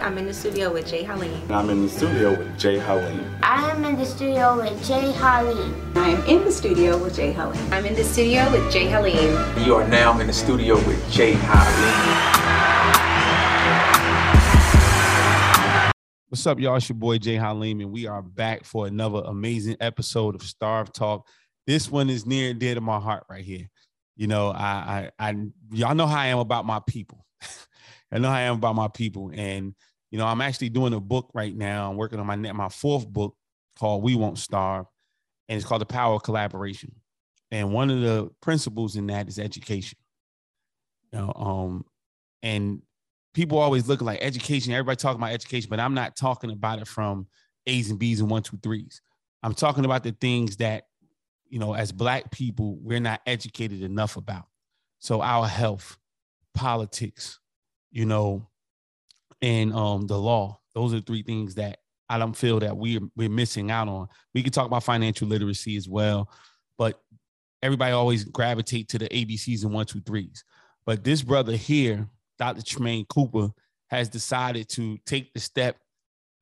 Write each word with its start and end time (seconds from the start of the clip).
I'm 0.00 0.16
in 0.16 0.26
the 0.26 0.32
studio 0.32 0.72
with 0.72 0.86
J 0.86 1.02
Haleem. 1.02 1.50
I'm 1.50 1.70
in 1.70 1.82
the 1.82 1.88
studio 1.88 2.30
with 2.30 2.56
J 2.56 2.78
Haleem. 2.78 3.40
I 3.42 3.68
am 3.68 3.84
in 3.84 3.96
the 3.96 4.06
studio 4.06 4.56
with 4.56 4.86
J 4.86 5.12
Haleem. 5.12 5.96
I 5.96 6.10
am 6.10 6.24
in 6.26 6.44
the 6.44 6.52
studio 6.52 7.02
with 7.02 7.16
J 7.16 7.34
Haleem. 7.34 7.72
I'm 7.72 7.84
in 7.84 7.96
the 7.96 8.04
studio 8.04 8.48
with 8.52 8.72
J 8.72 8.86
Haleem. 8.86 9.66
You 9.66 9.74
are 9.74 9.88
now 9.88 10.16
in 10.20 10.28
the 10.28 10.32
studio 10.32 10.76
with 10.86 11.10
J 11.10 11.32
Haleem. 11.32 12.28
What's 16.28 16.46
up, 16.46 16.60
y'all? 16.60 16.76
It's 16.76 16.88
your 16.88 16.96
boy 16.96 17.18
J 17.18 17.34
Haleem, 17.34 17.80
and 17.82 17.90
we 17.90 18.06
are 18.06 18.22
back 18.22 18.62
for 18.62 18.86
another 18.86 19.22
amazing 19.26 19.78
episode 19.80 20.36
of 20.36 20.42
S.T.A.R.V.E. 20.42 20.92
Talk. 20.94 21.26
This 21.66 21.90
one 21.90 22.08
is 22.08 22.24
near 22.24 22.50
and 22.50 22.60
dear 22.60 22.76
to 22.76 22.80
my 22.80 23.00
heart 23.00 23.24
right 23.28 23.44
here. 23.44 23.68
You 24.14 24.28
know, 24.28 24.50
I, 24.50 25.10
I, 25.18 25.30
I 25.30 25.34
y'all 25.72 25.96
know 25.96 26.06
how 26.06 26.20
I 26.20 26.26
am 26.26 26.38
about 26.38 26.64
my 26.66 26.80
people. 26.86 27.26
I 28.12 28.18
know 28.18 28.28
how 28.28 28.34
I 28.34 28.42
am 28.42 28.54
about 28.54 28.76
my 28.76 28.88
people, 28.88 29.32
and 29.34 29.74
you 30.10 30.18
know, 30.18 30.26
I'm 30.26 30.40
actually 30.40 30.70
doing 30.70 30.94
a 30.94 31.00
book 31.00 31.30
right 31.34 31.54
now. 31.54 31.90
I'm 31.90 31.96
working 31.96 32.18
on 32.18 32.26
my 32.26 32.36
my 32.36 32.68
fourth 32.68 33.06
book 33.08 33.36
called 33.78 34.02
We 34.02 34.14
Won't 34.14 34.38
Starve, 34.38 34.86
and 35.48 35.56
it's 35.56 35.66
called 35.66 35.82
The 35.82 35.86
Power 35.86 36.14
of 36.14 36.22
Collaboration. 36.22 36.94
And 37.50 37.72
one 37.72 37.90
of 37.90 38.00
the 38.00 38.30
principles 38.40 38.96
in 38.96 39.06
that 39.08 39.28
is 39.28 39.38
education. 39.38 39.98
You 41.12 41.18
know, 41.18 41.32
um, 41.34 41.84
and 42.42 42.82
people 43.34 43.58
always 43.58 43.88
look 43.88 44.02
like 44.02 44.18
education. 44.20 44.72
Everybody 44.72 44.96
talking 44.96 45.20
about 45.20 45.32
education, 45.32 45.68
but 45.70 45.80
I'm 45.80 45.94
not 45.94 46.16
talking 46.16 46.50
about 46.50 46.80
it 46.80 46.88
from 46.88 47.26
A's 47.66 47.90
and 47.90 47.98
B's 47.98 48.20
and 48.20 48.30
one, 48.30 48.42
two, 48.42 48.58
threes. 48.62 49.00
I'm 49.42 49.54
talking 49.54 49.84
about 49.84 50.02
the 50.02 50.12
things 50.12 50.56
that, 50.56 50.84
you 51.48 51.58
know, 51.58 51.74
as 51.74 51.92
black 51.92 52.30
people, 52.30 52.76
we're 52.80 53.00
not 53.00 53.20
educated 53.26 53.82
enough 53.82 54.16
about. 54.16 54.46
So 54.98 55.22
our 55.22 55.46
health, 55.46 55.96
politics, 56.54 57.38
you 57.90 58.04
know, 58.04 58.48
and 59.42 59.72
um 59.72 60.06
the 60.06 60.18
law. 60.18 60.60
Those 60.74 60.94
are 60.94 61.00
three 61.00 61.22
things 61.22 61.54
that 61.56 61.78
I 62.08 62.18
don't 62.18 62.36
feel 62.36 62.60
that 62.60 62.76
we're 62.76 63.00
we're 63.16 63.28
missing 63.28 63.70
out 63.70 63.88
on. 63.88 64.08
We 64.34 64.42
can 64.42 64.52
talk 64.52 64.66
about 64.66 64.84
financial 64.84 65.28
literacy 65.28 65.76
as 65.76 65.88
well, 65.88 66.30
but 66.76 67.00
everybody 67.62 67.92
always 67.92 68.24
gravitate 68.24 68.88
to 68.90 68.98
the 68.98 69.08
ABCs 69.08 69.64
and 69.64 69.72
one, 69.72 69.86
two, 69.86 70.00
threes. 70.00 70.44
But 70.86 71.04
this 71.04 71.22
brother 71.22 71.56
here, 71.56 72.08
Dr. 72.38 72.62
Tremain 72.62 73.06
Cooper, 73.08 73.50
has 73.90 74.08
decided 74.08 74.68
to 74.70 74.98
take 75.04 75.32
the 75.34 75.40
step. 75.40 75.76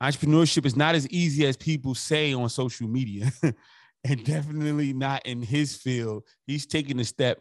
Entrepreneurship 0.03 0.67
is 0.67 0.77
not 0.77 0.95
as 0.95 1.09
easy 1.09 1.47
as 1.47 1.57
people 1.57 1.95
say 1.95 2.33
on 2.33 2.49
social 2.49 2.87
media, 2.87 3.33
and 4.05 4.25
definitely 4.25 4.93
not 4.93 5.25
in 5.27 5.43
his 5.43 5.77
field. 5.77 6.25
He's 6.47 6.67
taking 6.67 6.99
the 6.99 7.05
step 7.05 7.41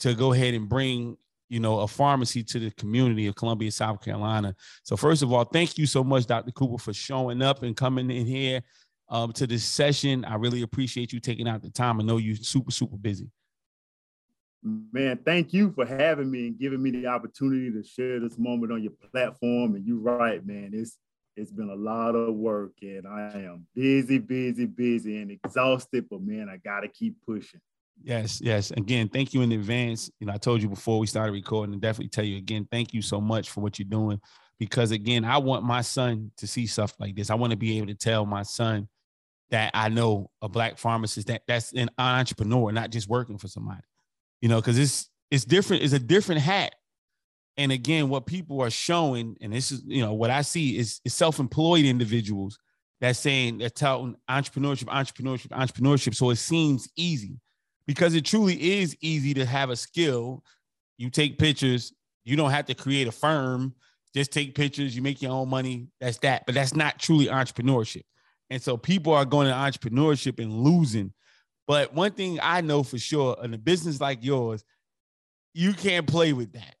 to 0.00 0.14
go 0.14 0.32
ahead 0.32 0.54
and 0.54 0.68
bring 0.68 1.16
you 1.48 1.60
know, 1.60 1.80
a 1.80 1.88
pharmacy 1.88 2.42
to 2.42 2.58
the 2.58 2.70
community 2.72 3.26
of 3.26 3.34
Columbia, 3.36 3.70
South 3.70 4.02
Carolina. 4.04 4.54
So 4.82 4.96
first 4.96 5.22
of 5.22 5.32
all, 5.32 5.44
thank 5.44 5.78
you 5.78 5.86
so 5.86 6.02
much, 6.02 6.26
Dr. 6.26 6.50
Cooper, 6.52 6.78
for 6.78 6.92
showing 6.92 7.42
up 7.42 7.62
and 7.62 7.76
coming 7.76 8.10
in 8.10 8.26
here 8.26 8.62
um, 9.08 9.32
to 9.34 9.46
this 9.46 9.64
session. 9.64 10.24
I 10.24 10.34
really 10.36 10.62
appreciate 10.62 11.12
you 11.12 11.20
taking 11.20 11.48
out 11.48 11.62
the 11.62 11.70
time. 11.70 12.00
I 12.00 12.04
know 12.04 12.16
you're 12.16 12.36
super, 12.36 12.70
super 12.70 12.96
busy. 12.96 13.30
Man, 14.92 15.18
thank 15.24 15.52
you 15.52 15.72
for 15.72 15.86
having 15.86 16.28
me 16.28 16.48
and 16.48 16.58
giving 16.58 16.82
me 16.82 16.90
the 16.90 17.06
opportunity 17.06 17.70
to 17.70 17.84
share 17.84 18.18
this 18.18 18.36
moment 18.36 18.72
on 18.72 18.82
your 18.82 18.92
platform. 19.12 19.76
And 19.76 19.86
you're 19.86 19.98
right, 19.98 20.44
man. 20.44 20.70
It's 20.72 20.98
it's 21.36 21.52
been 21.52 21.68
a 21.68 21.74
lot 21.74 22.14
of 22.14 22.34
work 22.34 22.72
and 22.80 23.06
I 23.06 23.30
am 23.44 23.66
busy, 23.74 24.18
busy, 24.18 24.64
busy 24.64 25.20
and 25.20 25.30
exhausted, 25.30 26.06
but 26.10 26.22
man, 26.22 26.48
I 26.48 26.56
gotta 26.56 26.88
keep 26.88 27.16
pushing. 27.26 27.60
Yes, 28.02 28.40
yes. 28.40 28.70
Again, 28.70 29.08
thank 29.08 29.34
you 29.34 29.42
in 29.42 29.52
advance. 29.52 30.10
You 30.20 30.26
know, 30.26 30.32
I 30.32 30.36
told 30.36 30.62
you 30.62 30.68
before 30.68 30.98
we 30.98 31.06
started 31.06 31.32
recording, 31.32 31.72
and 31.72 31.82
definitely 31.82 32.08
tell 32.08 32.24
you 32.24 32.36
again, 32.36 32.68
thank 32.70 32.94
you 32.94 33.02
so 33.02 33.20
much 33.20 33.50
for 33.50 33.60
what 33.60 33.78
you're 33.78 33.88
doing. 33.88 34.20
Because 34.58 34.90
again, 34.90 35.24
I 35.24 35.38
want 35.38 35.64
my 35.64 35.82
son 35.82 36.30
to 36.38 36.46
see 36.46 36.66
stuff 36.66 36.94
like 36.98 37.14
this. 37.16 37.30
I 37.30 37.34
want 37.34 37.50
to 37.50 37.56
be 37.56 37.78
able 37.78 37.88
to 37.88 37.94
tell 37.94 38.24
my 38.24 38.42
son 38.42 38.88
that 39.50 39.70
I 39.74 39.88
know 39.88 40.30
a 40.42 40.48
black 40.48 40.78
pharmacist 40.78 41.28
that 41.28 41.42
that's 41.46 41.72
an 41.72 41.90
entrepreneur, 41.98 42.72
not 42.72 42.90
just 42.90 43.08
working 43.08 43.38
for 43.38 43.48
somebody. 43.48 43.82
You 44.40 44.48
know, 44.48 44.60
because 44.60 44.78
it's 44.78 45.08
it's 45.30 45.44
different. 45.44 45.82
It's 45.82 45.92
a 45.92 45.98
different 45.98 46.42
hat. 46.42 46.74
And 47.56 47.72
again, 47.72 48.08
what 48.08 48.26
people 48.26 48.60
are 48.60 48.70
showing, 48.70 49.36
and 49.40 49.52
this 49.52 49.72
is 49.72 49.82
you 49.86 50.02
know 50.02 50.12
what 50.12 50.30
I 50.30 50.42
see 50.42 50.78
is, 50.78 51.00
is 51.04 51.14
self-employed 51.14 51.84
individuals 51.84 52.58
that's 53.00 53.18
saying 53.18 53.58
they're 53.58 53.70
touting 53.70 54.16
entrepreneurship, 54.30 54.84
entrepreneurship, 54.84 55.48
entrepreneurship. 55.48 56.14
So 56.14 56.30
it 56.30 56.36
seems 56.36 56.88
easy 56.96 57.38
because 57.86 58.14
it 58.14 58.24
truly 58.24 58.80
is 58.80 58.96
easy 59.00 59.34
to 59.34 59.44
have 59.44 59.70
a 59.70 59.76
skill. 59.76 60.42
You 60.98 61.10
take 61.10 61.38
pictures, 61.38 61.92
you 62.24 62.36
don't 62.36 62.50
have 62.50 62.66
to 62.66 62.74
create 62.74 63.06
a 63.06 63.12
firm, 63.12 63.74
just 64.14 64.32
take 64.32 64.54
pictures, 64.54 64.96
you 64.96 65.02
make 65.02 65.22
your 65.22 65.32
own 65.32 65.48
money. 65.48 65.88
That's 66.00 66.18
that. 66.18 66.46
But 66.46 66.54
that's 66.54 66.74
not 66.74 66.98
truly 66.98 67.26
entrepreneurship. 67.26 68.02
And 68.50 68.62
so 68.62 68.76
people 68.76 69.12
are 69.12 69.24
going 69.24 69.48
to 69.48 69.52
entrepreneurship 69.52 70.42
and 70.42 70.52
losing. 70.52 71.12
But 71.66 71.94
one 71.94 72.12
thing 72.12 72.38
I 72.42 72.60
know 72.60 72.82
for 72.82 72.98
sure 72.98 73.36
in 73.42 73.52
a 73.54 73.58
business 73.58 74.00
like 74.00 74.24
yours, 74.24 74.64
you 75.52 75.72
can't 75.72 76.06
play 76.06 76.32
with 76.32 76.52
that. 76.52 76.76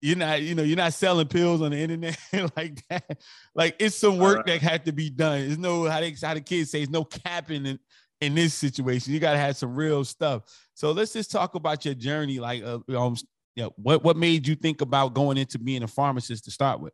You're 0.00 0.16
not, 0.16 0.42
you 0.42 0.54
know, 0.54 0.62
you're 0.62 0.76
not 0.76 0.92
selling 0.92 1.26
pills 1.26 1.60
on 1.60 1.72
the 1.72 1.78
internet 1.78 2.18
like 2.56 2.82
that. 2.88 3.18
Like 3.54 3.76
it's 3.78 3.96
some 3.96 4.18
work 4.18 4.38
right. 4.38 4.46
that 4.46 4.62
had 4.62 4.84
to 4.84 4.92
be 4.92 5.10
done. 5.10 5.40
There's 5.40 5.58
no 5.58 5.84
how 5.88 6.00
they 6.00 6.14
how 6.22 6.34
the 6.34 6.40
kids 6.40 6.70
say, 6.70 6.82
it's 6.82 6.90
no 6.90 7.04
capping 7.04 7.66
in, 7.66 7.78
in 8.20 8.34
this 8.34 8.54
situation. 8.54 9.12
You 9.12 9.20
got 9.20 9.32
to 9.32 9.38
have 9.38 9.56
some 9.56 9.74
real 9.74 10.04
stuff. 10.04 10.42
So 10.74 10.92
let's 10.92 11.12
just 11.12 11.30
talk 11.30 11.54
about 11.54 11.84
your 11.84 11.94
journey. 11.94 12.38
Like, 12.38 12.62
uh, 12.62 12.78
um, 12.96 13.16
you 13.54 13.64
know, 13.64 13.72
what 13.76 14.04
what 14.04 14.16
made 14.16 14.46
you 14.46 14.54
think 14.54 14.80
about 14.80 15.14
going 15.14 15.36
into 15.36 15.58
being 15.58 15.82
a 15.82 15.88
pharmacist 15.88 16.44
to 16.44 16.50
start 16.50 16.80
with? 16.80 16.92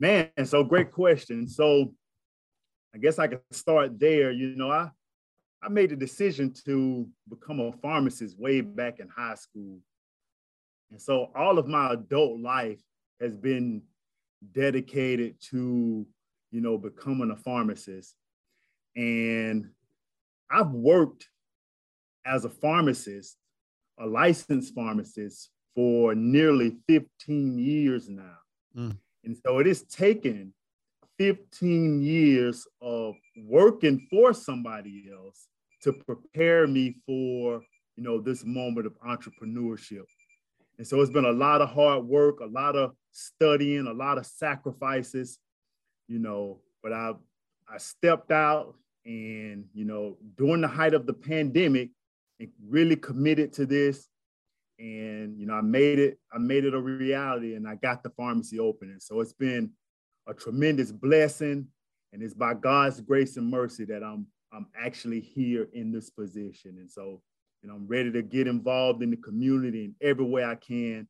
Man, 0.00 0.28
so 0.44 0.64
great 0.64 0.90
question. 0.90 1.48
So, 1.48 1.92
I 2.94 2.98
guess 2.98 3.18
I 3.18 3.28
could 3.28 3.40
start 3.50 3.98
there. 3.98 4.30
You 4.30 4.54
know, 4.56 4.70
I 4.70 4.90
I 5.62 5.68
made 5.68 5.92
a 5.92 5.96
decision 5.96 6.52
to 6.64 7.08
become 7.28 7.60
a 7.60 7.72
pharmacist 7.72 8.38
way 8.38 8.60
back 8.60 9.00
in 9.00 9.08
high 9.08 9.34
school, 9.34 9.78
and 10.90 11.00
so 11.00 11.30
all 11.34 11.58
of 11.58 11.66
my 11.66 11.92
adult 11.92 12.40
life 12.40 12.80
has 13.20 13.36
been 13.36 13.82
dedicated 14.52 15.40
to 15.50 16.06
you 16.52 16.60
know 16.60 16.78
becoming 16.78 17.30
a 17.30 17.36
pharmacist 17.36 18.14
and 18.94 19.70
I've 20.54 20.70
worked 20.70 21.28
as 22.24 22.44
a 22.44 22.48
pharmacist, 22.48 23.36
a 23.98 24.06
licensed 24.06 24.74
pharmacist 24.74 25.50
for 25.74 26.14
nearly 26.14 26.76
15 26.88 27.58
years 27.58 28.08
now. 28.08 28.36
Mm. 28.76 28.96
And 29.24 29.36
so 29.44 29.58
it 29.58 29.66
has 29.66 29.82
taken 29.82 30.54
15 31.18 32.02
years 32.02 32.66
of 32.80 33.16
working 33.36 34.06
for 34.10 34.32
somebody 34.32 35.10
else 35.12 35.48
to 35.82 35.92
prepare 35.92 36.66
me 36.68 36.96
for, 37.04 37.60
you 37.96 38.04
know, 38.04 38.20
this 38.20 38.44
moment 38.44 38.86
of 38.86 38.94
entrepreneurship. 39.00 40.04
And 40.78 40.86
so 40.86 41.00
it's 41.00 41.10
been 41.10 41.24
a 41.24 41.32
lot 41.32 41.62
of 41.62 41.70
hard 41.70 42.04
work, 42.04 42.40
a 42.40 42.46
lot 42.46 42.76
of 42.76 42.92
studying, 43.12 43.86
a 43.86 43.92
lot 43.92 44.18
of 44.18 44.26
sacrifices, 44.26 45.38
you 46.08 46.18
know, 46.18 46.60
but 46.82 46.92
I 46.92 47.12
I 47.68 47.78
stepped 47.78 48.30
out 48.30 48.74
and 49.06 49.64
you 49.74 49.84
know 49.84 50.16
during 50.36 50.60
the 50.60 50.68
height 50.68 50.94
of 50.94 51.06
the 51.06 51.12
pandemic 51.12 51.90
and 52.40 52.48
really 52.66 52.96
committed 52.96 53.52
to 53.52 53.66
this 53.66 54.08
and 54.78 55.38
you 55.38 55.46
know 55.46 55.54
i 55.54 55.60
made 55.60 55.98
it 55.98 56.18
i 56.32 56.38
made 56.38 56.64
it 56.64 56.74
a 56.74 56.80
reality 56.80 57.54
and 57.54 57.68
i 57.68 57.74
got 57.76 58.02
the 58.02 58.10
pharmacy 58.10 58.58
open. 58.58 58.90
And 58.90 59.02
so 59.02 59.20
it's 59.20 59.32
been 59.32 59.70
a 60.26 60.34
tremendous 60.34 60.90
blessing 60.90 61.68
and 62.12 62.22
it's 62.22 62.34
by 62.34 62.54
god's 62.54 63.00
grace 63.00 63.36
and 63.36 63.50
mercy 63.50 63.84
that 63.84 64.02
i'm 64.02 64.26
i'm 64.52 64.66
actually 64.76 65.20
here 65.20 65.68
in 65.72 65.92
this 65.92 66.10
position. 66.10 66.76
And 66.78 66.90
so 66.90 67.20
you 67.62 67.68
know 67.68 67.76
i'm 67.76 67.86
ready 67.86 68.10
to 68.10 68.22
get 68.22 68.48
involved 68.48 69.02
in 69.02 69.10
the 69.10 69.16
community 69.16 69.84
in 69.84 69.94
every 70.00 70.24
way 70.24 70.44
i 70.44 70.54
can 70.54 71.06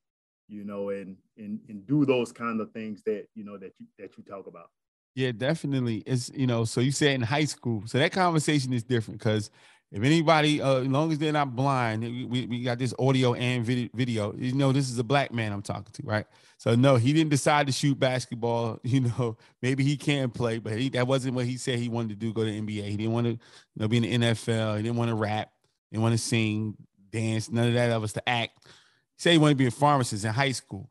you 0.49 0.65
know 0.65 0.91
and 0.91 1.17
and, 1.37 1.59
and 1.69 1.87
do 1.87 2.05
those 2.05 2.33
kind 2.33 2.61
of 2.61 2.71
things 2.73 3.03
that 3.05 3.27
you 3.35 3.45
know 3.45 3.57
that 3.57 3.73
you 3.79 3.87
that 3.99 4.17
you 4.19 4.25
talk 4.25 4.47
about 4.47 4.69
yeah, 5.15 5.33
definitely. 5.33 6.03
It's 6.07 6.31
you 6.35 6.47
know, 6.47 6.65
so 6.65 6.81
you 6.81 6.93
said 6.93 7.15
in 7.15 7.23
high 7.23 7.45
school, 7.45 7.83
so 7.87 7.99
that 7.99 8.13
conversation 8.13 8.73
is 8.73 8.83
different 8.83 9.21
because 9.21 9.51
if 9.93 10.03
anybody, 10.03 10.61
uh, 10.61 10.81
as 10.81 10.89
long 10.89 11.13
as 11.13 11.19
they're 11.19 11.33
not 11.33 11.55
blind, 11.55 12.03
we, 12.03 12.47
we 12.47 12.63
got 12.65 12.79
this 12.79 12.93
audio 12.99 13.35
and 13.35 13.65
video, 13.65 14.35
You 14.37 14.53
know, 14.53 14.73
this 14.73 14.91
is 14.91 14.99
a 14.99 15.05
black 15.05 15.33
man 15.33 15.53
I'm 15.53 15.63
talking 15.63 15.93
to, 15.93 16.03
right? 16.03 16.27
So 16.59 16.75
no, 16.75 16.97
he 16.97 17.13
didn't 17.13 17.31
decide 17.31 17.69
to 17.69 17.73
shoot 17.73 17.99
basketball. 17.99 18.81
You 18.95 19.03
know, 19.03 19.37
maybe 19.63 19.85
he 19.85 19.97
can 19.97 20.31
play, 20.31 20.59
but 20.59 20.73
he, 20.77 20.89
that 20.91 21.07
wasn't 21.07 21.35
what 21.35 21.47
he 21.47 21.57
said 21.57 21.79
he 21.79 21.89
wanted 21.89 22.09
to 22.09 22.15
do. 22.17 22.33
Go 22.33 22.45
to 22.45 22.51
NBA. 22.51 22.89
He 22.89 22.97
didn't 22.97 23.13
want 23.13 23.27
to, 23.27 23.33
you 23.33 23.39
know, 23.77 23.89
be 23.89 23.99
in 23.99 24.03
the 24.03 24.29
NFL. 24.31 24.77
He 24.79 24.83
didn't 24.83 24.97
want 24.97 25.11
to 25.11 25.15
rap. 25.15 25.53
He 25.91 25.97
didn't 25.97 26.03
want 26.03 26.15
to 26.15 26.19
sing, 26.19 26.77
dance, 27.11 27.51
none 27.51 27.69
of 27.69 27.75
that 27.75 27.91
of 27.91 28.03
was 28.03 28.15
to 28.15 28.29
act. 28.29 28.53
He 28.65 28.71
said 29.19 29.33
he 29.33 29.39
wanted 29.39 29.55
to 29.55 29.59
be 29.59 29.67
a 29.67 29.71
pharmacist 29.71 30.25
in 30.25 30.33
high 30.33 30.53
school 30.53 30.91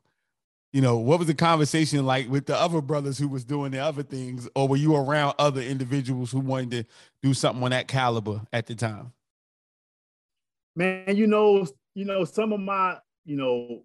you 0.74 0.80
know, 0.80 0.96
what 0.96 1.20
was 1.20 1.28
the 1.28 1.34
conversation 1.34 2.04
like 2.04 2.28
with 2.28 2.46
the 2.46 2.60
other 2.60 2.80
brothers 2.80 3.16
who 3.16 3.28
was 3.28 3.44
doing 3.44 3.70
the 3.70 3.78
other 3.78 4.02
things, 4.02 4.48
or 4.56 4.66
were 4.66 4.76
you 4.76 4.96
around 4.96 5.36
other 5.38 5.60
individuals 5.60 6.32
who 6.32 6.40
wanted 6.40 6.70
to 6.72 6.84
do 7.22 7.32
something 7.32 7.62
on 7.62 7.70
that 7.70 7.86
caliber 7.86 8.40
at 8.52 8.66
the 8.66 8.74
time? 8.74 9.12
Man, 10.74 11.16
you 11.16 11.28
know, 11.28 11.64
you 11.94 12.04
know, 12.04 12.24
some 12.24 12.52
of 12.52 12.58
my, 12.58 12.98
you 13.24 13.36
know, 13.36 13.84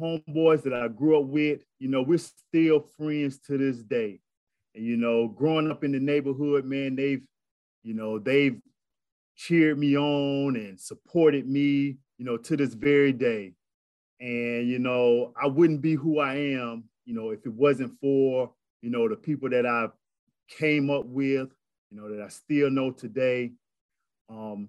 homeboys 0.00 0.64
that 0.64 0.74
I 0.74 0.88
grew 0.88 1.16
up 1.20 1.26
with, 1.26 1.64
you 1.78 1.86
know, 1.86 2.02
we're 2.02 2.18
still 2.18 2.80
friends 2.80 3.38
to 3.46 3.56
this 3.56 3.84
day. 3.84 4.18
And, 4.74 4.84
you 4.84 4.96
know, 4.96 5.28
growing 5.28 5.70
up 5.70 5.84
in 5.84 5.92
the 5.92 6.00
neighborhood, 6.00 6.64
man, 6.64 6.96
they've, 6.96 7.24
you 7.84 7.94
know, 7.94 8.18
they've 8.18 8.60
cheered 9.36 9.78
me 9.78 9.96
on 9.96 10.56
and 10.56 10.80
supported 10.80 11.48
me, 11.48 11.98
you 12.18 12.24
know, 12.24 12.36
to 12.36 12.56
this 12.56 12.74
very 12.74 13.12
day. 13.12 13.52
And, 14.20 14.68
you 14.68 14.78
know, 14.78 15.32
I 15.40 15.46
wouldn't 15.46 15.82
be 15.82 15.94
who 15.94 16.18
I 16.18 16.34
am, 16.34 16.84
you 17.04 17.14
know, 17.14 17.30
if 17.30 17.44
it 17.44 17.52
wasn't 17.52 17.92
for, 18.00 18.52
you 18.82 18.90
know, 18.90 19.08
the 19.08 19.16
people 19.16 19.50
that 19.50 19.66
I 19.66 19.88
came 20.48 20.90
up 20.90 21.04
with, 21.06 21.48
you 21.90 22.00
know, 22.00 22.08
that 22.14 22.22
I 22.22 22.28
still 22.28 22.70
know 22.70 22.90
today. 22.90 23.52
Um, 24.28 24.68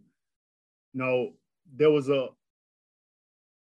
you 0.93 1.01
know, 1.01 1.33
there 1.75 1.91
was 1.91 2.09
a 2.09 2.29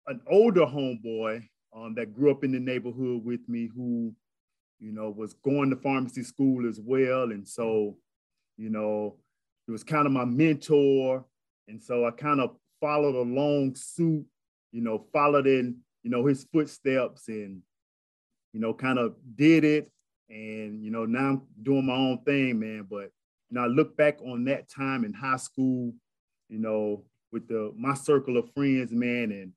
an 0.08 0.22
older 0.30 0.66
homeboy 0.66 1.48
um, 1.76 1.94
that 1.96 2.14
grew 2.16 2.32
up 2.32 2.44
in 2.44 2.52
the 2.52 2.60
neighborhood 2.60 3.24
with 3.24 3.48
me 3.48 3.70
who, 3.75 4.14
you 4.80 4.92
know, 4.92 5.10
was 5.12 5.34
going 5.34 5.70
to 5.70 5.75
pharmacy 5.75 6.24
school 6.24 6.68
as 6.68 6.80
well. 6.80 7.32
And 7.32 7.48
so, 7.48 7.96
you 8.58 8.70
know, 8.70 9.18
he 9.66 9.72
was 9.72 9.84
kind 9.84 10.08
of 10.08 10.12
my 10.12 10.25
mentor. 10.25 11.25
And 11.68 11.82
so 11.82 12.06
I 12.06 12.12
kind 12.12 12.42
of 12.42 12.56
followed 12.82 13.16
along 13.16 13.75
suit, 13.75 14.25
you 14.71 14.81
know, 14.81 15.06
followed 15.12 15.48
in, 15.48 15.77
you 16.04 16.10
know, 16.10 16.25
his 16.25 16.45
footsteps 16.51 17.27
and, 17.27 17.62
you 18.54 18.60
know, 18.60 18.74
kind 18.74 19.00
of 19.00 19.16
did 19.36 19.63
it. 19.63 19.92
And, 20.30 20.83
you 20.83 20.92
know, 20.92 21.06
now 21.06 21.30
I'm 21.30 21.42
doing 21.63 21.86
my 21.86 21.95
own 21.95 22.19
thing, 22.24 22.60
man. 22.60 22.86
But, 22.89 23.12
you 23.50 23.56
know, 23.56 23.62
I 23.62 23.68
look 23.68 23.98
back 23.98 24.19
on 24.21 24.45
that 24.45 24.69
time 24.69 25.04
in 25.04 25.13
high 25.13 25.38
school, 25.38 25.94
you 26.50 26.60
know, 26.60 27.04
with 27.31 27.48
the 27.48 27.71
my 27.77 27.94
circle 27.94 28.38
of 28.38 28.51
friends, 28.54 28.92
man, 28.92 29.31
and 29.31 29.51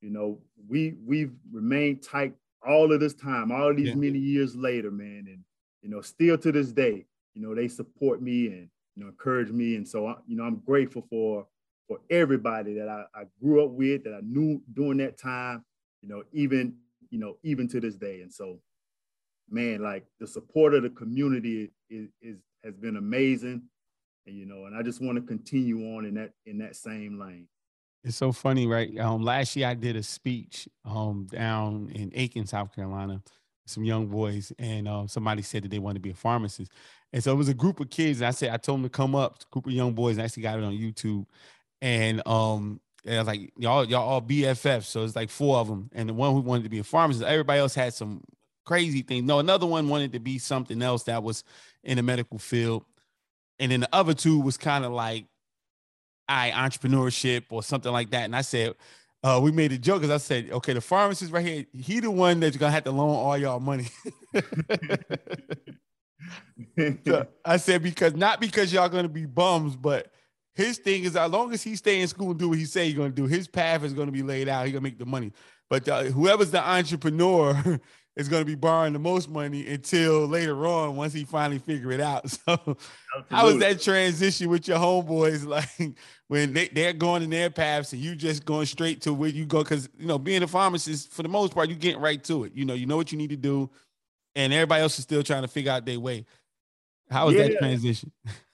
you 0.00 0.10
know, 0.10 0.38
we 0.68 0.94
we've 1.04 1.32
remained 1.50 2.02
tight 2.02 2.34
all 2.66 2.92
of 2.92 3.00
this 3.00 3.14
time, 3.14 3.50
all 3.50 3.74
these 3.74 3.88
yeah. 3.88 3.94
many 3.94 4.18
years 4.18 4.54
later, 4.56 4.90
man, 4.90 5.24
and 5.26 5.44
you 5.82 5.88
know, 5.88 6.00
still 6.00 6.38
to 6.38 6.52
this 6.52 6.72
day, 6.72 7.06
you 7.34 7.42
know, 7.42 7.54
they 7.54 7.68
support 7.68 8.22
me 8.22 8.46
and 8.48 8.68
you 8.94 9.02
know 9.02 9.08
encourage 9.08 9.50
me, 9.50 9.76
and 9.76 9.86
so 9.86 10.06
I, 10.06 10.14
you 10.26 10.36
know, 10.36 10.44
I'm 10.44 10.62
grateful 10.64 11.06
for 11.08 11.46
for 11.86 11.98
everybody 12.10 12.74
that 12.74 12.88
I, 12.88 13.04
I 13.14 13.24
grew 13.40 13.64
up 13.64 13.70
with, 13.70 14.04
that 14.04 14.14
I 14.14 14.20
knew 14.22 14.62
during 14.72 14.98
that 14.98 15.18
time, 15.18 15.64
you 16.02 16.08
know, 16.08 16.22
even 16.32 16.76
you 17.10 17.18
know, 17.18 17.36
even 17.42 17.68
to 17.68 17.80
this 17.80 17.96
day, 17.96 18.20
and 18.22 18.32
so, 18.32 18.58
man, 19.48 19.80
like 19.80 20.04
the 20.18 20.26
support 20.26 20.74
of 20.74 20.82
the 20.82 20.90
community 20.90 21.70
is, 21.88 22.08
is 22.20 22.38
has 22.64 22.74
been 22.74 22.96
amazing, 22.96 23.62
and 24.26 24.36
you 24.36 24.46
know, 24.46 24.66
and 24.66 24.76
I 24.76 24.82
just 24.82 25.00
want 25.00 25.16
to 25.16 25.22
continue 25.22 25.96
on 25.96 26.04
in 26.04 26.14
that 26.14 26.32
in 26.46 26.58
that 26.58 26.76
same 26.76 27.18
lane. 27.18 27.46
It's 28.02 28.16
so 28.16 28.32
funny, 28.32 28.66
right? 28.66 28.96
Um, 28.98 29.22
last 29.22 29.56
year 29.56 29.68
I 29.68 29.74
did 29.74 29.96
a 29.96 30.02
speech 30.02 30.68
um 30.84 31.26
down 31.30 31.90
in 31.94 32.10
Aiken, 32.14 32.46
South 32.46 32.74
Carolina, 32.74 33.22
some 33.66 33.84
young 33.84 34.06
boys, 34.06 34.52
and 34.58 34.88
um, 34.88 35.08
somebody 35.08 35.42
said 35.42 35.62
that 35.64 35.70
they 35.70 35.78
wanted 35.78 35.94
to 35.94 36.00
be 36.00 36.10
a 36.10 36.14
pharmacist. 36.14 36.72
And 37.12 37.22
so 37.22 37.32
it 37.32 37.36
was 37.36 37.48
a 37.48 37.54
group 37.54 37.80
of 37.80 37.90
kids. 37.90 38.20
And 38.20 38.28
I 38.28 38.30
said, 38.30 38.50
I 38.50 38.56
told 38.56 38.78
them 38.78 38.84
to 38.84 38.90
come 38.90 39.14
up, 39.14 39.48
group 39.50 39.66
of 39.66 39.72
young 39.72 39.92
boys, 39.92 40.16
and 40.16 40.22
I 40.22 40.24
actually 40.24 40.42
got 40.42 40.58
it 40.58 40.64
on 40.64 40.72
YouTube. 40.72 41.26
And 41.86 42.26
um, 42.26 42.80
and 43.04 43.14
I 43.14 43.18
was 43.18 43.28
like, 43.28 43.52
y'all, 43.56 43.84
y'all 43.84 44.08
all 44.08 44.20
BFFs. 44.20 44.86
So 44.86 45.04
it's 45.04 45.14
like 45.14 45.30
four 45.30 45.58
of 45.58 45.68
them. 45.68 45.88
And 45.94 46.08
the 46.08 46.14
one 46.14 46.34
who 46.34 46.40
wanted 46.40 46.64
to 46.64 46.68
be 46.68 46.80
a 46.80 46.84
pharmacist, 46.84 47.24
everybody 47.24 47.60
else 47.60 47.76
had 47.76 47.94
some 47.94 48.24
crazy 48.64 49.02
things. 49.02 49.24
No, 49.24 49.38
another 49.38 49.66
one 49.66 49.88
wanted 49.88 50.12
to 50.14 50.18
be 50.18 50.38
something 50.38 50.82
else 50.82 51.04
that 51.04 51.22
was 51.22 51.44
in 51.84 51.96
the 51.96 52.02
medical 52.02 52.40
field. 52.40 52.84
And 53.60 53.70
then 53.70 53.82
the 53.82 53.88
other 53.92 54.14
two 54.14 54.40
was 54.40 54.56
kind 54.56 54.84
of 54.84 54.90
like 54.90 55.26
I 56.26 56.50
entrepreneurship 56.50 57.44
or 57.50 57.62
something 57.62 57.92
like 57.92 58.10
that. 58.10 58.24
And 58.24 58.34
I 58.34 58.40
said, 58.40 58.74
uh, 59.22 59.38
we 59.40 59.52
made 59.52 59.70
a 59.70 59.78
joke 59.78 60.00
because 60.00 60.12
I 60.12 60.18
said, 60.18 60.50
okay, 60.50 60.72
the 60.72 60.80
pharmacist 60.80 61.30
right 61.30 61.46
here, 61.46 61.66
he 61.72 62.00
the 62.00 62.10
one 62.10 62.40
that's 62.40 62.56
gonna 62.56 62.72
have 62.72 62.82
to 62.82 62.90
loan 62.90 63.14
all 63.14 63.38
y'all 63.38 63.60
money. 63.60 63.86
so 67.04 67.28
I 67.44 67.58
said 67.58 67.84
because 67.84 68.16
not 68.16 68.40
because 68.40 68.72
y'all 68.72 68.88
gonna 68.88 69.08
be 69.08 69.26
bums, 69.26 69.76
but 69.76 70.10
his 70.56 70.78
thing 70.78 71.04
is 71.04 71.14
as 71.16 71.30
long 71.30 71.52
as 71.52 71.62
he 71.62 71.76
stay 71.76 72.00
in 72.00 72.08
school 72.08 72.30
and 72.30 72.38
do 72.38 72.48
what 72.48 72.58
he 72.58 72.64
say 72.64 72.86
he's 72.86 72.94
gonna 72.94 73.10
do, 73.10 73.26
his 73.26 73.46
path 73.46 73.84
is 73.84 73.92
gonna 73.92 74.12
be 74.12 74.22
laid 74.22 74.48
out. 74.48 74.64
He's 74.64 74.72
gonna 74.72 74.82
make 74.82 74.98
the 74.98 75.06
money. 75.06 75.32
But 75.68 75.88
uh, 75.88 76.04
whoever's 76.04 76.50
the 76.50 76.66
entrepreneur 76.66 77.80
is 78.16 78.28
going 78.28 78.40
to 78.40 78.46
be 78.46 78.54
borrowing 78.54 78.92
the 78.92 78.98
most 78.98 79.28
money 79.28 79.66
until 79.66 80.26
later 80.26 80.66
on 80.66 80.96
once 80.96 81.12
he 81.12 81.24
finally 81.24 81.58
figure 81.58 81.92
it 81.92 82.00
out. 82.00 82.24
So 82.46 82.52
Absolutely. 82.52 83.36
how 83.36 83.46
was 83.46 83.58
that 83.58 83.80
transition 83.80 84.48
with 84.48 84.68
your 84.68 84.78
homeboys 84.78 85.46
like 85.78 85.96
when 86.28 86.52
they, 86.52 86.68
they're 86.68 86.92
going 86.92 87.22
in 87.22 87.30
their 87.30 87.50
paths 87.50 87.92
and 87.92 88.00
you 88.00 88.14
just 88.14 88.44
going 88.44 88.66
straight 88.66 89.00
to 89.02 89.12
where 89.12 89.28
you 89.28 89.46
go? 89.46 89.62
Because 89.62 89.88
you 89.98 90.06
know, 90.06 90.18
being 90.18 90.42
a 90.42 90.46
pharmacist, 90.46 91.12
for 91.12 91.22
the 91.22 91.28
most 91.28 91.54
part, 91.54 91.68
you 91.68 91.74
getting 91.74 92.00
right 92.00 92.22
to 92.24 92.44
it. 92.44 92.52
You 92.54 92.64
know, 92.64 92.74
you 92.74 92.86
know 92.86 92.96
what 92.96 93.10
you 93.10 93.18
need 93.18 93.30
to 93.30 93.36
do, 93.36 93.70
and 94.34 94.52
everybody 94.52 94.82
else 94.82 94.98
is 94.98 95.04
still 95.04 95.22
trying 95.22 95.42
to 95.42 95.48
figure 95.48 95.72
out 95.72 95.84
their 95.84 95.98
way. 95.98 96.26
How 97.10 97.26
was 97.26 97.34
yeah. 97.34 97.48
that 97.48 97.58
transition? 97.58 98.12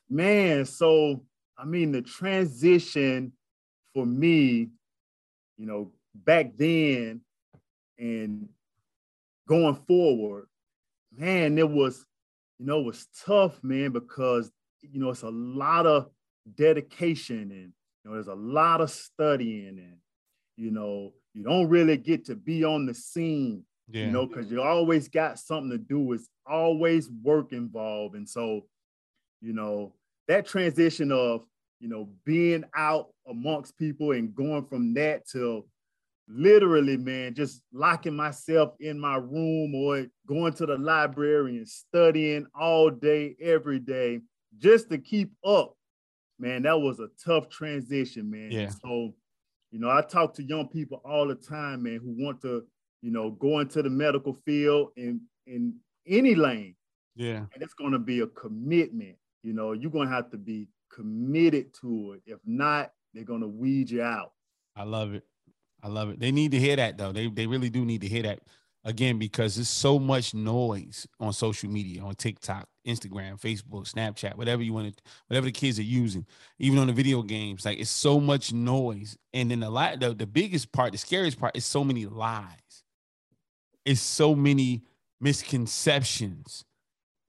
Man, 0.09 0.65
so 0.65 1.23
I 1.63 1.65
mean 1.65 1.93
the 1.93 2.03
transition 2.03 3.33
for 3.95 4.05
me, 4.05 4.71
you 5.57 5.67
know, 5.67 5.93
back 6.13 6.57
then 6.57 7.21
and 7.99 8.49
going 9.47 9.77
forward, 9.87 10.49
man, 11.17 11.57
it 11.59 11.71
was, 11.71 12.05
you 12.59 12.67
know, 12.67 12.81
it 12.81 12.87
was 12.87 13.07
tough, 13.25 13.63
man, 13.63 13.93
because 13.93 14.51
you 14.81 14.99
know 14.99 15.11
it's 15.11 15.23
a 15.23 15.31
lot 15.31 15.87
of 15.87 16.09
dedication 16.57 17.53
and 17.53 17.73
you 17.73 18.05
know 18.05 18.15
there's 18.15 18.27
a 18.27 18.35
lot 18.35 18.81
of 18.81 18.91
studying 18.91 19.79
and 19.79 19.97
you 20.57 20.73
know 20.73 21.13
you 21.33 21.45
don't 21.45 21.69
really 21.69 21.97
get 21.97 22.25
to 22.25 22.35
be 22.35 22.65
on 22.65 22.87
the 22.87 22.95
scene, 22.95 23.65
yeah. 23.89 24.07
you 24.07 24.11
know, 24.11 24.27
because 24.27 24.51
you 24.51 24.61
always 24.61 25.09
got 25.09 25.39
something 25.39 25.71
to 25.71 25.79
do. 25.79 26.13
It's 26.13 26.29
always 26.45 27.09
work 27.23 27.53
involved, 27.53 28.17
and 28.17 28.29
so 28.29 28.63
you 29.41 29.53
know 29.53 29.95
that 30.27 30.47
transition 30.47 31.13
of 31.13 31.45
you 31.83 31.89
know 31.89 32.09
being 32.25 32.65
out 32.77 33.09
amongst 33.29 33.77
people 33.77 34.13
and 34.13 34.35
going 34.35 34.65
from 34.65 34.95
that 34.95 35.29
to 35.31 35.67
literally, 36.29 36.97
man, 36.97 37.35
just 37.35 37.63
locking 37.73 38.15
myself 38.15 38.75
in 38.81 38.99
my 38.99 39.17
room 39.17 39.75
or 39.75 40.07
going 40.27 40.53
to 40.55 40.67
the 40.67 40.79
library 40.79 41.57
and 41.57 41.69
studying 41.69 42.47
all 42.59 42.91
day, 42.91 43.37
every 43.41 43.79
day, 43.79 44.21
just 44.59 44.89
to 44.91 44.99
keep 44.99 45.33
up. 45.45 45.75
Man, 46.39 46.63
that 46.63 46.81
was 46.81 47.01
a 47.01 47.09
tough 47.25 47.49
transition, 47.49 48.31
man. 48.31 48.51
Yeah. 48.51 48.69
So, 48.69 49.15
you 49.71 49.79
know, 49.79 49.91
I 49.91 50.03
talk 50.03 50.35
to 50.35 50.43
young 50.43 50.69
people 50.69 51.01
all 51.05 51.27
the 51.27 51.35
time, 51.35 51.83
man, 51.83 52.01
who 52.03 52.15
want 52.25 52.41
to, 52.43 52.65
you 53.01 53.11
know, 53.11 53.31
go 53.33 53.61
into 53.61 53.83
the 53.83 53.91
medical 53.91 54.35
field 54.45 54.91
in 54.97 55.21
in 55.47 55.75
any 56.07 56.35
lane. 56.35 56.75
Yeah. 57.15 57.45
And 57.53 57.63
it's 57.63 57.75
going 57.75 57.93
to 57.93 57.99
be 57.99 58.21
a 58.21 58.27
commitment. 58.29 59.17
You 59.43 59.53
know, 59.53 59.73
you're 59.73 59.91
going 59.91 60.09
to 60.09 60.15
have 60.15 60.31
to 60.31 60.37
be 60.37 60.69
committed 60.95 61.75
to 61.81 62.13
it. 62.13 62.23
If 62.27 62.39
not, 62.45 62.93
they're 63.15 63.25
to 63.25 63.49
weed 63.49 63.91
you 63.91 64.03
out. 64.03 64.33
I 64.77 64.85
love 64.85 65.15
it. 65.15 65.25
I 65.83 65.89
love 65.89 66.11
it. 66.11 66.21
They 66.21 66.33
need 66.33 66.53
to 66.53 66.59
hear 66.59 66.77
that 66.77 66.97
though. 66.97 67.13
They 67.13 67.29
they 67.29 67.47
really 67.47 67.71
do 67.71 67.85
need 67.85 68.03
to 68.03 68.09
hear 68.09 68.23
that 68.23 68.41
again 68.85 69.19
because 69.19 69.57
there's 69.57 69.69
so 69.69 69.99
much 69.99 70.35
noise 70.35 71.07
on 71.21 71.33
social 71.33 71.71
media, 71.71 72.03
on 72.03 72.15
TikTok, 72.15 72.69
Instagram, 72.87 73.41
Facebook, 73.41 73.93
Snapchat, 73.93 74.37
whatever 74.37 74.63
you 74.63 74.73
want 74.73 74.97
to, 74.97 75.03
whatever 75.29 75.47
the 75.47 75.53
kids 75.53 75.79
are 75.79 75.85
using, 75.85 76.27
even 76.59 76.79
on 76.79 76.87
the 76.87 76.93
video 76.93 77.23
games. 77.23 77.65
Like 77.65 77.79
it's 77.79 77.91
so 77.91 78.21
much 78.21 78.53
noise, 78.53 79.17
and 79.33 79.51
then 79.51 79.61
the 79.61 79.71
lot, 79.71 80.01
the, 80.01 80.15
the 80.15 80.27
biggest 80.27 80.73
part, 80.73 80.93
the 80.93 80.99
scariest 80.99 81.39
part, 81.39 81.57
is 81.57 81.65
so 81.65 81.85
many 81.85 82.07
lies. 82.07 82.85
It's 83.85 84.01
so 84.01 84.35
many 84.35 84.83
misconceptions. 85.21 86.65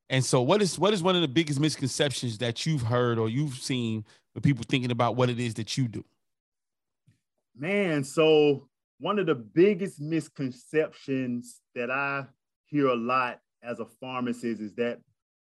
And 0.10 0.24
so, 0.24 0.42
what 0.42 0.62
is 0.62 0.78
what 0.78 0.94
is 0.94 1.02
one 1.02 1.16
of 1.16 1.22
the 1.22 1.28
biggest 1.28 1.60
misconceptions 1.60 2.38
that 2.40 2.66
you've 2.66 2.84
heard 2.84 3.18
or 3.18 3.30
you've 3.30 3.56
seen 3.56 4.06
with 4.36 4.44
people 4.44 4.66
thinking 4.68 4.92
about 4.92 5.16
what 5.16 5.30
it 5.30 5.40
is 5.40 5.54
that 5.56 5.78
you 5.78 5.88
do? 5.88 6.04
Man, 7.56 8.04
so 8.04 8.68
one 9.00 9.20
of 9.20 9.26
the 9.26 9.36
biggest 9.36 10.00
misconceptions 10.00 11.62
that 11.76 11.92
I 11.92 12.26
hear 12.66 12.88
a 12.88 12.96
lot 12.96 13.40
as 13.62 13.80
a 13.80 13.86
pharmacist 13.86 14.62
is 14.62 14.74
that 14.76 15.00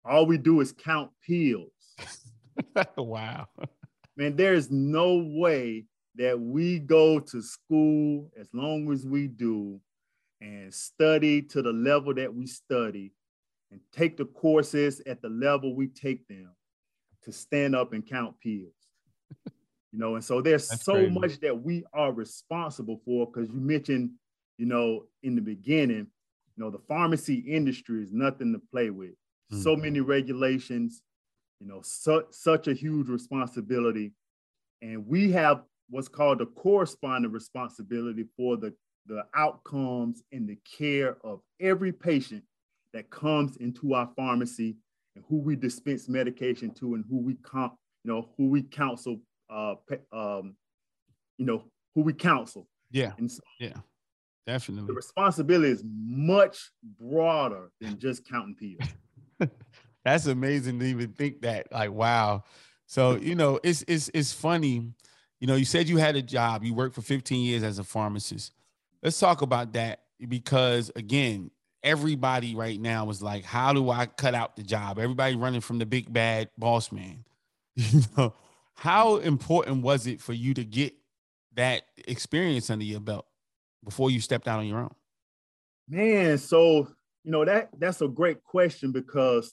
all 0.05 0.27
we 0.27 0.39
do 0.39 0.61
is 0.61 0.73
count 0.73 1.11
pills. 1.27 1.71
wow. 2.97 3.47
Man, 4.17 4.37
there's 4.37 4.71
no 4.71 5.17
way 5.27 5.85
that 6.15 6.39
we 6.39 6.79
go 6.79 7.21
to 7.21 7.43
school 7.43 8.31
as 8.39 8.49
long 8.53 8.91
as 8.93 9.05
we 9.05 9.27
do 9.27 9.81
and 10.41 10.73
study 10.73 11.43
to 11.43 11.63
the 11.63 11.73
level 11.73 12.15
that 12.15 12.33
we 12.33 12.47
study 12.47 13.13
and 13.71 13.81
take 13.93 14.17
the 14.17 14.25
courses 14.25 15.01
at 15.07 15.23
the 15.23 15.29
level 15.29 15.75
we 15.75 15.89
take 15.89 16.27
them 16.29 16.55
to 17.23 17.33
stand 17.33 17.75
up 17.75 17.93
and 17.93 18.07
count 18.09 18.35
pills 18.41 18.75
you 19.93 19.99
know 19.99 20.15
and 20.15 20.25
so 20.25 20.41
there's 20.41 20.69
That's 20.69 20.85
so 20.85 20.95
crazy. 20.95 21.11
much 21.11 21.41
that 21.41 21.63
we 21.63 21.85
are 21.93 22.13
responsible 22.13 23.01
for 23.05 23.27
because 23.27 23.49
you 23.51 23.61
mentioned 23.61 24.11
you 24.59 24.67
know 24.67 25.05
in 25.23 25.35
the 25.35 25.41
beginning 25.41 26.07
you 26.57 26.65
know 26.65 26.71
the 26.71 26.81
pharmacy 26.89 27.37
industry 27.37 28.03
is 28.03 28.13
nothing 28.13 28.53
to 28.53 28.61
play 28.71 28.91
with 28.91 29.11
mm-hmm. 29.11 29.61
so 29.61 29.77
many 29.77 30.01
regulations 30.01 31.03
you 31.61 31.67
know 31.67 31.81
su- 31.83 32.27
such 32.31 32.69
a 32.69 32.75
huge 32.75 33.09
responsibility 33.09 34.13
and 34.83 35.07
we 35.07 35.33
have 35.33 35.63
what's 35.91 36.09
called 36.09 36.39
the 36.39 36.47
corresponding 36.47 37.31
responsibility 37.31 38.25
for 38.37 38.57
the 38.57 38.73
the 39.07 39.25
outcomes 39.35 40.23
and 40.33 40.49
the 40.49 40.59
care 40.79 41.17
of 41.25 41.41
every 41.61 41.93
patient 41.93 42.43
that 42.93 43.11
comes 43.11 43.57
into 43.57 43.95
our 43.95 44.09
pharmacy 44.17 44.77
and 45.15 45.25
who 45.29 45.37
we 45.37 45.57
dispense 45.57 46.09
medication 46.09 46.71
to 46.75 46.95
and 46.95 47.05
who 47.09 47.19
we 47.19 47.35
comp, 47.37 47.75
you 48.05 48.13
know, 48.13 48.31
who 48.37 48.49
we 48.49 48.63
counsel, 48.63 49.21
uh, 49.51 49.75
um, 50.13 50.55
you 51.39 51.47
know, 51.47 51.65
who 51.95 52.03
we 52.03 52.13
counsel. 52.13 52.69
Yeah. 52.91 53.13
And 53.19 53.31
so 53.31 53.41
yeah. 53.59 53.75
Definitely. 54.47 54.87
The 54.87 54.95
responsibility 54.95 55.73
is 55.73 55.83
much 55.85 56.71
broader 57.01 57.71
than 57.81 57.99
just 57.99 58.29
counting 58.29 58.55
pills. 58.55 59.51
That's 60.05 60.27
amazing 60.27 60.79
to 60.79 60.87
even 60.87 61.13
think 61.13 61.43
that. 61.43 61.67
Like, 61.73 61.91
wow. 61.91 62.45
So, 62.87 63.17
you 63.17 63.35
know, 63.35 63.59
it's 63.65 63.85
it's 63.89 64.09
it's 64.15 64.33
funny. 64.33 64.93
You 65.41 65.47
know, 65.49 65.57
you 65.57 65.65
said 65.65 65.89
you 65.89 65.97
had 65.97 66.15
a 66.15 66.23
job, 66.23 66.63
you 66.63 66.75
worked 66.75 66.95
for 66.95 67.03
15 67.03 67.45
years 67.45 67.65
as 67.65 67.81
a 67.81 67.85
pharmacist. 67.85 68.53
Let's 69.03 69.19
talk 69.19 69.43
about 69.43 69.73
that 69.73 70.03
because 70.29 70.93
again, 70.95 71.51
everybody 71.83 72.55
right 72.55 72.81
now 72.81 73.09
is 73.11 73.23
like, 73.23 73.45
how 73.45 73.73
do 73.73 73.91
I 73.91 74.07
cut 74.07 74.35
out 74.35 74.57
the 74.57 74.63
job? 74.63 74.99
Everybody 74.99 75.37
running 75.37 75.61
from 75.61 75.79
the 75.79 75.87
big 75.87 76.13
bad 76.13 76.51
boss 76.59 76.93
man. 76.93 77.25
You 77.77 78.01
know, 78.17 78.35
how 78.75 79.17
important 79.17 79.83
was 79.83 80.07
it 80.07 80.21
for 80.21 80.33
you 80.33 80.55
to 80.55 80.65
get 80.65 80.95
that 81.55 81.83
experience 82.09 82.71
under 82.71 82.85
your 82.85 83.01
belt 83.01 83.27
before 83.85 84.11
you 84.11 84.21
stepped 84.21 84.49
out 84.49 84.61
on 84.61 84.67
your 84.67 84.79
own? 84.79 84.95
Man, 85.89 86.39
so 86.39 86.89
you 87.23 87.33
know 87.33 87.45
that 87.45 87.71
that's 87.79 88.01
a 88.01 88.09
great 88.09 88.43
question 88.45 88.93
because 88.93 89.53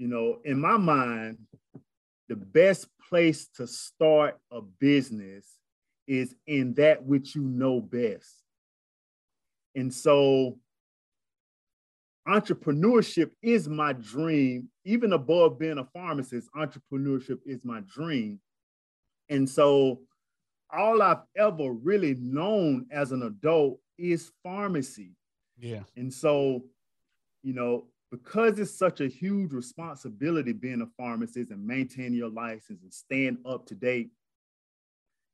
you 0.00 0.08
know, 0.08 0.38
in 0.44 0.58
my 0.58 0.78
mind, 0.78 1.38
the 2.28 2.36
best 2.36 2.86
place 3.10 3.48
to 3.56 3.66
start 3.66 4.38
a 4.50 4.62
business 4.62 5.44
is 6.06 6.34
in 6.46 6.72
that 6.74 7.04
which 7.04 7.34
you 7.34 7.42
know 7.42 7.82
best. 7.82 8.39
And 9.74 9.92
so 9.92 10.58
entrepreneurship 12.26 13.30
is 13.42 13.68
my 13.68 13.92
dream. 13.92 14.68
Even 14.84 15.12
above 15.12 15.58
being 15.58 15.78
a 15.78 15.84
pharmacist, 15.84 16.48
entrepreneurship 16.54 17.38
is 17.44 17.64
my 17.64 17.80
dream. 17.80 18.40
And 19.28 19.48
so 19.48 20.00
all 20.72 21.02
I've 21.02 21.22
ever 21.36 21.72
really 21.72 22.14
known 22.14 22.86
as 22.90 23.12
an 23.12 23.22
adult 23.22 23.80
is 23.98 24.32
pharmacy. 24.42 25.12
Yeah. 25.58 25.82
And 25.96 26.12
so, 26.12 26.64
you 27.42 27.52
know, 27.52 27.86
because 28.10 28.58
it's 28.58 28.76
such 28.76 29.00
a 29.00 29.08
huge 29.08 29.52
responsibility 29.52 30.52
being 30.52 30.82
a 30.82 30.86
pharmacist 30.96 31.50
and 31.50 31.64
maintaining 31.64 32.14
your 32.14 32.30
license 32.30 32.82
and 32.82 32.92
staying 32.92 33.38
up 33.46 33.66
to 33.66 33.74
date, 33.74 34.10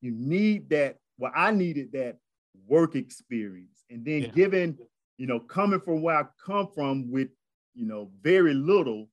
you 0.00 0.12
need 0.12 0.69
that. 0.71 0.99
Well, 1.19 1.33
I 1.35 1.50
needed 1.52 1.93
that 1.93 2.19
work 2.66 2.95
experience. 2.95 3.75
And 3.90 4.05
then 4.05 4.23
yeah. 4.23 4.28
given, 4.28 4.78
you 5.19 5.26
know, 5.26 5.40
coming 5.40 5.81
from 5.81 6.02
where 6.02 6.16
I 6.16 6.25
come 6.45 6.69
from 6.75 7.11
with, 7.11 7.28
you 7.75 7.87
know, 7.87 8.11
very 8.23 8.55
little, 8.55 9.09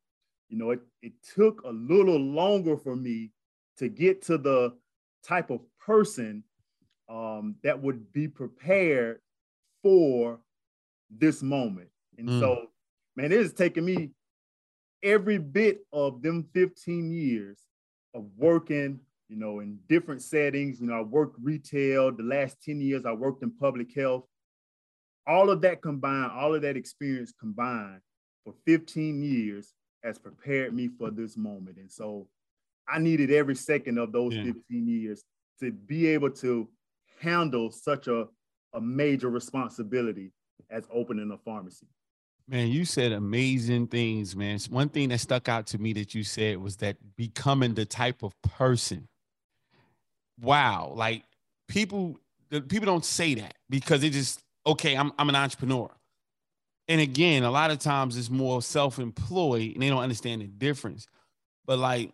you 0.50 0.58
know, 0.58 0.72
it, 0.72 0.82
it 1.02 1.14
took 1.36 1.62
a 1.64 1.70
little 1.70 2.20
longer 2.20 2.78
for 2.78 2.96
me 2.96 3.32
to 3.78 3.90
get 3.90 4.22
to 4.24 4.38
the 4.38 4.74
type 5.26 5.50
of 5.50 5.62
person 5.80 6.44
um, 7.10 7.56
that 7.64 7.82
would 7.82 8.12
be 8.14 8.28
prepared 8.28 9.20
for 9.82 10.40
this 11.10 11.44
moment. 11.44 11.90
And 12.18 12.30
mm. 12.30 12.40
so, 12.40 12.68
man, 13.16 13.32
it 13.32 13.40
has 13.40 13.54
taken 13.54 13.86
me 13.86 14.12
every 15.02 15.38
bit 15.38 15.86
of 15.92 16.22
them 16.22 16.48
15 16.54 17.12
years 17.12 17.60
of 18.14 18.26
working 18.38 19.00
you 19.34 19.40
know, 19.40 19.62
in 19.62 19.80
different 19.90 20.22
settings. 20.22 20.80
You 20.80 20.88
know, 20.88 21.00
I 21.00 21.02
worked 21.02 21.38
retail. 21.42 22.12
The 22.12 22.22
last 22.22 22.62
10 22.64 22.80
years, 22.80 23.04
I 23.04 23.14
worked 23.14 23.42
in 23.42 23.52
public 23.52 23.96
health. 23.96 24.26
All 25.26 25.50
of 25.50 25.62
that 25.62 25.82
combined, 25.82 26.32
all 26.32 26.54
of 26.54 26.62
that 26.64 26.76
experience 26.78 27.34
combined 27.38 28.02
for 28.44 28.54
15 28.66 29.24
years 29.24 29.74
has 30.04 30.20
prepared 30.20 30.74
me 30.74 30.90
for 30.90 31.12
this 31.12 31.38
moment. 31.38 31.78
And 31.78 31.92
so 31.92 32.28
I 32.88 33.00
needed 33.00 33.32
every 33.32 33.56
second 33.56 33.98
of 33.98 34.12
those 34.12 34.34
yeah. 34.34 34.44
15 34.44 34.88
years 34.88 35.24
to 35.62 35.72
be 35.72 36.08
able 36.08 36.32
to 36.32 36.68
handle 37.22 37.72
such 37.72 38.08
a, 38.08 38.28
a 38.74 38.82
major 38.82 39.30
responsibility 39.30 40.32
as 40.70 40.84
opening 40.94 41.32
a 41.32 41.38
pharmacy. 41.38 41.88
Man, 42.46 42.68
you 42.68 42.84
said 42.84 43.14
amazing 43.14 43.88
things, 43.88 44.36
man. 44.36 44.60
One 44.70 44.90
thing 44.90 45.08
that 45.10 45.22
stuck 45.22 45.48
out 45.48 45.68
to 45.68 45.78
me 45.78 45.94
that 45.94 46.14
you 46.14 46.26
said 46.26 46.58
was 46.58 46.76
that 46.78 46.98
becoming 47.16 47.74
the 47.74 47.86
type 47.86 48.22
of 48.22 48.34
person 48.42 49.08
wow, 50.42 50.94
like 50.96 51.24
people 51.68 52.20
people 52.52 52.86
don't 52.86 53.06
say 53.06 53.34
that 53.36 53.56
because 53.70 54.04
it 54.04 54.12
just 54.12 54.43
okay, 54.66 54.96
I'm 54.96 55.12
I'm 55.18 55.30
an 55.30 55.36
entrepreneur. 55.36 55.90
And 56.88 57.00
again, 57.00 57.44
a 57.44 57.52
lot 57.52 57.72
of 57.72 57.80
times 57.80 58.18
it's 58.18 58.30
more 58.30 58.62
self-employed 58.62 59.74
and 59.74 59.82
they 59.82 59.90
don't 59.90 60.04
understand 60.04 60.42
the 60.42 60.48
difference. 60.48 61.08
But 61.66 61.80
like 61.80 62.12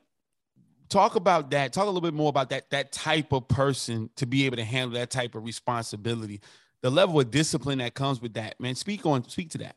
talk 0.90 1.16
about 1.16 1.52
that, 1.52 1.74
talk 1.74 1.84
a 1.84 1.88
little 1.88 2.02
bit 2.02 2.14
more 2.14 2.30
about 2.30 2.50
that 2.50 2.70
that 2.70 2.92
type 2.92 3.32
of 3.32 3.48
person 3.48 4.10
to 4.18 4.26
be 4.26 4.46
able 4.46 4.58
to 4.58 4.64
handle 4.64 5.00
that 5.00 5.10
type 5.10 5.36
of 5.36 5.44
responsibility. 5.44 6.42
The 6.82 6.90
level 6.90 7.20
of 7.20 7.32
discipline 7.32 7.80
that 7.80 7.94
comes 7.94 8.22
with 8.22 8.34
that, 8.36 8.60
man. 8.60 8.76
Speak 8.76 9.06
on 9.06 9.28
speak 9.28 9.50
to 9.52 9.58
that. 9.60 9.76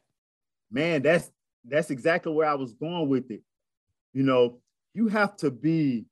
Man, 0.71 1.03
that's 1.03 1.31
that's 1.65 1.91
exactly 1.91 2.33
where 2.33 2.49
I 2.49 2.55
was 2.55 2.73
going 2.73 3.09
with 3.09 3.31
it. 3.31 3.43
You 4.13 4.25
know, 4.25 4.59
you 4.95 5.09
have 5.09 5.37
to 5.39 5.51
be 5.51 6.07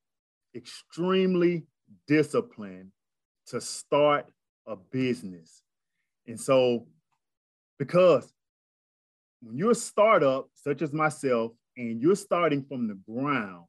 extremely 0.54 1.64
disciplined 2.06 2.92
to 3.46 3.60
start 3.60 4.30
a 4.66 4.76
business. 4.76 5.62
And 6.30 6.40
so, 6.40 6.86
because 7.78 8.32
when 9.42 9.56
you're 9.56 9.72
a 9.72 9.74
startup, 9.74 10.48
such 10.54 10.82
as 10.82 10.92
myself, 10.92 11.52
and 11.76 12.00
you're 12.00 12.16
starting 12.16 12.64
from 12.64 12.88
the 12.88 12.98
ground, 13.10 13.64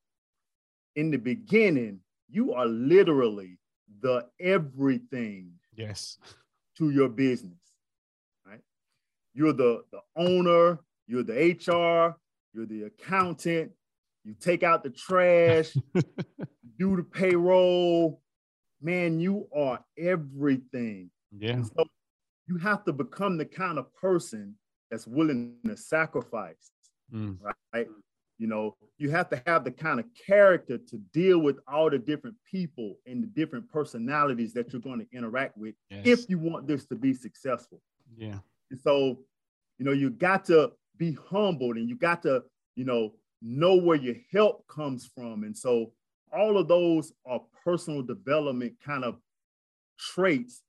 in 0.95 1.11
the 1.11 1.17
beginning, 1.17 1.99
you 2.29 2.53
are 2.53 2.65
literally 2.65 3.57
the 4.01 4.25
everything 4.39 5.51
yes 5.75 6.17
to 6.77 6.91
your 6.91 7.09
business 7.09 7.59
right 8.47 8.61
you're 9.33 9.51
the 9.53 9.83
the 9.91 9.99
owner 10.15 10.79
you're 11.07 11.23
the 11.23 11.33
hr 11.33 12.15
you're 12.53 12.65
the 12.65 12.83
accountant 12.83 13.69
you 14.23 14.33
take 14.39 14.63
out 14.63 14.81
the 14.81 14.89
trash 14.89 15.75
do 16.81 16.95
the 16.95 17.03
payroll. 17.03 18.21
Man, 18.81 19.19
you 19.19 19.47
are 19.55 19.83
everything. 19.97 21.11
Yeah. 21.37 21.61
So 21.61 21.85
you 22.47 22.57
have 22.57 22.83
to 22.85 22.93
become 22.93 23.37
the 23.37 23.45
kind 23.45 23.77
of 23.77 23.93
person 23.95 24.55
that's 24.89 25.07
willing 25.07 25.55
to 25.65 25.77
sacrifice. 25.77 26.71
Mm. 27.13 27.37
Right. 27.73 27.87
You 28.37 28.47
know, 28.47 28.75
you 28.97 29.11
have 29.11 29.29
to 29.29 29.41
have 29.45 29.63
the 29.63 29.71
kind 29.71 29.99
of 29.99 30.05
character 30.27 30.77
to 30.77 30.97
deal 31.13 31.39
with 31.39 31.57
all 31.71 31.89
the 31.89 31.99
different 31.99 32.35
people 32.49 32.95
and 33.05 33.21
the 33.21 33.27
different 33.27 33.69
personalities 33.69 34.53
that 34.53 34.73
you're 34.73 34.81
going 34.81 34.99
to 34.99 35.07
interact 35.15 35.57
with 35.57 35.75
yes. 35.89 36.01
if 36.05 36.29
you 36.29 36.39
want 36.39 36.67
this 36.67 36.85
to 36.87 36.95
be 36.95 37.13
successful. 37.13 37.81
Yeah. 38.17 38.39
And 38.71 38.79
so, 38.79 39.19
you 39.77 39.85
know, 39.85 39.91
you 39.91 40.09
got 40.09 40.45
to 40.45 40.71
be 40.97 41.17
humbled 41.29 41.77
and 41.77 41.87
you 41.87 41.95
got 41.95 42.23
to, 42.23 42.43
you 42.75 42.85
know, 42.85 43.13
know 43.41 43.75
where 43.75 43.97
your 43.97 44.15
help 44.31 44.67
comes 44.67 45.09
from. 45.13 45.43
And 45.43 45.55
so 45.55 45.91
all 46.35 46.57
of 46.57 46.67
those 46.67 47.13
are 47.25 47.41
personal 47.63 48.01
development 48.01 48.73
kind 48.83 49.03
of 49.03 49.17
traits 49.99 50.63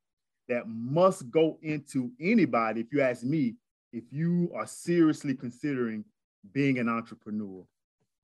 that 0.49 0.67
must 0.67 1.31
go 1.31 1.59
into 1.63 2.11
anybody, 2.21 2.81
if 2.81 2.93
you 2.93 3.01
ask 3.01 3.23
me, 3.23 3.55
if 3.93 4.05
you 4.11 4.51
are 4.55 4.67
seriously 4.67 5.35
considering 5.35 6.05
being 6.53 6.79
an 6.79 6.89
entrepreneur. 6.89 7.65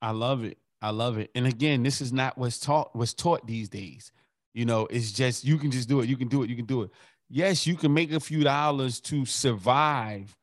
I 0.03 0.11
love 0.11 0.45
it. 0.45 0.59
I 0.81 0.91
love 0.91 1.19
it. 1.19 1.31
And 1.35 1.47
again, 1.47 1.83
this 1.83 2.01
is 2.01 2.13
not 2.13 2.39
what's 2.39 2.59
taught 2.59 2.95
what's 2.95 3.15
taught 3.15 3.47
these 3.47 3.69
days. 3.69 4.13
You 4.55 4.65
know, 4.65 4.87
it's 4.91 5.13
just 5.13 5.45
you 5.45 5.59
can 5.59 5.71
just 5.71 5.89
do 5.89 6.01
it. 6.01 6.09
You 6.09 6.17
can 6.17 6.29
do 6.29 6.43
it. 6.43 6.51
You 6.51 6.57
can 6.57 6.65
do 6.65 6.83
it. 6.83 6.91
Yes, 7.31 7.67
you 7.67 7.77
can 7.77 7.93
make 7.93 8.13
a 8.13 8.21
few 8.21 8.43
dollars 8.43 9.01
to 9.01 9.27
survive, 9.27 10.37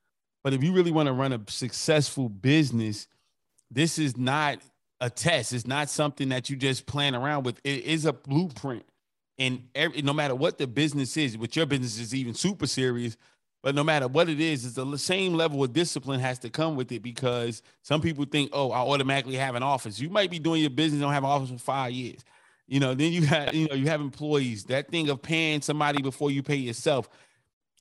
but 0.44 0.54
if 0.54 0.64
you 0.64 0.72
really 0.72 0.92
want 0.92 1.08
to 1.08 1.14
run 1.14 1.34
a 1.34 1.42
successful 1.48 2.30
business, 2.30 3.08
this 3.72 3.98
is 3.98 4.18
not 4.18 4.60
a 5.02 5.10
test. 5.10 5.52
It's 5.52 5.66
not 5.66 5.90
something 5.90 6.30
that 6.30 6.50
you 6.50 6.56
just 6.56 6.86
plan 6.86 7.16
around 7.16 7.44
with. 7.44 7.60
It 7.64 7.84
is 7.86 8.06
a 8.06 8.14
blueprint. 8.14 8.86
And 9.38 9.68
every, 9.76 10.02
no 10.02 10.14
matter 10.14 10.36
what 10.36 10.58
the 10.58 10.68
business 10.68 11.18
is, 11.18 11.38
which 11.38 11.58
your 11.58 11.66
business 11.66 12.00
is 12.00 12.16
even 12.16 12.34
super 12.34 12.68
serious, 12.68 13.18
but 13.62 13.74
no 13.74 13.84
matter 13.84 14.08
what 14.08 14.30
it 14.30 14.40
is, 14.40 14.64
it's 14.64 14.76
the 14.76 14.98
same 14.98 15.34
level 15.34 15.64
of 15.64 15.74
discipline 15.74 16.20
has 16.20 16.38
to 16.40 16.50
come 16.50 16.76
with 16.76 16.92
it 16.92 17.02
because 17.02 17.64
some 17.82 18.00
people 18.00 18.24
think, 18.26 18.52
oh, 18.54 18.72
I 18.72 18.78
automatically 18.78 19.36
have 19.38 19.56
an 19.56 19.64
office. 19.64 20.00
You 20.00 20.10
might 20.10 20.30
be 20.30 20.38
doing 20.38 20.62
your 20.62 20.70
business, 20.70 21.02
don't 21.02 21.12
have 21.12 21.24
an 21.24 21.30
office 21.30 21.50
for 21.50 21.58
five 21.58 21.92
years. 21.92 22.24
You 22.68 22.80
know, 22.80 22.94
then 22.94 23.12
you 23.12 23.26
have, 23.26 23.54
you 23.54 23.68
know, 23.68 23.76
you 23.76 23.88
have 23.88 24.02
employees. 24.02 24.66
That 24.66 24.90
thing 24.90 25.10
of 25.10 25.22
paying 25.22 25.62
somebody 25.62 26.02
before 26.02 26.32
you 26.32 26.44
pay 26.44 26.56
yourself, 26.56 27.10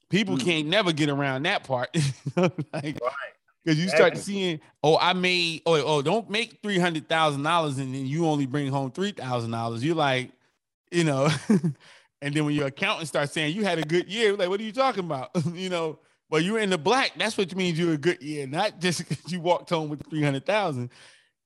people 0.09 0.37
mm. 0.37 0.45
can't 0.45 0.69
never 0.69 0.93
get 0.93 1.09
around 1.09 1.45
that 1.45 1.65
part. 1.65 1.95
like, 2.37 2.55
right. 2.73 3.13
Because 3.65 3.79
you 3.79 3.89
start 3.89 4.17
seeing, 4.19 4.61
oh, 4.83 4.99
I 4.99 5.15
made, 5.15 5.63
oh, 5.65 5.83
oh, 5.83 6.03
don't 6.03 6.29
make 6.29 6.61
three 6.63 6.79
hundred 6.79 7.09
thousand 7.09 7.43
dollars 7.43 7.79
and 7.79 7.95
then 7.95 8.07
you 8.07 8.27
only 8.27 8.47
bring 8.47 8.69
home 8.69 8.91
three 8.91 9.13
thousand 9.13 9.53
dollars. 9.53 9.85
You're 9.85 9.97
like, 9.97 10.31
you 10.91 11.05
know, 11.05 11.29
And 12.25 12.35
then 12.35 12.47
when 12.47 12.55
your 12.55 12.69
accountant 12.69 13.07
starts 13.07 13.33
saying 13.33 13.55
you 13.55 13.65
had 13.65 13.79
a 13.79 13.83
good 13.83 14.09
year, 14.09 14.35
like, 14.35 14.49
what 14.49 14.59
are 14.59 14.63
you 14.63 14.73
talking 14.73 15.05
about? 15.05 15.29
you 15.53 15.69
know, 15.69 15.99
well, 16.31 16.41
you're 16.41 16.59
in 16.59 16.71
the 16.71 16.79
black. 16.79 17.13
That's 17.19 17.37
what 17.37 17.55
means 17.55 17.79
you're 17.79 17.93
a 17.93 17.99
good 17.99 18.23
year, 18.23 18.47
not 18.47 18.81
just 18.81 19.05
you 19.31 19.41
walked 19.41 19.69
home 19.69 19.91
with 19.91 20.09
300,000. 20.09 20.89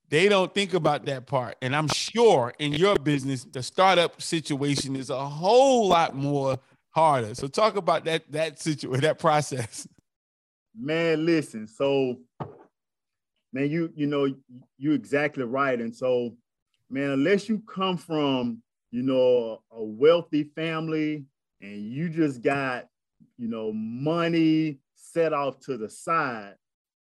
They 0.08 0.28
don't 0.28 0.54
think 0.54 0.74
about 0.74 1.04
that 1.06 1.26
part. 1.26 1.56
And 1.62 1.74
I'm 1.74 1.88
sure 1.88 2.54
in 2.60 2.72
your 2.72 2.94
business, 2.94 3.42
the 3.42 3.60
startup 3.60 4.22
situation 4.22 4.94
is 4.94 5.10
a 5.10 5.18
whole 5.18 5.88
lot 5.88 6.14
more 6.14 6.60
harder. 6.90 7.34
So 7.34 7.48
talk 7.48 7.74
about 7.76 8.04
that 8.04 8.30
that 8.30 8.60
situation, 8.60 9.00
that 9.00 9.18
process. 9.18 9.86
Man, 10.78 11.26
listen. 11.26 11.66
So, 11.66 12.20
man, 13.52 13.68
you 13.68 13.92
you 13.96 14.06
know 14.06 14.32
you're 14.78 14.94
exactly 14.94 15.42
right. 15.42 15.78
And 15.78 15.94
so, 15.94 16.36
man, 16.88 17.10
unless 17.10 17.48
you 17.48 17.60
come 17.66 17.96
from 17.96 18.62
you 18.90 19.02
know 19.02 19.62
a 19.70 19.82
wealthy 19.82 20.44
family 20.44 21.24
and 21.60 21.92
you 21.92 22.08
just 22.08 22.42
got 22.42 22.86
you 23.36 23.48
know 23.48 23.72
money 23.72 24.78
set 24.94 25.32
off 25.32 25.58
to 25.60 25.76
the 25.76 25.88
side, 25.88 26.54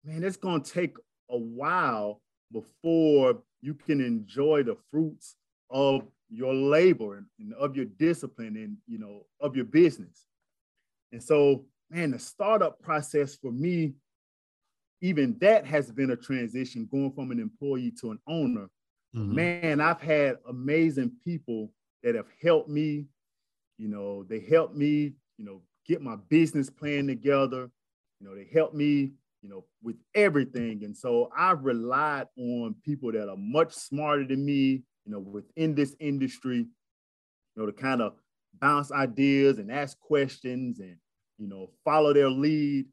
man, 0.03 0.23
it's 0.23 0.37
gonna 0.37 0.63
take 0.63 0.97
a 1.29 1.37
while 1.37 2.21
before 2.51 3.41
you 3.61 3.73
can 3.73 3.99
enjoy 3.99 4.63
the 4.63 4.77
fruits 4.89 5.35
of 5.69 6.03
your 6.29 6.53
labor 6.53 7.17
and, 7.17 7.25
and 7.39 7.53
of 7.53 7.75
your 7.75 7.85
discipline 7.85 8.55
and 8.55 8.77
you 8.87 8.99
know 8.99 9.25
of 9.41 9.55
your 9.55 9.65
business. 9.65 10.25
And 11.11 11.23
so, 11.23 11.65
man, 11.89 12.11
the 12.11 12.19
startup 12.19 12.81
process 12.81 13.35
for 13.35 13.51
me, 13.51 13.93
even 15.01 15.37
that 15.39 15.65
has 15.65 15.91
been 15.91 16.11
a 16.11 16.15
transition 16.15 16.87
going 16.91 17.11
from 17.13 17.31
an 17.31 17.39
employee 17.39 17.93
to 18.01 18.11
an 18.11 18.19
owner. 18.27 18.67
Mm-hmm. 19.15 19.35
Man, 19.35 19.81
I've 19.81 20.01
had 20.01 20.37
amazing 20.47 21.11
people 21.23 21.71
that 22.03 22.15
have 22.15 22.27
helped 22.41 22.69
me. 22.69 23.05
You 23.77 23.87
know, 23.87 24.23
they 24.23 24.39
helped 24.39 24.75
me, 24.75 25.13
you 25.37 25.45
know, 25.45 25.61
get 25.87 26.01
my 26.01 26.17
business 26.29 26.69
plan 26.69 27.07
together. 27.07 27.69
You 28.19 28.27
know, 28.27 28.35
they 28.35 28.47
helped 28.51 28.75
me 28.75 29.11
you 29.41 29.49
know, 29.49 29.65
with 29.81 29.95
everything. 30.15 30.83
And 30.83 30.95
so 30.95 31.29
I 31.35 31.51
relied 31.51 32.27
on 32.37 32.75
people 32.83 33.11
that 33.11 33.29
are 33.29 33.37
much 33.37 33.73
smarter 33.73 34.25
than 34.25 34.45
me, 34.45 34.83
you 35.05 35.11
know, 35.11 35.19
within 35.19 35.75
this 35.75 35.95
industry, 35.99 36.57
you 36.57 36.67
know, 37.55 37.65
to 37.65 37.71
kind 37.71 38.01
of 38.01 38.13
bounce 38.59 38.91
ideas 38.91 39.59
and 39.59 39.71
ask 39.71 39.97
questions 39.99 40.79
and, 40.79 40.97
you 41.37 41.47
know, 41.47 41.69
follow 41.85 42.13
their 42.13 42.29
lead. 42.29 42.87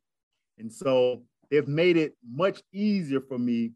And 0.58 0.72
so 0.72 1.22
they've 1.50 1.66
made 1.66 1.96
it 1.96 2.14
much 2.24 2.62
easier 2.72 3.20
for 3.20 3.38
me. 3.38 3.72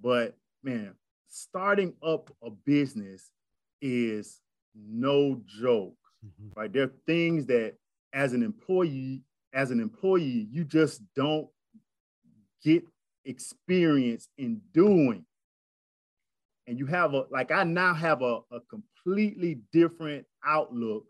But 0.00 0.34
man, 0.62 0.94
starting 1.32 1.94
up 2.06 2.30
a 2.44 2.50
business 2.50 3.30
is 3.80 4.40
no 4.76 5.40
joke, 5.46 5.96
mm-hmm. 6.24 6.60
right? 6.60 6.70
There 6.70 6.84
are 6.84 6.94
things 7.06 7.46
that 7.46 7.76
as 8.12 8.34
an 8.34 8.42
employee, 8.42 9.22
as 9.54 9.70
an 9.70 9.80
employee, 9.80 10.46
you 10.50 10.64
just 10.64 11.00
don't 11.16 11.48
get 12.62 12.84
experience 13.24 14.28
in 14.36 14.60
doing. 14.74 15.24
And 16.66 16.78
you 16.78 16.84
have 16.86 17.14
a, 17.14 17.24
like, 17.30 17.50
I 17.50 17.64
now 17.64 17.94
have 17.94 18.20
a, 18.20 18.40
a 18.50 18.60
completely 18.68 19.60
different 19.72 20.26
outlook 20.44 21.06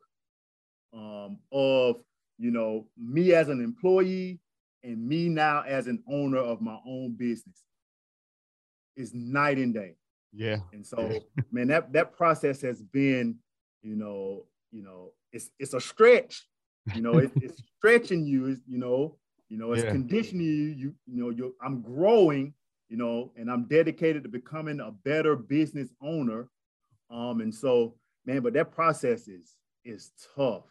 um, 0.95 1.39
of, 1.51 1.97
you 2.39 2.53
know, 2.53 2.87
me 2.97 3.35
as 3.35 3.49
an 3.49 3.61
employee 3.61 4.39
and 4.85 5.05
me 5.05 5.29
now 5.29 5.63
as 5.67 5.89
an 5.89 6.03
owner 6.09 6.39
of 6.39 6.61
my 6.61 6.79
own 6.87 7.17
business 7.19 7.65
is 8.97 9.13
night 9.13 9.59
and 9.59 9.75
day. 9.75 9.97
Yeah. 10.33 10.59
And 10.73 10.87
so, 10.87 11.21
man, 11.53 11.69
that 11.69 11.93
that 11.93 12.17
process 12.17 12.61
has 12.63 12.83
been, 12.83 13.37
you 13.83 13.97
know, 13.97 14.47
you 14.71 14.83
know, 14.83 15.13
it's 15.33 15.51
it's 15.59 15.75
a 15.75 15.81
stretch. 15.81 16.49
You 16.95 17.03
know, 17.03 17.19
it, 17.19 17.31
it's 17.37 17.63
stretching 17.79 18.27
you. 18.27 18.57
You 18.67 18.79
know, 18.79 19.17
you 19.49 19.59
know, 19.59 19.73
it's 19.73 19.85
yeah. 19.85 19.91
conditioning 19.91 20.47
you. 20.47 20.53
You, 20.53 20.95
you 21.07 21.23
know, 21.23 21.31
you 21.31 21.55
I'm 21.63 21.83
growing. 21.83 22.55
You 22.89 22.99
know, 22.99 23.33
and 23.37 23.51
I'm 23.51 23.65
dedicated 23.69 24.23
to 24.25 24.29
becoming 24.29 24.81
a 24.81 24.91
better 24.91 25.35
business 25.35 25.89
owner. 26.03 26.51
Um, 27.11 27.41
and 27.41 27.55
so, 27.55 27.95
man, 28.27 28.41
but 28.41 28.53
that 28.55 28.71
process 28.71 29.29
is 29.29 29.57
is 29.85 30.11
tough. 30.37 30.65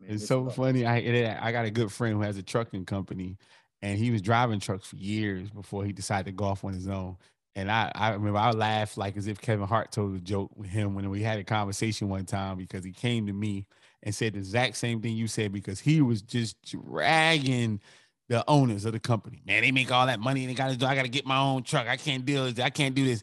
Man, 0.00 0.10
it's, 0.10 0.22
it's, 0.22 0.28
so 0.28 0.44
tough. 0.44 0.56
funny. 0.56 0.84
I 0.84 1.38
I 1.40 1.52
got 1.52 1.64
a 1.64 1.70
good 1.70 1.90
friend 1.90 2.16
who 2.16 2.22
has 2.22 2.36
a 2.36 2.42
trucking 2.42 2.84
company, 2.84 3.38
and 3.80 3.98
he 3.98 4.10
was 4.10 4.20
driving 4.20 4.60
trucks 4.60 4.88
for 4.88 4.96
years 4.96 5.50
before 5.50 5.84
he 5.84 5.92
decided 5.92 6.26
to 6.26 6.32
go 6.32 6.44
off 6.44 6.64
on 6.64 6.74
his 6.74 6.88
own. 6.88 7.16
And 7.56 7.70
I, 7.70 7.92
I 7.94 8.10
remember 8.10 8.38
I 8.38 8.50
laughed 8.50 8.96
like 8.96 9.16
as 9.16 9.28
if 9.28 9.40
Kevin 9.40 9.66
Hart 9.66 9.92
told 9.92 10.16
a 10.16 10.20
joke 10.20 10.50
with 10.56 10.68
him 10.68 10.94
when 10.94 11.08
we 11.08 11.22
had 11.22 11.38
a 11.38 11.44
conversation 11.44 12.08
one 12.08 12.24
time 12.24 12.56
because 12.56 12.84
he 12.84 12.90
came 12.90 13.26
to 13.26 13.32
me 13.32 13.66
and 14.02 14.14
said 14.14 14.34
the 14.34 14.38
exact 14.38 14.76
same 14.76 15.00
thing 15.00 15.16
you 15.16 15.28
said 15.28 15.52
because 15.52 15.80
he 15.80 16.00
was 16.00 16.20
just 16.20 16.60
dragging 16.62 17.80
the 18.28 18.44
owners 18.48 18.84
of 18.84 18.92
the 18.92 19.00
company. 19.00 19.42
Man, 19.46 19.62
they 19.62 19.70
make 19.70 19.92
all 19.92 20.06
that 20.06 20.18
money 20.18 20.42
and 20.42 20.50
they 20.50 20.54
got 20.54 20.70
to 20.70 20.76
do. 20.76 20.86
I 20.86 20.94
got 20.94 21.02
to 21.02 21.08
get 21.08 21.26
my 21.26 21.38
own 21.38 21.62
truck. 21.62 21.86
I 21.86 21.96
can't 21.96 22.24
deal 22.24 22.44
with. 22.44 22.58
I 22.58 22.70
can't 22.70 22.94
do 22.94 23.04
this. 23.04 23.22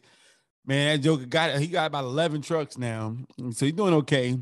Man, 0.64 0.96
that 0.96 1.02
Joker 1.02 1.26
got 1.26 1.58
he 1.58 1.66
got 1.66 1.86
about 1.86 2.04
eleven 2.04 2.40
trucks 2.40 2.78
now, 2.78 3.16
so 3.50 3.66
he's 3.66 3.74
doing 3.74 3.94
okay. 3.94 4.38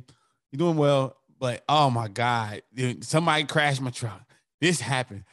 He's 0.51 0.59
doing 0.59 0.77
well, 0.77 1.17
but 1.39 1.65
oh 1.67 1.89
my 1.89 2.09
god, 2.09 2.61
dude, 2.75 3.05
somebody 3.05 3.45
crashed 3.45 3.81
my 3.81 3.91
truck. 3.91 4.21
This 4.61 4.81
happened. 4.81 5.25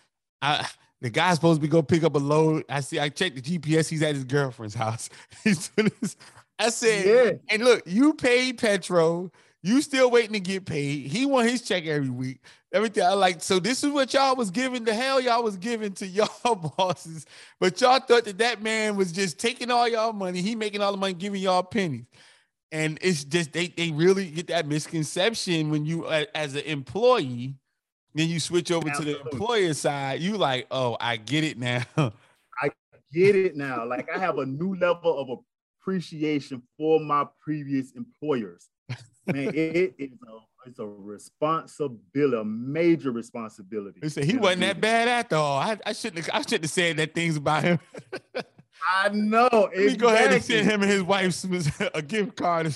I 0.42 0.66
the 1.02 1.10
guy's 1.10 1.36
supposed 1.36 1.62
to 1.62 1.62
be 1.62 1.70
go 1.70 1.82
pick 1.82 2.04
up 2.04 2.16
a 2.16 2.20
load. 2.20 2.64
I 2.70 2.80
see. 2.80 3.00
I 3.00 3.10
checked 3.10 3.36
the 3.36 3.42
GPS. 3.42 3.88
He's 3.88 4.02
at 4.02 4.16
his 4.16 4.24
girlfriend's 4.24 4.76
house. 4.76 5.10
He's 5.44 5.70
doing 5.70 5.92
this. 6.02 6.16
I 6.60 6.70
said, 6.70 7.06
yeah. 7.06 7.54
and 7.54 7.64
look, 7.64 7.84
you 7.86 8.14
paid 8.16 8.58
Petro. 8.58 9.32
You 9.62 9.82
still 9.82 10.10
waiting 10.10 10.34
to 10.34 10.40
get 10.40 10.66
paid. 10.66 11.08
He 11.08 11.26
want 11.26 11.50
his 11.50 11.62
check 11.62 11.86
every 11.86 12.10
week. 12.10 12.40
Everything 12.74 13.04
I 13.04 13.14
like. 13.14 13.42
So 13.42 13.60
this 13.60 13.84
is 13.84 13.92
what 13.92 14.14
y'all 14.14 14.36
was 14.36 14.52
giving. 14.52 14.84
The 14.84 14.94
hell 14.94 15.20
y'all 15.20 15.44
was 15.44 15.58
giving 15.58 15.94
to 15.94 16.08
y'all 16.08 16.56
bosses, 16.56 17.26
but 17.60 17.80
y'all 17.80 18.00
thought 18.00 18.26
that 18.26 18.38
that 18.40 18.62
man 18.62 18.96
was 18.96 19.12
just 19.12 19.40
taking 19.40 19.72
all 19.72 19.88
y'all 19.88 20.14
money. 20.14 20.42
He 20.42 20.56
making 20.56 20.82
all 20.82 20.92
the 20.92 20.98
money, 20.98 21.14
giving 21.14 21.42
y'all 21.42 21.64
pennies. 21.64 22.06
And 22.72 22.98
it's 23.02 23.24
just 23.24 23.54
they 23.54 23.68
they 23.68 23.92
really 23.92 24.30
get 24.30 24.48
that 24.48 24.68
misconception 24.68 25.70
when 25.70 25.86
you 25.86 26.06
as 26.08 26.56
an 26.56 26.64
employee, 26.64 27.56
then 28.18 28.30
you 28.30 28.40
switch 28.40 28.72
over 28.72 28.90
Absolutely. 28.90 29.14
to 29.16 29.24
the 29.24 29.30
employer 29.32 29.74
side. 29.74 30.22
You 30.22 30.38
like, 30.38 30.68
oh, 30.72 30.98
I 31.00 31.18
get 31.18 31.44
it 31.44 31.58
now. 31.58 31.84
I 31.98 32.72
get 33.14 33.36
it 33.36 33.56
now. 33.56 33.86
Like 33.86 34.10
I 34.14 34.18
have 34.18 34.38
a 34.40 34.46
new 34.46 34.76
level 34.76 35.20
of 35.20 35.40
appreciation 35.82 36.62
for 36.78 37.00
my 37.00 37.26
previous 37.44 37.92
employers 37.92 38.70
man, 39.34 39.52
it 39.54 39.96
is 39.98 40.12
a 40.28 40.68
it's 40.68 40.80
a 40.80 40.86
responsibility, 40.86 42.38
a 42.38 42.44
major 42.44 43.12
responsibility. 43.12 44.00
He 44.02 44.10
said 44.10 44.26
he 44.26 44.38
wasn't 44.38 44.62
that 44.62 44.82
bad 44.82 45.08
after 45.08 45.38
all. 45.38 45.60
I, 45.60 45.78
I 45.86 45.94
shouldn't 45.94 46.26
have, 46.26 46.36
I 46.36 46.42
shouldn't 46.42 46.64
have 46.64 46.72
said 46.72 46.98
that 46.98 47.14
things 47.14 47.38
about 47.38 47.64
him. 47.64 47.80
I 48.90 49.10
know. 49.10 49.50
Let 49.52 49.78
me 49.78 49.96
go 49.96 50.10
ahead 50.10 50.34
and 50.34 50.44
send 50.44 50.70
him 50.70 50.82
and 50.82 50.92
his 50.92 51.04
wife 51.04 51.46
a 51.94 52.02
gift 52.02 52.36
card. 52.36 52.76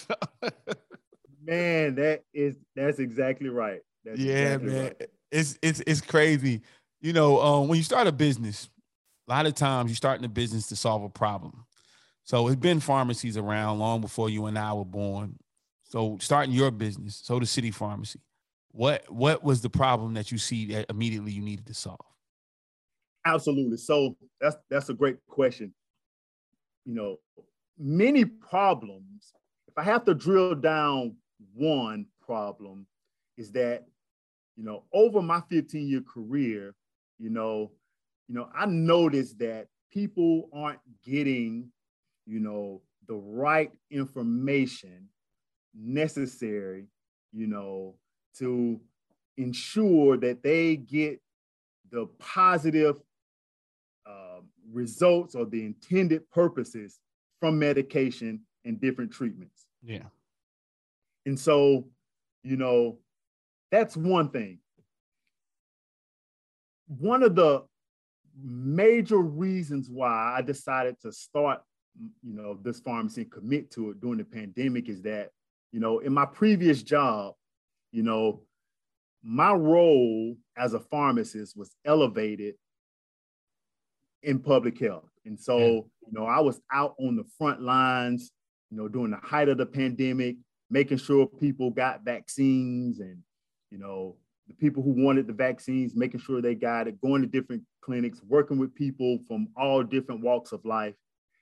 man, 1.43 1.95
that 1.95 2.23
is 2.33 2.57
that's 2.75 2.99
exactly 2.99 3.49
right. 3.49 3.81
That's 4.05 4.19
yeah, 4.19 4.53
exactly 4.53 4.69
man. 4.69 4.83
Right. 4.83 5.09
It's 5.31 5.57
it's 5.61 5.81
it's 5.87 6.01
crazy. 6.01 6.61
You 6.99 7.13
know, 7.13 7.41
um, 7.41 7.67
when 7.67 7.77
you 7.77 7.83
start 7.83 8.07
a 8.07 8.11
business, 8.11 8.69
a 9.27 9.31
lot 9.31 9.45
of 9.45 9.55
times 9.55 9.89
you 9.89 9.95
start 9.95 10.19
in 10.19 10.25
a 10.25 10.29
business 10.29 10.67
to 10.67 10.75
solve 10.75 11.03
a 11.03 11.09
problem. 11.09 11.65
So 12.23 12.47
it's 12.47 12.55
been 12.55 12.79
pharmacies 12.79 13.37
around 13.37 13.79
long 13.79 14.01
before 14.01 14.29
you 14.29 14.45
and 14.45 14.57
I 14.57 14.73
were 14.73 14.85
born. 14.85 15.37
So 15.83 16.17
starting 16.21 16.53
your 16.53 16.71
business, 16.71 17.15
Soda 17.23 17.45
City 17.45 17.71
Pharmacy, 17.71 18.19
what 18.71 19.03
what 19.11 19.43
was 19.43 19.61
the 19.61 19.69
problem 19.69 20.13
that 20.13 20.31
you 20.31 20.37
see 20.37 20.67
that 20.67 20.85
immediately 20.89 21.31
you 21.31 21.41
needed 21.41 21.65
to 21.67 21.73
solve? 21.73 21.99
Absolutely. 23.25 23.77
So 23.77 24.15
that's 24.39 24.55
that's 24.69 24.89
a 24.89 24.93
great 24.93 25.17
question. 25.27 25.73
You 26.85 26.95
know, 26.95 27.17
many 27.77 28.25
problems. 28.25 29.33
If 29.67 29.77
I 29.77 29.83
have 29.83 30.03
to 30.05 30.13
drill 30.13 30.55
down 30.55 31.15
one 31.53 32.07
problem, 32.21 32.85
is 33.37 33.51
that 33.53 33.85
you 34.61 34.67
know 34.67 34.83
over 34.93 35.23
my 35.23 35.41
15 35.49 35.87
year 35.87 36.01
career, 36.01 36.75
you 37.17 37.31
know, 37.31 37.71
you 38.27 38.35
know 38.35 38.47
I 38.55 38.67
noticed 38.67 39.39
that 39.39 39.67
people 39.91 40.49
aren't 40.53 40.79
getting, 41.03 41.71
you 42.27 42.39
know, 42.39 42.83
the 43.07 43.15
right 43.15 43.71
information 43.89 45.09
necessary, 45.73 46.85
you 47.33 47.47
know, 47.47 47.95
to 48.37 48.79
ensure 49.35 50.15
that 50.17 50.43
they 50.43 50.75
get 50.75 51.19
the 51.89 52.05
positive 52.19 52.97
uh, 54.05 54.41
results 54.71 55.33
or 55.33 55.45
the 55.45 55.65
intended 55.65 56.29
purposes 56.29 56.99
from 57.39 57.57
medication 57.57 58.41
and 58.63 58.79
different 58.79 59.11
treatments. 59.11 59.65
Yeah. 59.81 60.03
And 61.25 61.39
so, 61.39 61.87
you 62.43 62.57
know, 62.57 62.99
that's 63.71 63.95
one 63.95 64.29
thing. 64.29 64.59
One 66.87 67.23
of 67.23 67.35
the 67.35 67.63
major 68.43 69.17
reasons 69.17 69.89
why 69.89 70.35
I 70.37 70.41
decided 70.41 70.99
to 71.01 71.11
start, 71.11 71.61
you 72.23 72.33
know, 72.33 72.57
this 72.61 72.79
pharmacy 72.79 73.21
and 73.21 73.31
commit 73.31 73.71
to 73.71 73.91
it 73.91 74.01
during 74.01 74.17
the 74.17 74.25
pandemic 74.25 74.89
is 74.89 75.01
that 75.03 75.29
you 75.71 75.79
know, 75.79 75.99
in 75.99 76.13
my 76.13 76.25
previous 76.25 76.83
job, 76.83 77.33
you 77.91 78.03
know, 78.03 78.41
my 79.23 79.53
role 79.53 80.35
as 80.57 80.73
a 80.73 80.79
pharmacist 80.79 81.55
was 81.55 81.75
elevated 81.85 82.55
in 84.23 84.39
public 84.39 84.79
health. 84.79 85.09
And 85.25 85.39
so, 85.39 85.57
yeah. 85.57 85.65
you 85.65 86.11
know, 86.11 86.25
I 86.25 86.39
was 86.39 86.59
out 86.71 86.95
on 86.99 87.15
the 87.15 87.23
front 87.37 87.61
lines, 87.61 88.31
you 88.69 88.77
know, 88.77 88.87
during 88.87 89.11
the 89.11 89.17
height 89.17 89.49
of 89.49 89.57
the 89.57 89.65
pandemic, 89.65 90.37
making 90.69 90.97
sure 90.97 91.25
people 91.25 91.69
got 91.69 92.03
vaccines 92.03 92.99
and, 92.99 93.19
you 93.71 93.77
know, 93.77 94.15
the 94.47 94.53
people 94.53 94.83
who 94.83 94.91
wanted 94.91 95.27
the 95.27 95.33
vaccines, 95.33 95.95
making 95.95 96.19
sure 96.19 96.41
they 96.41 96.55
got 96.55 96.87
it, 96.87 97.01
going 97.01 97.21
to 97.21 97.27
different 97.27 97.63
clinics, 97.81 98.21
working 98.27 98.57
with 98.57 98.75
people 98.75 99.19
from 99.27 99.47
all 99.55 99.81
different 99.81 100.21
walks 100.21 100.51
of 100.51 100.63
life. 100.65 100.93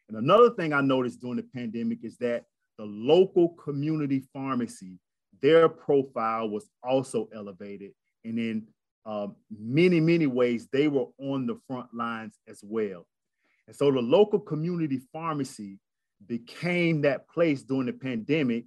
And 0.07 0.17
another 0.17 0.51
thing 0.51 0.73
I 0.73 0.81
noticed 0.81 1.19
during 1.19 1.37
the 1.37 1.43
pandemic 1.43 1.99
is 2.03 2.17
that 2.17 2.45
the 2.77 2.85
local 2.85 3.49
community 3.49 4.23
pharmacy, 4.31 4.99
their 5.41 5.67
profile 5.67 6.49
was 6.49 6.69
also 6.83 7.27
elevated. 7.33 7.91
And 8.23 8.39
in 8.39 8.67
um, 9.05 9.35
many, 9.49 9.99
many 9.99 10.27
ways, 10.27 10.67
they 10.71 10.87
were 10.87 11.07
on 11.19 11.47
the 11.47 11.59
front 11.67 11.93
lines 11.93 12.39
as 12.47 12.61
well. 12.63 13.05
And 13.67 13.75
so 13.75 13.91
the 13.91 14.01
local 14.01 14.39
community 14.39 15.01
pharmacy 15.11 15.79
became 16.25 17.01
that 17.01 17.29
place 17.29 17.63
during 17.63 17.85
the 17.85 17.93
pandemic 17.93 18.65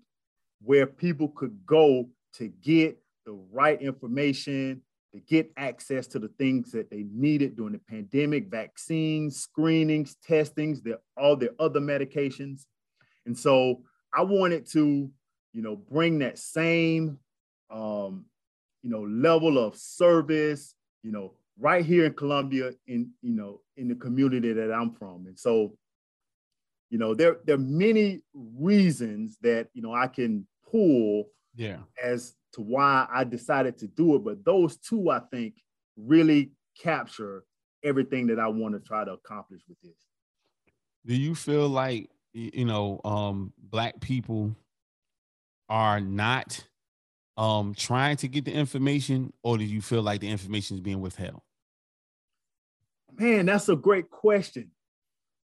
where 0.63 0.87
people 0.87 1.29
could 1.29 1.67
go 1.67 2.09
to 2.35 2.49
get 2.49 3.02
the 3.27 3.39
right 3.53 3.81
information, 3.81 4.83
to 5.13 5.21
get 5.21 5.53
access 5.57 6.07
to 6.07 6.19
the 6.19 6.29
things 6.39 6.73
that 6.73 6.91
they 6.91 7.05
needed 7.13 7.57
during 7.57 7.75
the 7.75 7.79
pandemic, 7.79 8.51
vaccines, 8.51 9.37
screenings, 9.37 10.17
testings, 10.27 10.81
all 11.17 11.37
their 11.37 11.51
other 11.59 11.81
medications. 11.81 12.63
And 13.27 13.39
so 13.39 13.83
I 14.15 14.23
wanted 14.23 14.67
to, 14.71 15.11
you 15.53 15.63
know, 15.63 15.77
bring 15.77 16.21
that 16.21 16.39
same, 16.39 17.19
um, 17.71 18.25
you 18.83 18.91
know, 18.91 19.03
level 19.03 19.59
of 19.59 19.77
service, 19.77 20.75
you 21.03 21.13
know, 21.13 21.35
right 21.59 21.85
here 21.85 22.07
in 22.07 22.15
Columbia, 22.15 22.73
in 22.87 23.11
you 23.21 23.35
know, 23.35 23.61
in 23.77 23.89
the 23.89 23.95
community 23.95 24.53
that 24.53 24.73
I'm 24.73 24.93
from. 24.93 25.27
And 25.27 25.39
so, 25.39 25.77
you 26.91 26.99
know, 26.99 27.15
there 27.15 27.37
there 27.45 27.57
are 27.57 27.59
many 27.59 28.23
reasons 28.35 29.37
that 29.43 29.69
you 29.75 29.83
know 29.83 29.95
I 29.95 30.07
can 30.07 30.47
pull, 30.71 31.29
yeah, 31.55 31.79
as 32.03 32.35
to 32.55 32.61
why 32.61 33.07
I 33.13 33.25
decided 33.25 33.79
to 33.79 33.87
do 33.87 34.17
it. 34.17 34.25
But 34.25 34.45
those 34.45 34.77
two, 34.77 35.11
I 35.11 35.21
think, 35.31 35.55
really 35.97 36.53
capture 36.81 37.45
everything 37.85 38.29
that 38.29 38.39
I 38.39 38.49
want 38.49 38.75
to 38.75 38.81
try 38.81 39.05
to 39.05 39.13
accomplish 39.13 39.63
with 39.69 39.81
this. 39.83 40.07
Do 41.05 41.15
you 41.15 41.35
feel 41.35 41.69
like 41.69 42.11
you 42.33 42.65
know 42.65 43.01
um, 43.05 43.53
black 43.59 44.01
people 44.01 44.55
are 45.69 46.01
not 46.01 46.65
um, 47.37 47.75
trying 47.75 48.17
to 48.19 48.29
get 48.29 48.45
the 48.45 48.53
information, 48.53 49.33
or 49.43 49.59
do 49.59 49.65
you 49.65 49.81
feel 49.81 50.03
like 50.03 50.21
the 50.21 50.29
information 50.29 50.77
is 50.77 50.81
being 50.81 51.01
withheld? 51.01 51.41
Man, 53.19 53.47
that's 53.47 53.69
a 53.69 53.77
great 53.77 54.11
question, 54.11 54.71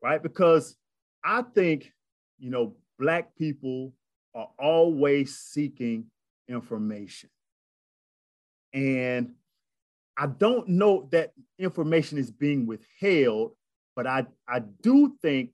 right? 0.02 0.22
Because 0.22 0.76
I 1.24 1.42
think 1.42 1.92
you 2.38 2.50
know 2.50 2.76
black 2.98 3.34
people 3.36 3.92
are 4.34 4.48
always 4.58 5.36
seeking 5.36 6.06
information. 6.48 7.30
And 8.72 9.34
I 10.16 10.26
don't 10.26 10.68
know 10.68 11.08
that 11.12 11.32
information 11.58 12.18
is 12.18 12.30
being 12.30 12.66
withheld, 12.66 13.52
but 13.94 14.06
I, 14.06 14.26
I 14.48 14.60
do 14.60 15.16
think 15.22 15.50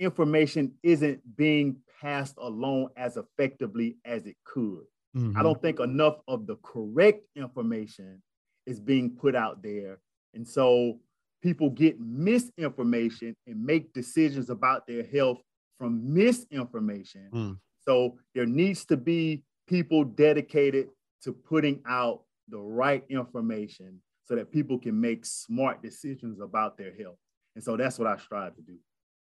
information 0.00 0.72
isn't 0.82 1.20
being 1.36 1.76
passed 2.00 2.36
along 2.38 2.88
as 2.96 3.16
effectively 3.16 3.98
as 4.04 4.26
it 4.26 4.36
could. 4.44 4.84
Mm-hmm. 5.16 5.36
I 5.36 5.42
don't 5.42 5.60
think 5.60 5.80
enough 5.80 6.16
of 6.28 6.46
the 6.46 6.56
correct 6.56 7.24
information 7.36 8.22
is 8.66 8.80
being 8.80 9.10
put 9.10 9.34
out 9.34 9.62
there. 9.62 9.98
And 10.34 10.46
so 10.46 11.00
people 11.42 11.70
get 11.70 12.00
misinformation 12.00 13.34
and 13.46 13.64
make 13.64 13.92
decisions 13.92 14.50
about 14.50 14.86
their 14.86 15.04
health 15.04 15.38
from 15.78 16.12
misinformation. 16.12 17.28
Mm. 17.32 17.58
So 17.80 18.18
there 18.34 18.46
needs 18.46 18.84
to 18.86 18.96
be 18.96 19.44
people 19.68 20.04
dedicated 20.04 20.88
to 21.22 21.32
putting 21.32 21.80
out 21.86 22.22
the 22.48 22.58
right 22.58 23.04
information 23.08 24.00
so 24.24 24.34
that 24.34 24.50
people 24.50 24.78
can 24.78 25.00
make 25.00 25.24
smart 25.24 25.82
decisions 25.82 26.40
about 26.40 26.76
their 26.76 26.94
health. 26.94 27.18
And 27.54 27.62
so 27.62 27.76
that's 27.76 27.98
what 27.98 28.08
I 28.08 28.16
strive 28.16 28.56
to 28.56 28.62
do. 28.62 28.76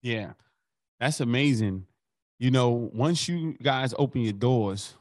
Yeah, 0.02 0.32
that's 1.00 1.20
amazing. 1.20 1.86
You 2.38 2.50
know, 2.50 2.70
once 2.70 3.28
you 3.28 3.56
guys 3.62 3.94
open 3.98 4.22
your 4.22 4.32
doors, 4.32 4.94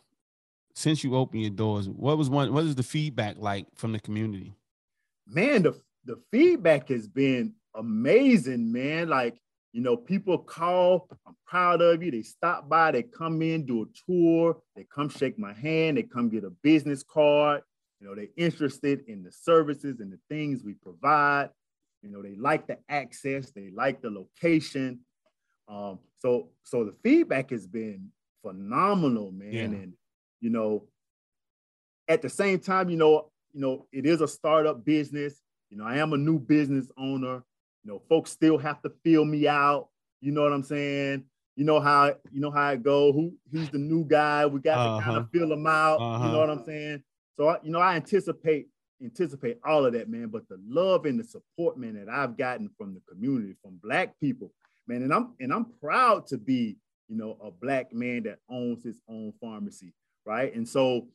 since 0.73 1.03
you 1.03 1.15
open 1.15 1.39
your 1.39 1.51
doors, 1.51 1.89
what 1.89 2.17
was 2.17 2.29
one? 2.29 2.53
What 2.53 2.63
is 2.63 2.75
the 2.75 2.83
feedback 2.83 3.35
like 3.37 3.67
from 3.75 3.91
the 3.91 3.99
community? 3.99 4.53
Man, 5.27 5.63
the 5.63 5.79
the 6.05 6.19
feedback 6.31 6.89
has 6.89 7.07
been 7.07 7.53
amazing, 7.75 8.71
man. 8.71 9.09
Like 9.09 9.37
you 9.77 9.83
know, 9.83 9.95
people 9.95 10.39
call, 10.39 11.07
I'm 11.27 11.35
proud 11.45 11.83
of 11.83 12.01
you. 12.01 12.09
They 12.09 12.23
stop 12.23 12.67
by, 12.67 12.89
they 12.89 13.03
come 13.03 13.43
in, 13.43 13.63
do 13.63 13.83
a 13.83 14.11
tour, 14.11 14.57
they 14.75 14.87
come 14.91 15.07
shake 15.07 15.37
my 15.37 15.53
hand, 15.53 15.97
they 15.97 16.01
come 16.01 16.29
get 16.29 16.43
a 16.43 16.49
business 16.49 17.03
card. 17.03 17.61
You 17.99 18.07
know, 18.07 18.15
they're 18.15 18.25
interested 18.37 19.03
in 19.07 19.21
the 19.21 19.31
services 19.31 19.99
and 19.99 20.11
the 20.11 20.17
things 20.29 20.63
we 20.63 20.73
provide. 20.73 21.51
You 22.01 22.09
know, 22.09 22.23
they 22.23 22.33
like 22.33 22.65
the 22.65 22.79
access, 22.89 23.51
they 23.51 23.69
like 23.69 24.01
the 24.01 24.09
location. 24.09 25.01
Um, 25.67 25.99
so, 26.17 26.49
so 26.63 26.83
the 26.83 26.95
feedback 27.03 27.51
has 27.51 27.67
been 27.67 28.09
phenomenal, 28.41 29.31
man. 29.31 29.53
Yeah. 29.53 29.63
And 29.65 29.93
you 30.41 30.49
know, 30.49 30.85
at 32.07 32.23
the 32.23 32.29
same 32.29 32.57
time, 32.57 32.89
you 32.89 32.97
know, 32.97 33.29
you 33.53 33.61
know, 33.61 33.85
it 33.91 34.07
is 34.07 34.21
a 34.21 34.27
startup 34.27 34.83
business. 34.83 35.39
You 35.69 35.77
know, 35.77 35.85
I 35.85 35.97
am 35.97 36.13
a 36.13 36.17
new 36.17 36.39
business 36.39 36.89
owner. 36.97 37.43
You 37.83 37.93
know, 37.93 38.01
folks 38.09 38.31
still 38.31 38.57
have 38.57 38.81
to 38.81 38.91
feel 39.03 39.25
me 39.25 39.47
out. 39.47 39.89
You 40.21 40.31
know 40.31 40.43
what 40.43 40.53
I'm 40.53 40.63
saying? 40.63 41.23
You 41.55 41.65
know 41.65 41.79
how 41.79 42.13
you 42.31 42.39
know 42.39 42.51
how 42.51 42.71
it 42.71 42.83
go. 42.83 43.11
Who 43.11 43.33
he's 43.51 43.69
the 43.69 43.77
new 43.77 44.05
guy. 44.05 44.45
We 44.45 44.59
got 44.59 44.77
uh-huh. 44.77 44.97
to 44.97 45.03
kind 45.03 45.17
of 45.17 45.29
feel 45.31 45.51
him 45.51 45.65
out. 45.65 45.99
Uh-huh. 45.99 46.25
You 46.25 46.31
know 46.31 46.39
what 46.39 46.49
I'm 46.49 46.63
saying? 46.65 47.03
So 47.35 47.47
I, 47.49 47.57
you 47.63 47.71
know, 47.71 47.79
I 47.79 47.95
anticipate 47.95 48.67
anticipate 49.01 49.59
all 49.65 49.85
of 49.85 49.93
that, 49.93 50.09
man. 50.09 50.27
But 50.27 50.47
the 50.49 50.59
love 50.67 51.05
and 51.05 51.19
the 51.19 51.23
support, 51.23 51.77
man, 51.77 51.93
that 51.95 52.11
I've 52.11 52.37
gotten 52.37 52.69
from 52.77 52.93
the 52.93 53.01
community, 53.11 53.55
from 53.61 53.79
black 53.83 54.19
people, 54.19 54.51
man, 54.87 55.03
and 55.03 55.13
I'm 55.13 55.33
and 55.39 55.53
I'm 55.53 55.65
proud 55.81 56.27
to 56.27 56.37
be, 56.37 56.77
you 57.07 57.17
know, 57.17 57.37
a 57.43 57.51
black 57.51 57.93
man 57.93 58.23
that 58.23 58.39
owns 58.49 58.83
his 58.83 58.99
own 59.09 59.33
pharmacy, 59.41 59.93
right? 60.25 60.53
And 60.53 60.67
so 60.67 61.07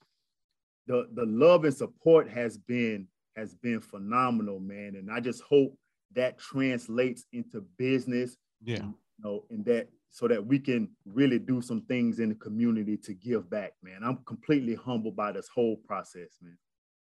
the 0.86 1.08
the 1.14 1.26
love 1.26 1.64
and 1.64 1.74
support 1.74 2.28
has 2.30 2.58
been 2.58 3.06
has 3.36 3.54
been 3.54 3.80
phenomenal, 3.80 4.60
man. 4.60 4.96
And 4.96 5.10
I 5.10 5.20
just 5.20 5.42
hope 5.42 5.76
that 6.14 6.38
translates 6.38 7.24
into 7.32 7.62
business. 7.76 8.36
Yeah. 8.62 8.76
You 8.76 8.94
know, 9.18 9.44
and 9.50 9.64
that 9.66 9.88
so 10.10 10.28
that 10.28 10.44
we 10.44 10.58
can 10.58 10.90
really 11.06 11.38
do 11.38 11.62
some 11.62 11.80
things 11.82 12.20
in 12.20 12.28
the 12.28 12.34
community 12.34 12.98
to 12.98 13.14
give 13.14 13.48
back, 13.48 13.72
man. 13.82 14.02
I'm 14.04 14.18
completely 14.26 14.74
humbled 14.74 15.16
by 15.16 15.32
this 15.32 15.48
whole 15.48 15.76
process, 15.76 16.28
man. 16.42 16.58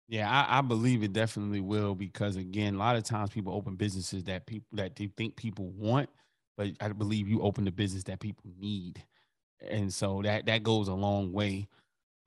Yeah, 0.09 0.29
I, 0.29 0.59
I, 0.59 0.61
believe 0.61 1.03
it 1.03 1.13
definitely 1.13 1.61
will 1.61 1.95
because 1.95 2.35
again, 2.37 2.75
a 2.75 2.77
lot 2.77 2.95
of 2.95 3.03
times 3.03 3.29
people 3.29 3.53
open 3.53 3.75
businesses 3.75 4.23
that 4.25 4.45
people 4.45 4.67
that 4.73 4.95
they 4.95 5.09
think 5.17 5.35
people 5.35 5.69
want, 5.69 6.09
but 6.57 6.71
I 6.79 6.89
believe 6.89 7.27
you 7.27 7.41
open 7.41 7.65
the 7.65 7.71
business 7.71 8.03
that 8.05 8.19
people 8.19 8.49
need, 8.57 9.03
and 9.69 9.93
so 9.93 10.21
that 10.23 10.45
that 10.45 10.63
goes 10.63 10.87
a 10.87 10.93
long 10.93 11.33
way. 11.33 11.67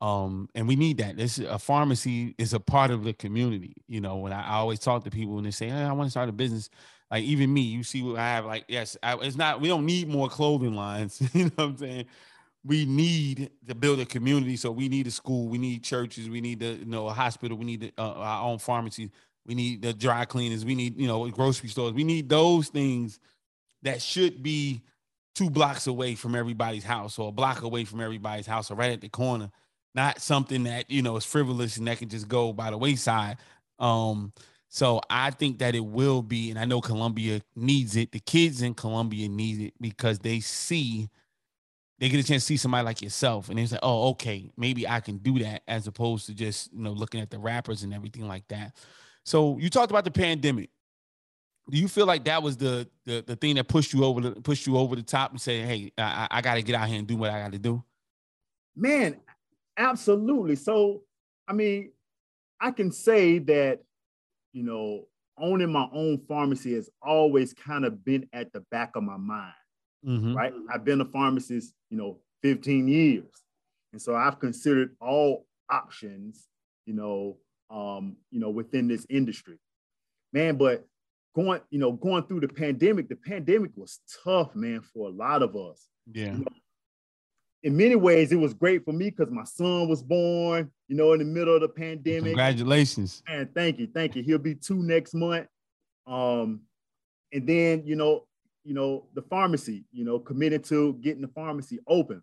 Um, 0.01 0.49
and 0.55 0.67
we 0.67 0.77
need 0.77 0.99
that. 0.99 1.17
This 1.17 1.39
a 1.39 1.59
pharmacy 1.59 2.35
is 2.39 2.55
a 2.55 2.61
part 2.61 2.91
of 2.91 3.05
the 3.05 3.13
community. 3.13 3.75
You 3.87 4.01
know, 4.01 4.17
when 4.17 4.33
I, 4.33 4.43
I 4.43 4.55
always 4.55 4.79
talk 4.79 5.05
to 5.05 5.11
people 5.11 5.37
and 5.37 5.47
they 5.47 5.51
say, 5.51 5.69
hey, 5.69 5.83
I 5.83 5.93
want 5.93 6.07
to 6.07 6.11
start 6.11 6.29
a 6.29 6.33
business. 6.33 6.71
Like 7.11 7.25
even 7.25 7.53
me, 7.53 7.63
you 7.63 7.83
see 7.83 8.03
what 8.03 8.19
I 8.19 8.29
have. 8.29 8.47
Like, 8.47 8.65
yes, 8.69 8.97
I, 9.03 9.17
it's 9.17 9.37
not. 9.37 9.61
We 9.61 9.69
don't 9.69 9.85
need 9.85 10.09
more 10.09 10.29
clothing 10.29 10.75
lines. 10.75 11.21
you 11.35 11.45
know 11.45 11.51
what 11.57 11.65
I'm 11.65 11.77
saying? 11.77 12.05
We 12.65 12.85
need 12.87 13.51
to 13.69 13.75
build 13.75 14.01
a 14.01 14.07
community. 14.07 14.57
So 14.57 14.71
we 14.71 14.89
need 14.89 15.07
a 15.07 15.11
school. 15.11 15.49
We 15.49 15.59
need 15.59 15.83
churches. 15.83 16.31
We 16.31 16.41
need 16.41 16.61
the 16.61 16.75
you 16.75 16.87
know 16.87 17.09
a 17.09 17.13
hospital. 17.13 17.59
We 17.59 17.65
need 17.65 17.81
the, 17.81 17.93
uh, 17.99 18.13
our 18.13 18.45
own 18.45 18.59
pharmacy. 18.59 19.11
We 19.47 19.55
need 19.55 19.83
the 19.83 19.93
dry 19.93 20.25
cleaners. 20.25 20.65
We 20.65 20.75
need 20.75 20.99
you 20.99 21.09
know 21.09 21.29
grocery 21.31 21.69
stores. 21.69 21.93
We 21.93 22.05
need 22.05 22.29
those 22.29 22.69
things 22.69 23.19
that 23.83 24.01
should 24.01 24.43
be 24.43 24.83
two 25.35 25.51
blocks 25.51 25.87
away 25.87 26.15
from 26.15 26.35
everybody's 26.35 26.85
house 26.85 27.19
or 27.19 27.31
a 27.31 27.33
block 27.33 27.63
away 27.63 27.85
from 27.85 28.01
everybody's 28.01 28.47
house 28.47 28.71
or 28.71 28.75
right 28.75 28.93
at 28.93 29.01
the 29.01 29.09
corner 29.09 29.51
not 29.95 30.21
something 30.21 30.65
that 30.65 30.91
you 30.91 31.03
know 31.03 31.17
is 31.17 31.25
frivolous 31.25 31.77
and 31.77 31.87
that 31.87 31.99
can 31.99 32.09
just 32.09 32.29
go 32.29 32.53
by 32.53 32.71
the 32.71 32.79
wayside. 32.79 33.39
Um, 33.79 34.33
so 34.69 35.01
I 35.11 35.33
think 35.33 35.59
that 35.59 35.75
it 35.75 35.85
will 35.85 36.23
be, 36.23 36.51
and 36.51 36.59
I 36.59 36.65
know 36.65 36.81
Columbia 36.81 37.43
needs 37.57 37.97
it. 37.97 38.13
The 38.13 38.21
kids 38.21 38.63
in 38.63 38.75
Columbia 38.75 39.29
need 39.29 39.61
it 39.61 39.75
because 39.81 40.21
they 40.21 40.39
see, 40.39 41.09
they 41.99 42.09
get 42.09 42.21
a 42.21 42.27
chance 42.27 42.45
to 42.45 42.47
see 42.47 42.57
somebody 42.57 42.85
like 42.85 43.03
yourself, 43.03 43.49
and 43.49 43.59
they 43.59 43.67
say, 43.67 43.79
"Oh, 43.83 44.11
okay, 44.11 44.53
maybe 44.57 44.87
I 44.87 45.01
can 45.01 45.19
do 45.19 45.41
that," 45.41 45.63
as 45.67 45.89
opposed 45.89 46.27
to 46.27 46.35
just 46.35 46.73
you 46.73 46.83
know 46.83 46.93
looking 46.93 47.21
at 47.21 47.31
the 47.31 47.39
rappers 47.39 47.83
and 47.83 47.93
everything 47.93 48.29
like 48.29 48.47
that. 48.49 48.77
So 49.25 49.59
you 49.59 49.71
talked 49.71 49.91
about 49.91 50.05
the 50.05 50.11
pandemic. 50.13 50.71
Do 51.69 51.79
you 51.79 51.89
feel 51.89 52.07
like 52.07 52.25
that 52.25 52.43
was 52.43 52.57
the 52.57 52.89
the, 53.07 53.25
the 53.27 53.37
thing 53.37 53.57
that 53.57 53.67
pushed 53.67 53.93
you 53.93 54.05
over 54.05 54.21
the 54.21 54.41
pushed 54.41 54.69
you 54.69 54.77
over 54.77 54.95
the 54.95 55.03
top 55.03 55.33
and 55.33 55.41
say, 55.41 55.63
"Hey, 55.63 55.93
I, 55.99 56.29
I 56.31 56.41
got 56.43 56.55
to 56.55 56.63
get 56.63 56.77
out 56.77 56.89
here 56.89 56.99
and 56.99 57.09
do 57.09 57.17
what 57.17 57.31
I 57.31 57.41
got 57.43 57.53
to 57.53 57.59
do"? 57.59 57.83
Man, 58.77 59.17
Absolutely. 59.81 60.57
So, 60.57 61.03
I 61.49 61.55
mean, 61.55 61.93
I 62.61 62.71
can 62.71 62.93
say 62.93 63.39
that, 63.39 63.81
you 64.53 64.63
know, 64.63 65.07
owning 65.39 65.73
my 65.73 65.89
own 65.93 66.19
pharmacy 66.29 66.75
has 66.75 66.91
always 67.03 67.55
kind 67.55 67.87
of 67.87 68.05
been 68.05 68.29
at 68.35 68.53
the 68.53 68.61
back 68.71 68.95
of 68.95 69.03
my 69.03 69.17
mind, 69.17 69.55
Mhm. 70.05 70.37
right? 70.37 70.53
I've 70.69 70.85
been 70.85 71.01
a 71.01 71.07
pharmacist, 71.07 71.75
you 71.89 71.97
know, 71.97 72.21
15 72.43 72.89
years. 72.89 73.43
And 73.93 74.03
so 74.03 74.15
I've 74.15 74.39
considered 74.39 74.95
all 75.01 75.47
options, 75.71 76.47
you 76.85 76.93
know, 76.93 77.39
um, 77.71 78.19
you 78.31 78.39
know, 78.39 78.51
within 78.51 78.87
this 78.87 79.07
industry. 79.09 79.59
Man, 80.35 80.59
but 80.59 80.87
going, 81.35 81.63
you 81.71 81.79
know, 81.79 81.93
going 81.93 82.25
through 82.25 82.41
the 82.41 82.49
pandemic, 82.49 83.09
the 83.09 83.17
pandemic 83.17 83.71
was 83.77 84.01
tough, 84.25 84.55
man, 84.55 84.83
for 84.83 85.09
a 85.09 85.13
lot 85.13 85.43
of 85.43 85.57
us 85.57 85.89
Yeah. 86.13 86.39
In 87.63 87.77
many 87.77 87.95
ways, 87.97 88.33
it 88.33 88.37
was 88.37 88.55
great 88.55 88.85
for 88.85 88.93
me 88.93 89.11
because 89.11 89.31
my 89.31 89.45
son 89.45 89.89
was 89.89 90.03
born, 90.03 90.71
you 90.89 90.97
know, 90.97 91.13
in 91.13 91.19
the 91.19 91.25
middle 91.25 91.55
of 91.55 91.61
the 91.61 91.69
pandemic. 91.69 92.25
Congratulations. 92.25 93.23
And 93.29 93.53
thank 93.55 93.79
you, 93.79 93.89
thank 93.93 94.17
you. 94.17 94.23
He'll 94.23 94.39
be 94.39 94.55
two 94.55 94.83
next 94.83 95.15
month. 95.15 95.47
Um, 96.07 96.63
and 97.33 97.47
then, 97.47 97.83
you 97.85 97.97
know, 97.97 98.27
you 98.65 98.75
know, 98.75 99.07
the 99.15 99.23
pharmacy, 99.23 99.85
you 99.93 100.05
know, 100.05 100.19
committed 100.19 100.65
to 100.65 100.95
getting 101.03 101.23
the 101.23 101.29
pharmacy 101.29 101.79
open. 101.87 102.23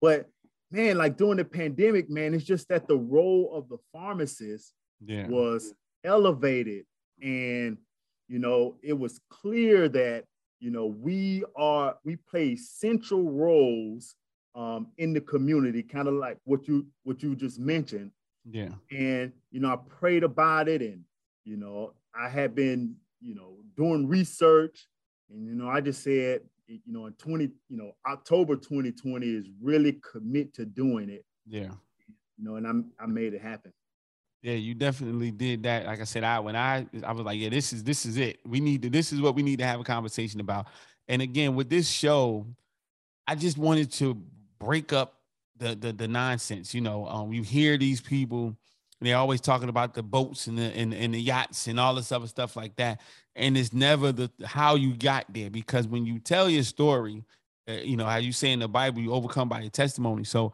But 0.00 0.28
man, 0.70 0.98
like 0.98 1.16
during 1.16 1.36
the 1.38 1.44
pandemic, 1.44 2.08
man, 2.08 2.34
it's 2.34 2.44
just 2.44 2.68
that 2.68 2.86
the 2.86 2.96
role 2.96 3.50
of 3.54 3.68
the 3.68 3.78
pharmacist 3.92 4.72
Yeah. 5.04 5.26
was 5.28 5.74
elevated 6.04 6.84
and 7.20 7.76
you 8.28 8.38
know 8.38 8.76
it 8.82 8.92
was 8.92 9.20
clear 9.30 9.88
that 9.88 10.24
you 10.60 10.70
know 10.70 10.86
we 10.86 11.42
are 11.56 11.96
we 12.04 12.14
play 12.16 12.54
central 12.54 13.30
roles 13.30 14.14
um, 14.58 14.88
in 14.98 15.12
the 15.12 15.20
community 15.20 15.82
kind 15.82 16.08
of 16.08 16.14
like 16.14 16.36
what 16.44 16.66
you 16.68 16.86
what 17.04 17.22
you 17.22 17.36
just 17.36 17.58
mentioned 17.60 18.10
Yeah. 18.44 18.70
and 18.90 19.32
you 19.52 19.60
know 19.60 19.70
i 19.72 19.76
prayed 20.00 20.24
about 20.24 20.68
it 20.68 20.82
and 20.82 21.04
you 21.44 21.56
know 21.56 21.92
i 22.14 22.28
had 22.28 22.54
been 22.54 22.96
you 23.20 23.34
know 23.34 23.50
doing 23.76 24.08
research 24.08 24.88
and 25.30 25.46
you 25.46 25.54
know 25.54 25.68
i 25.68 25.80
just 25.80 26.02
said 26.02 26.40
you 26.66 26.80
know 26.86 27.06
in 27.06 27.12
20 27.14 27.44
you 27.68 27.76
know 27.76 27.92
october 28.06 28.56
2020 28.56 29.26
is 29.26 29.46
really 29.62 30.00
commit 30.12 30.52
to 30.54 30.64
doing 30.66 31.08
it 31.08 31.24
Yeah. 31.46 31.70
you 32.36 32.44
know 32.44 32.56
and 32.56 32.66
i'm 32.66 32.90
i 32.98 33.06
made 33.06 33.32
it 33.34 33.42
happen 33.42 33.72
Yeah, 34.42 34.54
you 34.54 34.74
definitely 34.74 35.32
did 35.32 35.62
that. 35.64 35.84
Like 35.86 36.00
I 36.00 36.04
said, 36.04 36.22
I 36.24 36.38
when 36.46 36.54
I 36.56 36.86
I 37.04 37.12
was 37.12 37.24
like, 37.26 37.38
yeah, 37.42 37.50
this 37.50 37.72
is 37.72 37.82
this 37.82 38.06
is 38.06 38.16
it. 38.18 38.38
We 38.46 38.60
need 38.60 38.82
to 38.82 38.88
this 38.98 39.12
is 39.12 39.18
what 39.20 39.34
we 39.34 39.42
need 39.42 39.58
to 39.58 39.66
have 39.66 39.80
a 39.80 39.84
conversation 39.84 40.38
about. 40.40 40.66
And 41.08 41.20
again, 41.22 41.56
with 41.58 41.68
this 41.68 41.88
show, 41.90 42.46
I 43.26 43.34
just 43.34 43.58
wanted 43.58 43.90
to 43.98 44.14
break 44.58 44.92
up 44.92 45.14
the 45.56 45.74
the, 45.74 45.92
the 45.92 46.08
nonsense. 46.08 46.74
You 46.74 46.80
know, 46.80 47.06
um, 47.06 47.32
you 47.32 47.42
hear 47.42 47.76
these 47.76 48.00
people, 48.00 48.56
they're 49.00 49.16
always 49.16 49.40
talking 49.40 49.68
about 49.68 49.94
the 49.94 50.02
boats 50.02 50.46
and 50.46 50.58
the 50.58 50.64
and, 50.76 50.94
and 50.94 51.14
the 51.14 51.20
yachts 51.20 51.66
and 51.66 51.78
all 51.78 51.94
this 51.94 52.12
other 52.12 52.26
stuff 52.26 52.56
like 52.56 52.76
that. 52.76 53.00
And 53.36 53.56
it's 53.56 53.72
never 53.72 54.12
the 54.12 54.30
how 54.44 54.74
you 54.74 54.94
got 54.94 55.26
there 55.32 55.50
because 55.50 55.86
when 55.86 56.06
you 56.06 56.18
tell 56.18 56.48
your 56.48 56.64
story, 56.64 57.24
uh, 57.68 57.72
you 57.72 57.96
know 57.96 58.06
how 58.06 58.16
you 58.16 58.32
say 58.32 58.52
in 58.52 58.60
the 58.60 58.68
Bible, 58.68 59.00
you 59.00 59.12
overcome 59.12 59.48
by 59.48 59.60
your 59.60 59.70
testimony. 59.70 60.24
So 60.24 60.52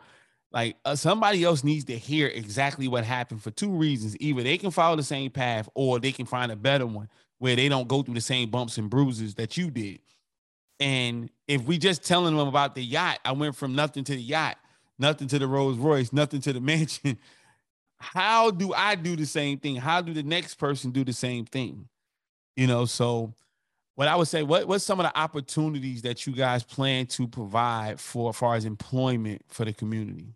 like 0.54 0.76
uh, 0.84 0.94
somebody 0.94 1.42
else 1.42 1.64
needs 1.64 1.84
to 1.86 1.98
hear 1.98 2.28
exactly 2.28 2.86
what 2.88 3.04
happened 3.04 3.42
for 3.42 3.50
two 3.50 3.70
reasons 3.70 4.16
either 4.20 4.42
they 4.42 4.56
can 4.56 4.70
follow 4.70 4.96
the 4.96 5.02
same 5.02 5.30
path 5.30 5.68
or 5.74 5.98
they 5.98 6.12
can 6.12 6.24
find 6.24 6.50
a 6.52 6.56
better 6.56 6.86
one 6.86 7.08
where 7.38 7.56
they 7.56 7.68
don't 7.68 7.88
go 7.88 8.02
through 8.02 8.14
the 8.14 8.20
same 8.20 8.48
bumps 8.48 8.78
and 8.78 8.88
bruises 8.88 9.34
that 9.34 9.56
you 9.56 9.70
did 9.70 9.98
and 10.84 11.30
if 11.48 11.62
we 11.62 11.78
just 11.78 12.04
telling 12.04 12.36
them 12.36 12.46
about 12.46 12.74
the 12.74 12.82
yacht 12.82 13.18
i 13.24 13.32
went 13.32 13.56
from 13.56 13.74
nothing 13.74 14.04
to 14.04 14.12
the 14.12 14.22
yacht 14.22 14.56
nothing 14.98 15.26
to 15.26 15.38
the 15.38 15.46
rolls 15.46 15.76
royce 15.78 16.12
nothing 16.12 16.40
to 16.40 16.52
the 16.52 16.60
mansion 16.72 17.18
how 17.96 18.50
do 18.50 18.72
i 18.74 18.94
do 18.94 19.16
the 19.16 19.26
same 19.26 19.58
thing 19.58 19.76
how 19.76 20.00
do 20.00 20.12
the 20.12 20.22
next 20.22 20.56
person 20.56 20.90
do 20.90 21.04
the 21.04 21.12
same 21.12 21.44
thing 21.44 21.88
you 22.56 22.66
know 22.66 22.84
so 22.84 23.34
what 23.96 24.08
I 24.08 24.16
would 24.16 24.28
say, 24.28 24.42
what 24.42 24.66
what's 24.66 24.84
some 24.84 25.00
of 25.00 25.04
the 25.04 25.18
opportunities 25.18 26.02
that 26.02 26.26
you 26.26 26.32
guys 26.32 26.62
plan 26.64 27.06
to 27.06 27.28
provide 27.28 28.00
for 28.00 28.30
as 28.30 28.36
far 28.36 28.54
as 28.56 28.64
employment 28.64 29.42
for 29.48 29.64
the 29.64 29.72
community 29.72 30.34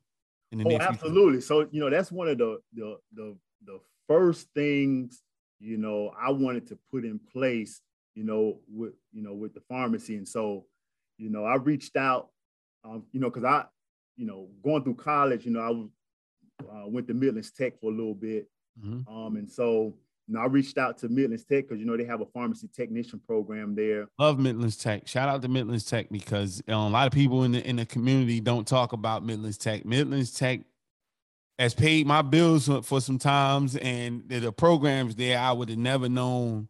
in 0.53 0.59
the 0.59 0.65
Oh, 0.65 0.79
absolutely. 0.79 1.41
So 1.41 1.69
you 1.71 1.81
know 1.81 1.91
that's 1.91 2.13
one 2.13 2.29
of 2.29 2.39
the 2.39 2.61
the 2.73 2.99
the 3.15 3.37
the 3.65 3.81
first 4.07 4.49
things 4.55 5.23
you 5.59 5.77
know 5.77 6.13
I 6.19 6.31
wanted 6.31 6.69
to 6.69 6.79
put 6.91 7.05
in 7.05 7.19
place. 7.19 7.81
You 8.19 8.25
know 8.25 8.59
with 8.69 8.95
you 9.13 9.23
know 9.23 9.33
with 9.33 9.55
the 9.55 9.61
pharmacy, 9.69 10.17
and 10.17 10.27
so 10.27 10.67
you 11.19 11.31
know 11.31 11.45
I 11.45 11.55
reached 11.55 11.95
out. 11.97 12.31
Um, 12.85 13.05
you 13.13 13.21
know 13.21 13.31
because 13.31 13.45
I 13.45 13.65
you 14.17 14.27
know 14.27 14.49
going 14.65 14.83
through 14.83 14.97
college, 14.97 15.47
you 15.47 15.53
know 15.53 15.61
I 15.61 16.65
uh, 16.65 16.89
went 16.89 17.07
to 17.07 17.15
Midlands 17.15 17.53
Tech 17.53 17.79
for 17.81 17.93
a 17.93 17.95
little 17.95 18.17
bit, 18.17 18.51
Mhm. 18.85 19.07
um, 19.09 19.37
and 19.37 19.49
so 19.49 19.95
you 20.27 20.35
know 20.35 20.41
I 20.41 20.47
reached 20.47 20.79
out 20.79 20.99
to 20.99 21.09
Midlands 21.09 21.45
Tech 21.45 21.69
because 21.69 21.79
you 21.79 21.87
know 21.87 21.97
they 21.97 22.07
have 22.07 22.21
a 22.21 22.27
pharmacy 22.27 22.69
technician 22.75 23.21
program 23.25 23.77
there. 23.77 24.09
Love 24.19 24.41
Midlands 24.41 24.77
Tech. 24.77 25.07
Shout 25.07 25.29
out 25.29 25.41
to 25.43 25.49
Midlands 25.49 25.85
Tech 25.85 26.09
because 26.11 26.61
um, 26.67 26.75
a 26.75 26.89
lot 26.89 27.07
of 27.07 27.13
people 27.13 27.45
in 27.45 27.53
the 27.53 27.65
in 27.65 27.77
the 27.77 27.87
community 27.87 28.41
don't 28.41 28.67
talk 28.67 28.93
about 28.93 29.25
Midlands 29.25 29.59
Tech. 29.59 29.85
Midlands 29.85 30.33
Tech 30.33 30.63
has 31.57 31.73
paid 31.73 32.05
my 32.05 32.23
bills 32.23 32.69
for, 32.83 33.01
some 33.01 33.19
times, 33.19 33.77
and 33.77 34.29
the 34.29 34.51
programs 34.51 35.15
there 35.15 35.39
I 35.39 35.53
would 35.53 35.69
have 35.69 35.79
never 35.79 36.09
known. 36.09 36.69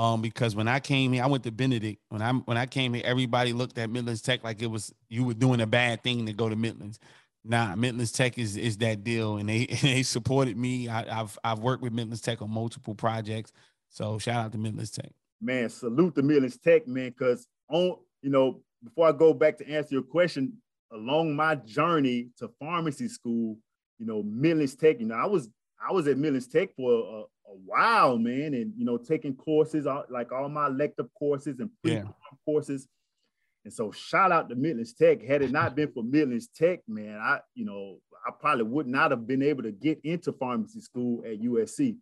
Um, 0.00 0.22
because 0.22 0.56
when 0.56 0.66
I 0.66 0.80
came 0.80 1.12
here, 1.12 1.22
I 1.22 1.26
went 1.26 1.44
to 1.44 1.52
Benedict. 1.52 2.00
When 2.08 2.22
I 2.22 2.32
when 2.32 2.56
I 2.56 2.64
came 2.64 2.94
here, 2.94 3.02
everybody 3.04 3.52
looked 3.52 3.76
at 3.76 3.90
Midlands 3.90 4.22
Tech 4.22 4.42
like 4.42 4.62
it 4.62 4.68
was 4.68 4.94
you 5.10 5.24
were 5.24 5.34
doing 5.34 5.60
a 5.60 5.66
bad 5.66 6.02
thing 6.02 6.24
to 6.24 6.32
go 6.32 6.48
to 6.48 6.56
Midlands. 6.56 6.98
Nah, 7.44 7.76
Midlands 7.76 8.10
Tech 8.10 8.38
is 8.38 8.56
is 8.56 8.78
that 8.78 9.04
deal, 9.04 9.36
and 9.36 9.46
they 9.46 9.66
they 9.82 10.02
supported 10.02 10.56
me. 10.56 10.88
I, 10.88 11.20
I've 11.20 11.38
I've 11.44 11.58
worked 11.58 11.82
with 11.82 11.92
Midlands 11.92 12.22
Tech 12.22 12.40
on 12.40 12.50
multiple 12.50 12.94
projects, 12.94 13.52
so 13.90 14.18
shout 14.18 14.46
out 14.46 14.52
to 14.52 14.58
Midlands 14.58 14.90
Tech. 14.90 15.10
man, 15.38 15.68
salute 15.68 16.14
the 16.14 16.22
Midlands 16.22 16.56
Tech, 16.56 16.88
man, 16.88 17.10
because 17.10 17.46
on, 17.68 17.96
you 18.22 18.30
know, 18.30 18.62
before 18.82 19.06
I 19.06 19.12
go 19.12 19.34
back 19.34 19.58
to 19.58 19.68
answer 19.68 19.96
your 19.96 20.02
question, 20.02 20.54
along 20.90 21.36
my 21.36 21.56
journey 21.56 22.30
to 22.38 22.48
pharmacy 22.58 23.08
school, 23.08 23.58
you 23.98 24.06
know, 24.06 24.22
Midlands 24.22 24.76
Tech, 24.76 24.98
you 24.98 25.04
know, 25.08 25.16
I 25.16 25.26
was 25.26 25.50
I 25.86 25.92
was 25.92 26.06
at 26.06 26.16
Midlands 26.16 26.48
Tech 26.48 26.74
for 26.74 27.26
a, 27.50 27.56
while, 27.66 28.18
man, 28.18 28.54
and 28.54 28.72
you 28.76 28.84
know, 28.84 28.96
taking 28.96 29.34
courses, 29.34 29.86
like 30.08 30.32
all 30.32 30.48
my 30.48 30.66
elective 30.66 31.06
courses 31.18 31.60
and 31.60 31.70
Yeah. 31.82 32.02
pre 32.02 32.38
courses. 32.44 32.88
And 33.64 33.72
so 33.72 33.90
shout 33.92 34.32
out 34.32 34.48
to 34.48 34.54
Midlands 34.54 34.94
Tech. 34.94 35.22
Had 35.22 35.42
it 35.42 35.50
not 35.50 35.76
been 35.76 35.92
for 35.92 36.02
Midlands 36.02 36.48
Tech, 36.48 36.80
man, 36.88 37.18
I, 37.18 37.40
you 37.54 37.64
know, 37.66 37.98
I 38.26 38.30
probably 38.38 38.64
would 38.64 38.86
not 38.86 39.10
have 39.10 39.26
been 39.26 39.42
able 39.42 39.62
to 39.64 39.72
get 39.72 40.00
into 40.02 40.32
pharmacy 40.32 40.80
school 40.80 41.22
at 41.26 41.40
USC. 41.40 41.96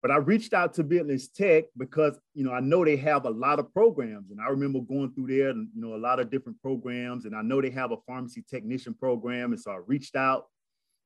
But 0.00 0.10
I 0.12 0.16
reached 0.16 0.52
out 0.54 0.74
to 0.74 0.84
Midlands 0.84 1.28
Tech 1.28 1.64
because 1.76 2.18
you 2.32 2.44
know 2.44 2.52
I 2.52 2.60
know 2.60 2.84
they 2.84 2.96
have 2.98 3.24
a 3.24 3.30
lot 3.30 3.58
of 3.58 3.72
programs, 3.72 4.30
and 4.30 4.40
I 4.40 4.48
remember 4.48 4.80
going 4.80 5.12
through 5.12 5.26
there, 5.26 5.48
and 5.48 5.68
you 5.74 5.80
know 5.80 5.96
a 5.96 5.98
lot 5.98 6.20
of 6.20 6.30
different 6.30 6.60
programs, 6.62 7.24
and 7.24 7.34
I 7.34 7.42
know 7.42 7.60
they 7.60 7.70
have 7.70 7.90
a 7.90 7.96
pharmacy 8.06 8.44
technician 8.48 8.94
program, 8.94 9.52
and 9.52 9.60
so 9.60 9.72
I 9.72 9.80
reached 9.86 10.14
out, 10.14 10.46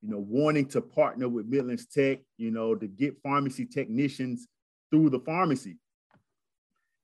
you 0.02 0.10
know, 0.10 0.18
wanting 0.18 0.66
to 0.66 0.80
partner 0.80 1.28
with 1.28 1.46
Midlands 1.46 1.86
Tech, 1.86 2.18
you 2.36 2.50
know, 2.50 2.74
to 2.74 2.86
get 2.86 3.22
pharmacy 3.22 3.64
technicians 3.64 4.48
through 4.90 5.10
the 5.10 5.20
pharmacy. 5.20 5.78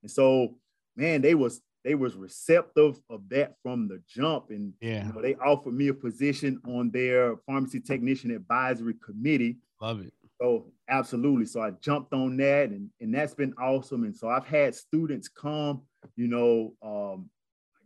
And 0.03 0.11
so, 0.11 0.57
man, 0.97 1.23
they 1.23 1.35
was 1.35 1.61
they 1.85 1.95
was 1.95 2.17
receptive 2.17 3.01
of 3.09 3.29
that 3.31 3.55
from 3.63 3.89
the 3.89 4.03
jump, 4.09 4.51
and 4.51 4.75
Yeah, 4.81 5.07
you 5.07 5.13
know, 5.13 5.23
they 5.23 5.37
offered 5.37 5.75
me 5.75 5.89
a 5.89 5.95
position 5.95 6.61
on 6.67 6.91
their 6.91 7.37
pharmacy 7.47 7.81
technician 7.81 8.31
advisory 8.33 8.95
committee. 9.05 9.59
love 9.81 10.01
it. 10.01 10.13
So 10.41 10.67
absolutely. 10.89 11.47
So 11.47 11.63
I 11.63 11.71
jumped 11.71 12.13
on 12.13 12.37
that 12.37 12.71
and, 12.71 12.91
and 13.01 13.13
that's 13.13 13.35
been 13.35 13.53
awesome. 13.61 14.05
And 14.05 14.15
so 14.15 14.29
I've 14.29 14.47
had 14.47 14.75
students 14.75 15.29
come, 15.29 15.83
you 16.15 16.29
know, 16.29 16.75
um, 16.81 17.29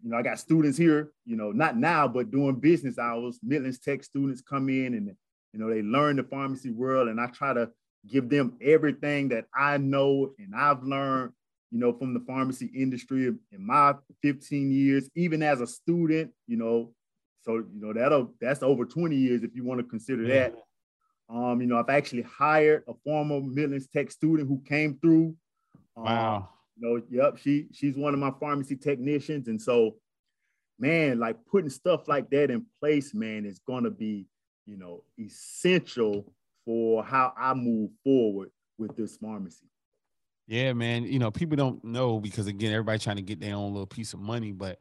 you 0.02 0.10
know, 0.10 0.16
I 0.16 0.22
got 0.22 0.38
students 0.38 0.76
here, 0.76 1.12
you 1.24 1.36
know, 1.36 1.52
not 1.52 1.76
now, 1.76 2.08
but 2.08 2.30
doing 2.30 2.56
business 2.56 2.98
hours, 2.98 3.38
Midlands 3.42 3.78
Tech 3.78 4.02
students 4.02 4.42
come 4.42 4.68
in 4.68 4.94
and, 4.94 5.14
you 5.52 5.60
know, 5.60 5.70
they 5.70 5.82
learn 5.82 6.16
the 6.16 6.24
pharmacy 6.24 6.70
world 6.70 7.08
and 7.08 7.20
I 7.20 7.26
try 7.26 7.54
to 7.54 7.70
give 8.08 8.28
them 8.28 8.56
everything 8.60 9.28
that 9.28 9.46
I 9.54 9.78
know 9.78 10.32
and 10.38 10.54
I've 10.56 10.82
learned, 10.82 11.32
you 11.70 11.78
know, 11.78 11.92
from 11.92 12.14
the 12.14 12.20
pharmacy 12.20 12.70
industry 12.74 13.26
in 13.26 13.66
my 13.66 13.94
15 14.22 14.72
years, 14.72 15.08
even 15.14 15.42
as 15.42 15.60
a 15.60 15.66
student, 15.66 16.32
you 16.48 16.56
know, 16.56 16.92
so, 17.42 17.56
you 17.56 17.80
know, 17.80 17.92
that'll, 17.92 18.32
that's 18.40 18.62
over 18.62 18.84
20 18.84 19.16
years 19.16 19.42
if 19.42 19.54
you 19.54 19.64
want 19.64 19.80
to 19.80 19.86
consider 19.86 20.26
that. 20.28 20.54
Um, 21.28 21.60
you 21.60 21.66
know, 21.66 21.78
I've 21.78 21.88
actually 21.88 22.22
hired 22.22 22.82
a 22.88 22.94
former 23.04 23.40
Midlands 23.40 23.86
Tech 23.86 24.10
student 24.10 24.48
who 24.48 24.60
came 24.66 24.98
through. 25.00 25.36
Um, 25.96 26.04
Wow. 26.04 26.48
You 26.76 26.88
know, 26.88 27.02
yep, 27.10 27.38
she 27.38 27.66
she's 27.72 27.96
one 27.96 28.14
of 28.14 28.20
my 28.20 28.32
pharmacy 28.40 28.76
technicians, 28.76 29.48
and 29.48 29.60
so, 29.60 29.96
man, 30.78 31.18
like 31.18 31.36
putting 31.50 31.70
stuff 31.70 32.08
like 32.08 32.30
that 32.30 32.50
in 32.50 32.66
place, 32.80 33.14
man, 33.14 33.44
is 33.44 33.58
going 33.60 33.84
to 33.84 33.90
be, 33.90 34.26
you 34.66 34.76
know, 34.76 35.02
essential 35.18 36.32
for 36.64 37.04
how 37.04 37.32
I 37.36 37.54
move 37.54 37.90
forward 38.04 38.50
with 38.78 38.96
this 38.96 39.16
pharmacy. 39.16 39.66
Yeah, 40.46 40.72
man. 40.72 41.04
You 41.04 41.18
know, 41.18 41.30
people 41.30 41.56
don't 41.56 41.82
know 41.84 42.20
because 42.20 42.46
again, 42.46 42.72
everybody 42.72 42.98
trying 42.98 43.16
to 43.16 43.22
get 43.22 43.40
their 43.40 43.54
own 43.54 43.72
little 43.72 43.86
piece 43.86 44.12
of 44.12 44.20
money, 44.20 44.52
but 44.52 44.78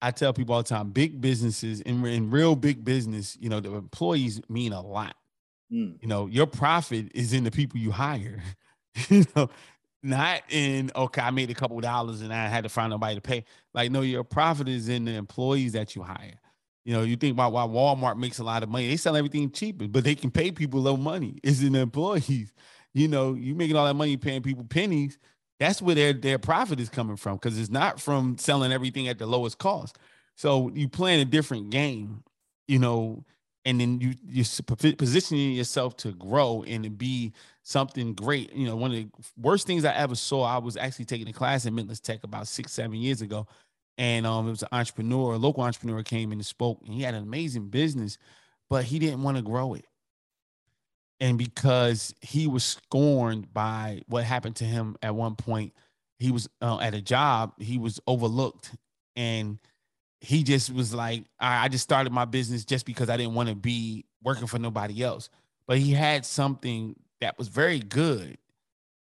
I 0.00 0.10
tell 0.10 0.32
people 0.32 0.54
all 0.54 0.62
the 0.62 0.68
time, 0.68 0.90
big 0.90 1.20
businesses 1.20 1.80
in, 1.80 2.04
in 2.04 2.30
real 2.30 2.56
big 2.56 2.84
business, 2.84 3.38
you 3.40 3.48
know, 3.48 3.60
the 3.60 3.72
employees 3.72 4.40
mean 4.48 4.72
a 4.72 4.80
lot. 4.80 5.14
Mm. 5.72 5.96
You 6.02 6.08
know, 6.08 6.26
your 6.26 6.46
profit 6.46 7.12
is 7.14 7.32
in 7.32 7.44
the 7.44 7.50
people 7.50 7.78
you 7.78 7.92
hire. 7.92 8.42
you 9.08 9.24
know, 9.34 9.48
not 10.02 10.42
in 10.50 10.90
okay, 10.94 11.20
I 11.20 11.30
made 11.30 11.50
a 11.50 11.54
couple 11.54 11.80
dollars 11.80 12.22
and 12.22 12.32
I 12.32 12.48
had 12.48 12.64
to 12.64 12.68
find 12.68 12.90
nobody 12.90 13.14
to 13.16 13.20
pay. 13.20 13.44
Like, 13.72 13.90
no, 13.90 14.00
your 14.00 14.24
profit 14.24 14.68
is 14.68 14.88
in 14.88 15.04
the 15.04 15.12
employees 15.12 15.72
that 15.72 15.94
you 15.94 16.02
hire. 16.02 16.38
You 16.84 16.94
know, 16.94 17.02
you 17.02 17.16
think 17.16 17.32
about 17.32 17.52
why 17.52 17.62
Walmart 17.62 18.18
makes 18.18 18.38
a 18.38 18.44
lot 18.44 18.64
of 18.64 18.68
money. 18.68 18.88
They 18.88 18.96
sell 18.96 19.16
everything 19.16 19.50
cheaper, 19.50 19.86
but 19.86 20.02
they 20.02 20.16
can 20.16 20.32
pay 20.32 20.50
people 20.50 20.80
low 20.80 20.96
money. 20.96 21.38
It's 21.42 21.62
in 21.62 21.72
the 21.72 21.80
employees. 21.80 22.52
You 22.94 23.08
know, 23.08 23.34
you 23.34 23.54
making 23.54 23.76
all 23.76 23.86
that 23.86 23.94
money 23.94 24.16
paying 24.16 24.42
people 24.42 24.64
pennies. 24.64 25.18
That's 25.60 25.80
where 25.80 25.94
their 25.94 26.12
their 26.12 26.38
profit 26.38 26.80
is 26.80 26.88
coming 26.88 27.16
from 27.16 27.36
because 27.36 27.58
it's 27.58 27.70
not 27.70 28.00
from 28.00 28.36
selling 28.38 28.72
everything 28.72 29.08
at 29.08 29.18
the 29.18 29.26
lowest 29.26 29.58
cost. 29.58 29.98
So 30.34 30.70
you 30.74 30.88
playing 30.88 31.20
a 31.20 31.24
different 31.24 31.70
game, 31.70 32.24
you 32.66 32.78
know, 32.80 33.24
and 33.64 33.80
then 33.80 34.00
you 34.00 34.14
you're 34.26 34.94
positioning 34.96 35.52
yourself 35.52 35.96
to 35.98 36.12
grow 36.12 36.64
and 36.66 36.82
to 36.84 36.90
be 36.90 37.32
something 37.62 38.14
great. 38.14 38.52
You 38.52 38.66
know, 38.66 38.76
one 38.76 38.90
of 38.90 38.96
the 38.96 39.08
worst 39.40 39.66
things 39.66 39.84
I 39.84 39.94
ever 39.94 40.14
saw. 40.14 40.44
I 40.44 40.58
was 40.58 40.76
actually 40.76 41.04
taking 41.04 41.28
a 41.28 41.32
class 41.32 41.66
in 41.66 41.74
Midlands 41.74 42.00
Tech 42.00 42.24
about 42.24 42.48
six 42.48 42.72
seven 42.72 42.94
years 42.94 43.22
ago, 43.22 43.46
and 43.98 44.26
um, 44.26 44.46
it 44.46 44.50
was 44.50 44.62
an 44.62 44.68
entrepreneur, 44.72 45.34
a 45.34 45.38
local 45.38 45.62
entrepreneur 45.62 46.02
came 46.02 46.32
and 46.32 46.44
spoke, 46.44 46.80
and 46.84 46.94
he 46.94 47.02
had 47.02 47.14
an 47.14 47.22
amazing 47.22 47.68
business, 47.68 48.18
but 48.68 48.84
he 48.84 48.98
didn't 48.98 49.22
want 49.22 49.36
to 49.36 49.42
grow 49.42 49.74
it. 49.74 49.86
And 51.20 51.38
because 51.38 52.14
he 52.20 52.48
was 52.48 52.64
scorned 52.64 53.52
by 53.54 54.02
what 54.08 54.24
happened 54.24 54.56
to 54.56 54.64
him 54.64 54.96
at 55.02 55.14
one 55.14 55.36
point, 55.36 55.72
he 56.18 56.32
was 56.32 56.48
uh, 56.60 56.80
at 56.80 56.94
a 56.94 57.00
job, 57.00 57.52
he 57.58 57.78
was 57.78 58.00
overlooked, 58.06 58.74
and 59.14 59.58
he 60.20 60.42
just 60.42 60.72
was 60.72 60.94
like, 60.94 61.24
I 61.38 61.68
just 61.68 61.84
started 61.84 62.12
my 62.12 62.24
business 62.24 62.64
just 62.64 62.86
because 62.86 63.10
I 63.10 63.16
didn't 63.16 63.34
want 63.34 63.48
to 63.48 63.54
be 63.54 64.04
working 64.22 64.46
for 64.46 64.58
nobody 64.58 65.02
else. 65.02 65.28
But 65.66 65.78
he 65.78 65.92
had 65.92 66.24
something 66.24 66.94
that 67.22 67.38
was 67.38 67.48
very 67.48 67.80
good, 67.80 68.36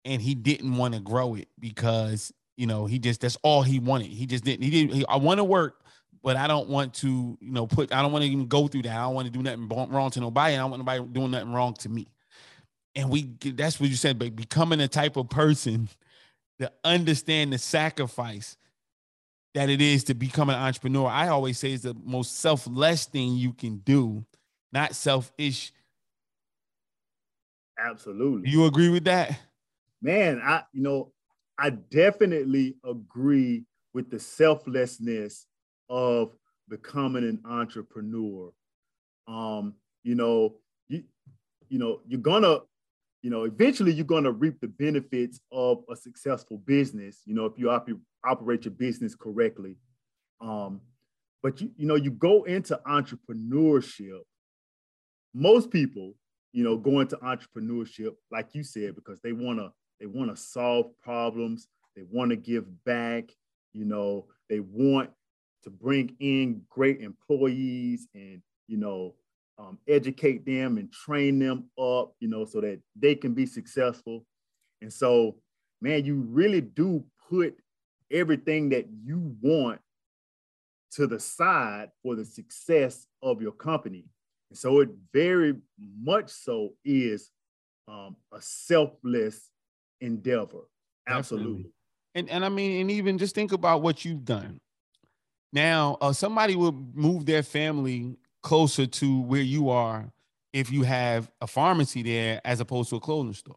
and 0.05 0.21
he 0.21 0.35
didn't 0.35 0.77
want 0.77 0.95
to 0.95 1.01
grow 1.01 1.35
it 1.35 1.49
because 1.59 2.33
you 2.59 2.67
know, 2.67 2.87
he 2.87 2.99
just 2.99 3.21
that's 3.21 3.39
all 3.43 3.63
he 3.63 3.79
wanted. 3.79 4.09
He 4.09 4.27
just 4.27 4.45
didn't. 4.45 4.65
He 4.65 4.71
didn't. 4.71 4.93
He, 4.93 5.07
I 5.07 5.17
want 5.17 5.39
to 5.39 5.45
work, 5.45 5.81
but 6.25 6.37
I 6.37 6.49
don't 6.49 6.69
want 6.69 6.93
to, 6.95 7.39
you 7.41 7.53
know, 7.53 7.69
put. 7.69 7.95
I 7.95 8.03
don't 8.03 8.11
want 8.11 8.25
to 8.25 8.31
even 8.31 8.49
go 8.49 8.67
through 8.67 8.83
that. 8.83 8.97
I 8.97 9.03
don't 9.03 9.15
want 9.15 9.27
to 9.27 9.33
do 9.33 9.43
nothing 9.43 9.69
wrong 9.69 10.11
to 10.11 10.21
nobody. 10.21 10.55
I 10.55 10.59
don't 10.59 10.71
want 10.71 10.81
nobody 10.81 11.05
doing 11.05 11.31
nothing 11.31 11.53
wrong 11.53 11.75
to 11.75 11.89
me. 11.89 12.09
And 12.97 13.11
we, 13.11 13.31
that's 13.41 13.79
what 13.79 13.89
you 13.89 13.95
said, 13.95 14.19
but 14.19 14.35
becoming 14.35 14.81
a 14.81 14.89
type 14.89 15.17
of 15.17 15.31
person 15.31 15.89
to 16.59 16.73
understand 16.83 17.53
the 17.53 17.59
sacrifice 17.59 18.57
that 19.55 19.71
it 19.71 19.81
is 19.81 20.03
to 20.05 20.15
become 20.15 20.51
an 20.51 20.57
entrepreneur. 20.57 21.07
I 21.07 21.29
always 21.29 21.61
say 21.61 21.73
is 21.73 21.83
the 21.83 21.95
most 22.05 22.41
selfless 22.41 23.05
thing 23.05 23.37
you 23.37 23.53
can 23.53 23.77
do, 23.77 24.25
not 24.73 24.97
selfish. 24.97 25.73
Absolutely. 27.79 28.51
You 28.51 28.67
agree 28.67 28.89
with 28.89 29.05
that? 29.05 29.39
Man, 30.03 30.41
I 30.45 30.63
you 30.73 30.83
know, 30.83 31.13
I 31.59 31.71
definitely 31.71 32.77
agree 32.85 33.65
with 33.95 34.11
the 34.11 34.19
selflessness 34.19 35.47
of 35.89 36.33
becoming 36.69 37.25
an 37.25 37.41
entrepreneur. 37.45 38.53
Um, 39.27 39.75
you 40.03 40.15
know, 40.15 40.57
you, 40.89 41.05
you 41.69 41.79
know, 41.79 42.01
you're 42.07 42.21
gonna, 42.21 42.61
you 43.23 43.31
know, 43.31 43.45
eventually 43.45 43.93
you're 43.93 44.05
gonna 44.05 44.31
reap 44.31 44.61
the 44.61 44.69
benefits 44.69 45.41
of 45.51 45.83
a 45.91 45.97
successful 45.97 46.59
business, 46.59 47.23
you 47.25 47.35
know, 47.35 47.45
if 47.47 47.59
you 47.59 47.71
op- 47.71 47.89
operate 48.25 48.65
your 48.65 48.75
business 48.75 49.15
correctly. 49.15 49.77
Um, 50.41 50.81
but 51.43 51.61
you, 51.61 51.71
you 51.77 51.87
know, 51.87 51.95
you 51.97 52.11
go 52.11 52.45
into 52.45 52.79
entrepreneurship, 52.87 54.21
most 55.35 55.71
people, 55.71 56.15
you 56.53 56.65
know, 56.65 56.77
go 56.77 57.01
into 57.01 57.17
entrepreneurship, 57.17 58.15
like 58.31 58.55
you 58.55 58.63
said, 58.63 58.95
because 58.95 59.21
they 59.21 59.33
wanna 59.33 59.73
they 60.01 60.07
want 60.07 60.31
to 60.31 60.37
solve 60.37 60.97
problems. 61.03 61.69
They 61.97 62.03
want 62.09 62.31
to 62.31 62.37
give 62.37 62.85
back. 62.85 63.31
You 63.73 63.85
know, 63.85 64.27
they 64.49 64.61
want 64.61 65.11
to 65.65 65.71
bring 65.71 66.15
in 66.21 66.63
great 66.69 67.01
employees 67.01 68.09
and, 68.15 68.41
you 68.69 68.77
know, 68.77 69.15
um, 69.59 69.79
educate 69.89 70.47
them 70.47 70.79
and 70.79 70.93
train 70.93 71.39
them 71.39 71.65
up, 71.79 72.15
you 72.21 72.29
know, 72.29 72.45
so 72.45 72.61
that 72.61 72.81
they 72.95 73.15
can 73.15 73.35
be 73.35 73.45
successful. 73.45 74.25
And 74.81 74.93
so, 74.93 75.37
man, 75.81 76.05
you 76.05 76.15
really 76.29 76.61
do 76.61 77.05
put 77.29 77.57
everything 78.11 78.69
that 78.69 78.87
you 79.05 79.37
want 79.41 79.81
to 80.93 81.07
the 81.07 81.19
side 81.19 81.91
for 82.03 82.15
the 82.15 82.25
success 82.25 83.07
of 83.21 83.43
your 83.43 83.53
company. 83.53 84.05
And 84.51 84.59
so 84.59 84.81
it 84.81 84.91
very 85.13 85.55
much 85.79 86.31
so 86.31 86.71
is 86.85 87.31
um, 87.87 88.17
a 88.33 88.41
selfless 88.41 89.51
endeavor. 90.01 90.69
Absolutely. 91.07 91.71
And 92.15 92.29
and 92.31 92.45
I 92.45 92.49
mean, 92.49 92.81
and 92.81 92.91
even 92.91 93.19
just 93.19 93.35
think 93.35 93.53
about 93.53 93.83
what 93.83 94.05
you've 94.05 94.25
done. 94.25 94.61
Now, 95.53 95.97
uh, 96.01 96.13
somebody 96.13 96.57
will 96.57 96.73
move 96.73 97.25
their 97.25 97.43
family 97.43 98.19
closer 98.43 98.87
to 98.87 99.21
where 99.23 99.43
you 99.43 99.71
are 99.71 100.11
if 100.53 100.71
you 100.71 100.83
have 100.83 101.31
a 101.41 101.47
pharmacy 101.47 102.03
there 102.03 102.41
as 102.45 102.61
opposed 102.61 102.91
to 102.91 102.97
a 102.97 103.01
clothing 103.01 103.35
store. 103.35 103.57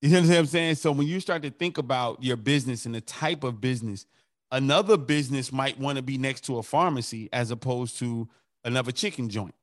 You 0.00 0.10
know 0.10 0.22
what 0.22 0.36
I'm 0.36 0.46
saying? 0.46 0.74
So 0.76 0.90
when 0.92 1.06
you 1.06 1.20
start 1.20 1.42
to 1.42 1.50
think 1.50 1.78
about 1.78 2.22
your 2.22 2.36
business 2.36 2.86
and 2.86 2.94
the 2.94 3.00
type 3.00 3.44
of 3.44 3.60
business, 3.60 4.04
another 4.50 4.96
business 4.96 5.52
might 5.52 5.78
want 5.78 5.96
to 5.96 6.02
be 6.02 6.18
next 6.18 6.42
to 6.46 6.58
a 6.58 6.62
pharmacy 6.62 7.28
as 7.32 7.50
opposed 7.50 7.98
to 8.00 8.28
another 8.64 8.92
chicken 8.92 9.28
joint. 9.28 9.54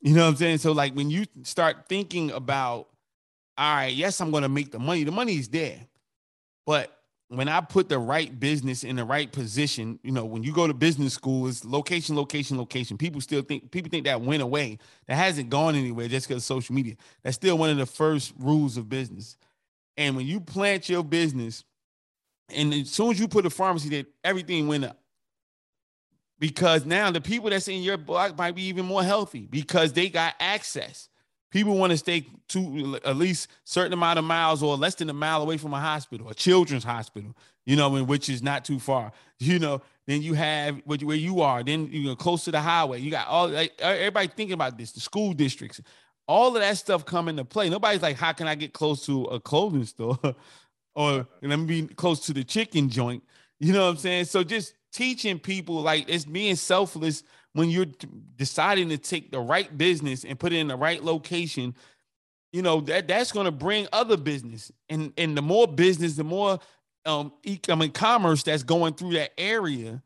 You 0.00 0.14
know 0.14 0.22
what 0.22 0.30
I'm 0.30 0.36
saying? 0.36 0.58
So 0.58 0.72
like 0.72 0.94
when 0.94 1.10
you 1.10 1.24
start 1.42 1.88
thinking 1.88 2.30
about 2.30 2.88
all 3.58 3.76
right, 3.76 3.94
yes, 3.94 4.20
I'm 4.20 4.30
going 4.30 4.42
to 4.42 4.48
make 4.48 4.70
the 4.70 4.78
money. 4.78 5.04
The 5.04 5.12
money 5.12 5.36
is 5.36 5.48
there. 5.48 5.80
But 6.66 6.92
when 7.28 7.48
I 7.48 7.60
put 7.60 7.88
the 7.88 7.98
right 7.98 8.38
business 8.38 8.84
in 8.84 8.96
the 8.96 9.04
right 9.04 9.30
position, 9.32 9.98
you 10.02 10.12
know, 10.12 10.24
when 10.24 10.42
you 10.42 10.52
go 10.52 10.66
to 10.66 10.74
business 10.74 11.14
school, 11.14 11.48
it's 11.48 11.64
location, 11.64 12.16
location, 12.16 12.58
location. 12.58 12.98
People 12.98 13.20
still 13.20 13.42
think 13.42 13.70
people 13.70 13.90
think 13.90 14.04
that 14.04 14.20
went 14.20 14.42
away. 14.42 14.78
That 15.06 15.16
hasn't 15.16 15.48
gone 15.48 15.74
anywhere 15.74 16.08
just 16.08 16.28
because 16.28 16.42
of 16.42 16.46
social 16.46 16.74
media. 16.74 16.96
That's 17.22 17.36
still 17.36 17.56
one 17.56 17.70
of 17.70 17.78
the 17.78 17.86
first 17.86 18.34
rules 18.38 18.76
of 18.76 18.88
business. 18.88 19.36
And 19.96 20.16
when 20.16 20.26
you 20.26 20.40
plant 20.40 20.88
your 20.88 21.02
business, 21.02 21.64
and 22.50 22.72
as 22.74 22.90
soon 22.90 23.12
as 23.12 23.18
you 23.18 23.26
put 23.26 23.46
a 23.46 23.50
pharmacy 23.50 23.88
there, 23.88 24.04
everything 24.22 24.68
went 24.68 24.84
up. 24.84 24.98
Because 26.38 26.84
now 26.84 27.10
the 27.10 27.20
people 27.20 27.50
that's 27.50 27.68
in 27.68 27.82
your 27.82 27.96
block 27.96 28.36
might 28.36 28.54
be 28.54 28.62
even 28.64 28.84
more 28.84 29.02
healthy 29.02 29.46
because 29.50 29.92
they 29.92 30.08
got 30.08 30.34
access. 30.38 31.08
People 31.50 31.78
want 31.78 31.92
to 31.92 31.96
stay 31.96 32.26
to 32.48 32.98
at 33.04 33.16
least 33.16 33.48
certain 33.64 33.92
amount 33.92 34.18
of 34.18 34.24
miles 34.24 34.62
or 34.62 34.76
less 34.76 34.96
than 34.96 35.08
a 35.08 35.14
mile 35.14 35.40
away 35.40 35.56
from 35.56 35.72
a 35.72 35.80
hospital, 35.80 36.28
a 36.28 36.34
children's 36.34 36.84
hospital, 36.84 37.34
you 37.64 37.76
know, 37.76 38.02
which 38.04 38.28
is 38.28 38.42
not 38.42 38.64
too 38.64 38.78
far. 38.78 39.12
You 39.38 39.58
know, 39.58 39.82
then 40.06 40.22
you 40.22 40.32
have 40.32 40.80
where 40.86 41.14
you 41.14 41.42
are, 41.42 41.62
then 41.62 41.90
you 41.92 42.04
know, 42.04 42.16
close 42.16 42.44
to 42.44 42.50
the 42.50 42.60
highway. 42.60 43.00
You 43.00 43.10
got 43.10 43.26
all 43.26 43.48
like, 43.48 43.78
everybody 43.78 44.28
thinking 44.28 44.54
about 44.54 44.78
this, 44.78 44.92
the 44.92 45.00
school 45.00 45.34
districts, 45.34 45.82
all 46.26 46.56
of 46.56 46.62
that 46.62 46.78
stuff 46.78 47.04
come 47.04 47.28
into 47.28 47.44
play. 47.44 47.68
Nobody's 47.68 48.00
like, 48.00 48.16
how 48.16 48.32
can 48.32 48.48
I 48.48 48.54
get 48.54 48.72
close 48.72 49.04
to 49.04 49.24
a 49.24 49.38
clothing 49.38 49.84
store 49.84 50.18
or 50.94 51.26
let 51.42 51.58
me 51.58 51.82
be 51.82 51.94
close 51.94 52.20
to 52.20 52.32
the 52.32 52.44
chicken 52.44 52.88
joint? 52.88 53.22
You 53.58 53.72
know 53.72 53.84
what 53.84 53.90
I'm 53.90 53.96
saying? 53.96 54.26
So 54.26 54.44
just 54.44 54.74
teaching 54.92 55.38
people 55.38 55.82
like 55.82 56.08
it's 56.08 56.24
being 56.24 56.56
selfless 56.56 57.22
when 57.52 57.70
you're 57.70 57.86
deciding 58.36 58.90
to 58.90 58.98
take 58.98 59.30
the 59.30 59.40
right 59.40 59.76
business 59.76 60.24
and 60.24 60.38
put 60.38 60.52
it 60.52 60.56
in 60.56 60.68
the 60.68 60.76
right 60.76 61.02
location, 61.02 61.74
you 62.52 62.62
know 62.62 62.80
that 62.82 63.08
that's 63.08 63.32
going 63.32 63.46
to 63.46 63.50
bring 63.50 63.88
other 63.92 64.16
business, 64.16 64.70
and 64.88 65.12
and 65.16 65.36
the 65.36 65.42
more 65.42 65.66
business, 65.66 66.16
the 66.16 66.24
more 66.24 66.58
um, 67.06 67.32
I 67.68 67.74
mean, 67.74 67.92
commerce 67.92 68.42
that's 68.42 68.62
going 68.62 68.94
through 68.94 69.12
that 69.12 69.32
area, 69.38 70.02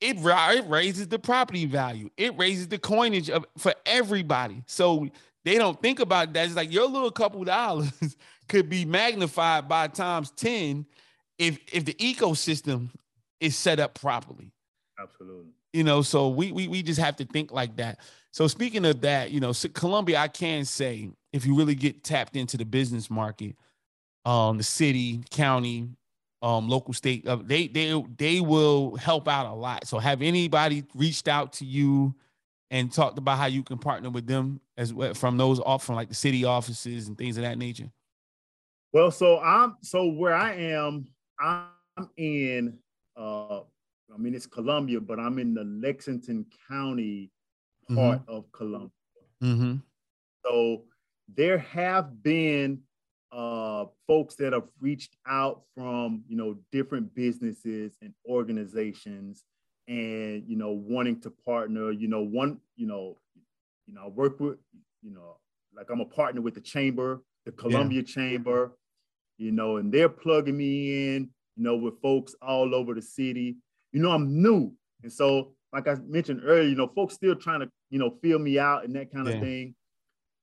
it, 0.00 0.16
it 0.18 0.68
raises 0.68 1.08
the 1.08 1.18
property 1.18 1.66
value. 1.66 2.10
It 2.16 2.36
raises 2.38 2.68
the 2.68 2.78
coinage 2.78 3.28
of 3.28 3.44
for 3.58 3.74
everybody. 3.84 4.62
So 4.66 5.08
they 5.44 5.58
don't 5.58 5.80
think 5.82 6.00
about 6.00 6.32
that. 6.32 6.46
It's 6.46 6.56
like 6.56 6.72
your 6.72 6.88
little 6.88 7.10
couple 7.10 7.42
dollars 7.44 8.16
could 8.48 8.68
be 8.68 8.84
magnified 8.84 9.68
by 9.68 9.88
times 9.88 10.30
10 10.32 10.86
if 11.38 11.58
if 11.72 11.84
the 11.84 11.94
ecosystem 11.94 12.88
is 13.40 13.56
set 13.56 13.80
up 13.80 13.94
properly. 14.00 14.52
Absolutely. 14.98 15.52
You 15.72 15.84
know 15.84 16.02
so 16.02 16.28
we, 16.28 16.52
we 16.52 16.68
we 16.68 16.82
just 16.82 17.00
have 17.00 17.16
to 17.16 17.24
think 17.24 17.52
like 17.52 17.76
that. 17.76 17.98
So 18.32 18.46
speaking 18.46 18.84
of 18.84 19.00
that 19.02 19.30
you 19.30 19.40
know 19.40 19.52
columbia 19.74 20.18
i 20.18 20.28
can 20.28 20.64
say 20.64 21.10
if 21.32 21.46
you 21.46 21.54
really 21.54 21.74
get 21.74 22.02
tapped 22.02 22.36
into 22.36 22.56
the 22.56 22.64
business 22.64 23.10
market 23.10 23.56
um 24.24 24.56
the 24.56 24.62
city 24.62 25.22
county 25.30 25.88
um 26.40 26.68
local 26.68 26.94
state 26.94 27.26
uh, 27.26 27.36
they 27.42 27.68
they 27.68 28.02
they 28.16 28.40
will 28.40 28.96
help 28.96 29.28
out 29.28 29.46
a 29.46 29.54
lot. 29.54 29.86
So 29.86 29.98
have 29.98 30.22
anybody 30.22 30.84
reached 30.94 31.28
out 31.28 31.54
to 31.54 31.64
you 31.64 32.14
and 32.70 32.92
talked 32.92 33.18
about 33.18 33.38
how 33.38 33.46
you 33.46 33.62
can 33.62 33.78
partner 33.78 34.10
with 34.10 34.26
them 34.26 34.60
as 34.76 34.94
well 34.94 35.14
from 35.14 35.36
those 35.36 35.60
off 35.60 35.84
from 35.84 35.94
like 35.94 36.08
the 36.08 36.14
city 36.14 36.44
offices 36.44 37.08
and 37.08 37.16
things 37.16 37.36
of 37.36 37.42
that 37.42 37.58
nature? 37.58 37.90
Well 38.92 39.10
so 39.10 39.38
i'm 39.38 39.76
so 39.82 40.06
where 40.06 40.34
i 40.34 40.52
am 40.54 41.06
i'm 41.42 42.08
in 42.16 42.78
uh 43.16 43.60
I 44.14 44.18
mean, 44.18 44.34
it's 44.34 44.46
Columbia, 44.46 45.00
but 45.00 45.18
I'm 45.18 45.38
in 45.38 45.54
the 45.54 45.64
Lexington 45.64 46.46
County 46.68 47.30
part 47.94 48.20
mm-hmm. 48.20 48.30
of 48.30 48.52
Columbia. 48.52 48.90
Mm-hmm. 49.42 49.76
So 50.44 50.82
there 51.34 51.58
have 51.58 52.22
been 52.22 52.80
uh, 53.30 53.86
folks 54.06 54.34
that 54.36 54.52
have 54.52 54.68
reached 54.80 55.16
out 55.26 55.62
from 55.74 56.24
you 56.28 56.36
know 56.36 56.58
different 56.70 57.14
businesses 57.14 57.96
and 58.02 58.12
organizations, 58.28 59.44
and 59.88 60.44
you 60.46 60.56
know 60.56 60.72
wanting 60.72 61.20
to 61.20 61.30
partner. 61.30 61.90
You 61.90 62.08
know, 62.08 62.22
one 62.22 62.58
you 62.76 62.86
know, 62.86 63.16
you 63.86 63.94
know, 63.94 64.04
I 64.04 64.08
work 64.08 64.40
with 64.40 64.58
you 65.02 65.12
know, 65.12 65.38
like 65.74 65.86
I'm 65.90 66.00
a 66.00 66.04
partner 66.04 66.42
with 66.42 66.54
the 66.54 66.60
chamber, 66.60 67.22
the 67.46 67.52
Columbia 67.52 68.00
yeah. 68.00 68.14
Chamber, 68.14 68.72
you 69.42 69.52
know, 69.52 69.76
and 69.76 69.92
they're 69.92 70.08
plugging 70.08 70.56
me 70.56 71.14
in, 71.14 71.30
you 71.56 71.64
know, 71.64 71.76
with 71.76 72.00
folks 72.00 72.34
all 72.40 72.74
over 72.74 72.94
the 72.94 73.02
city. 73.02 73.56
You 73.92 74.00
know, 74.00 74.10
I'm 74.10 74.42
new, 74.42 74.72
and 75.02 75.12
so 75.12 75.52
like 75.72 75.88
I 75.88 75.96
mentioned 76.06 76.42
earlier, 76.44 76.68
you 76.68 76.76
know, 76.76 76.88
folks 76.88 77.14
still 77.14 77.34
trying 77.34 77.60
to 77.60 77.68
you 77.90 77.98
know 77.98 78.16
feel 78.22 78.38
me 78.38 78.58
out 78.58 78.84
and 78.84 78.94
that 78.96 79.12
kind 79.12 79.28
of 79.28 79.40
thing. 79.40 79.74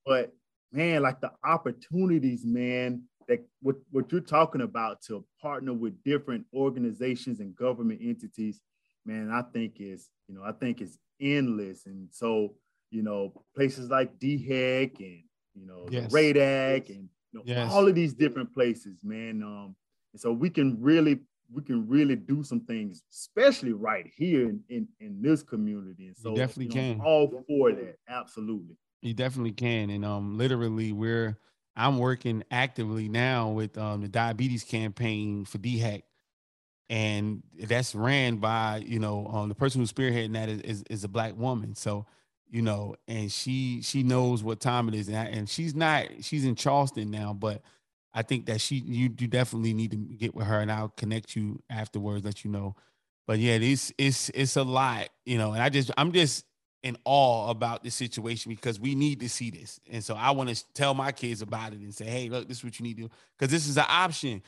But 0.06 0.32
man, 0.72 1.02
like 1.02 1.20
the 1.20 1.32
opportunities, 1.44 2.44
man, 2.44 3.02
that 3.28 3.46
what, 3.62 3.76
what 3.90 4.10
you're 4.10 4.20
talking 4.20 4.60
about 4.60 5.02
to 5.02 5.24
partner 5.40 5.72
with 5.72 6.02
different 6.02 6.44
organizations 6.54 7.40
and 7.40 7.54
government 7.54 8.00
entities, 8.02 8.60
man, 9.06 9.30
I 9.30 9.42
think 9.52 9.76
is, 9.78 10.08
you 10.28 10.34
know, 10.34 10.42
I 10.44 10.52
think 10.52 10.80
is 10.80 10.98
endless. 11.20 11.86
And 11.86 12.08
so, 12.10 12.54
you 12.90 13.02
know, 13.02 13.32
places 13.54 13.88
like 13.88 14.18
DHEC 14.18 14.98
and, 14.98 15.22
you 15.54 15.66
know, 15.66 15.86
yes. 15.90 16.12
RADAC 16.12 16.90
and 16.90 17.08
you 17.32 17.38
know, 17.38 17.44
yes. 17.46 17.70
all 17.72 17.86
of 17.86 17.94
these 17.94 18.12
different 18.12 18.52
places, 18.52 19.00
man. 19.02 19.42
Um, 19.42 19.76
and 20.12 20.20
so 20.20 20.32
we 20.32 20.50
can 20.50 20.80
really, 20.80 21.20
we 21.52 21.62
can 21.62 21.86
really 21.88 22.16
do 22.16 22.42
some 22.42 22.60
things, 22.60 23.02
especially 23.12 23.72
right 23.72 24.10
here 24.16 24.48
in, 24.48 24.60
in, 24.68 24.88
in 25.00 25.22
this 25.22 25.42
community. 25.42 26.08
And 26.08 26.16
so 26.16 26.30
you 26.30 26.36
definitely 26.36 26.74
you 26.74 26.88
know, 26.88 26.94
can. 26.94 27.00
all 27.00 27.44
for 27.46 27.72
that. 27.72 27.96
Absolutely. 28.08 28.76
You 29.02 29.14
definitely 29.14 29.52
can. 29.52 29.90
And 29.90 30.04
um, 30.04 30.36
literally, 30.36 30.92
we're 30.92 31.38
I'm 31.76 31.98
working 31.98 32.44
actively 32.50 33.08
now 33.08 33.50
with 33.50 33.78
um, 33.78 34.02
the 34.02 34.08
diabetes 34.08 34.64
campaign 34.64 35.44
for 35.44 35.58
DHEC. 35.58 36.02
And 36.90 37.42
that's 37.58 37.94
ran 37.94 38.36
by, 38.36 38.82
you 38.84 38.98
know, 38.98 39.26
um, 39.28 39.48
the 39.48 39.54
person 39.54 39.80
who's 39.80 39.92
spearheading 39.92 40.32
that 40.32 40.48
is, 40.48 40.60
is, 40.62 40.84
is, 40.90 41.04
a 41.04 41.08
black 41.08 41.36
woman. 41.36 41.76
So, 41.76 42.04
you 42.50 42.62
know, 42.62 42.96
and 43.08 43.30
she 43.30 43.80
she 43.82 44.02
knows 44.02 44.42
what 44.42 44.60
time 44.60 44.88
it 44.88 44.94
is. 44.94 45.08
And, 45.08 45.16
I, 45.16 45.24
and 45.24 45.48
she's 45.48 45.74
not, 45.74 46.06
she's 46.22 46.44
in 46.44 46.54
Charleston 46.54 47.10
now, 47.10 47.32
but 47.32 47.62
I 48.12 48.22
think 48.22 48.46
that 48.46 48.60
she 48.60 48.76
you, 48.76 49.10
you 49.18 49.28
definitely 49.28 49.72
need 49.72 49.92
to 49.92 49.96
get 49.96 50.34
with 50.34 50.46
her 50.46 50.60
and 50.60 50.70
I'll 50.70 50.88
connect 50.88 51.36
you 51.36 51.62
afterwards, 51.70 52.24
let 52.24 52.44
you 52.44 52.50
know. 52.50 52.74
But 53.26 53.38
yeah, 53.38 53.54
it's 53.54 53.92
it's 53.96 54.30
it's 54.30 54.56
a 54.56 54.64
lot, 54.64 55.08
you 55.24 55.38
know, 55.38 55.52
and 55.52 55.62
I 55.62 55.68
just 55.68 55.90
I'm 55.96 56.12
just 56.12 56.44
in 56.82 56.96
awe 57.04 57.50
about 57.50 57.84
this 57.84 57.94
situation 57.94 58.50
because 58.50 58.80
we 58.80 58.94
need 58.94 59.20
to 59.20 59.28
see 59.28 59.50
this. 59.50 59.80
And 59.90 60.02
so 60.02 60.14
I 60.14 60.30
want 60.30 60.54
to 60.54 60.72
tell 60.72 60.94
my 60.94 61.12
kids 61.12 61.42
about 61.42 61.72
it 61.72 61.80
and 61.80 61.94
say, 61.94 62.06
hey, 62.06 62.28
look, 62.28 62.48
this 62.48 62.58
is 62.58 62.64
what 62.64 62.78
you 62.78 62.84
need 62.84 62.96
to 62.96 63.02
do. 63.04 63.10
Because 63.38 63.52
this 63.52 63.68
is 63.68 63.76
an 63.76 63.84
option. 63.86 64.42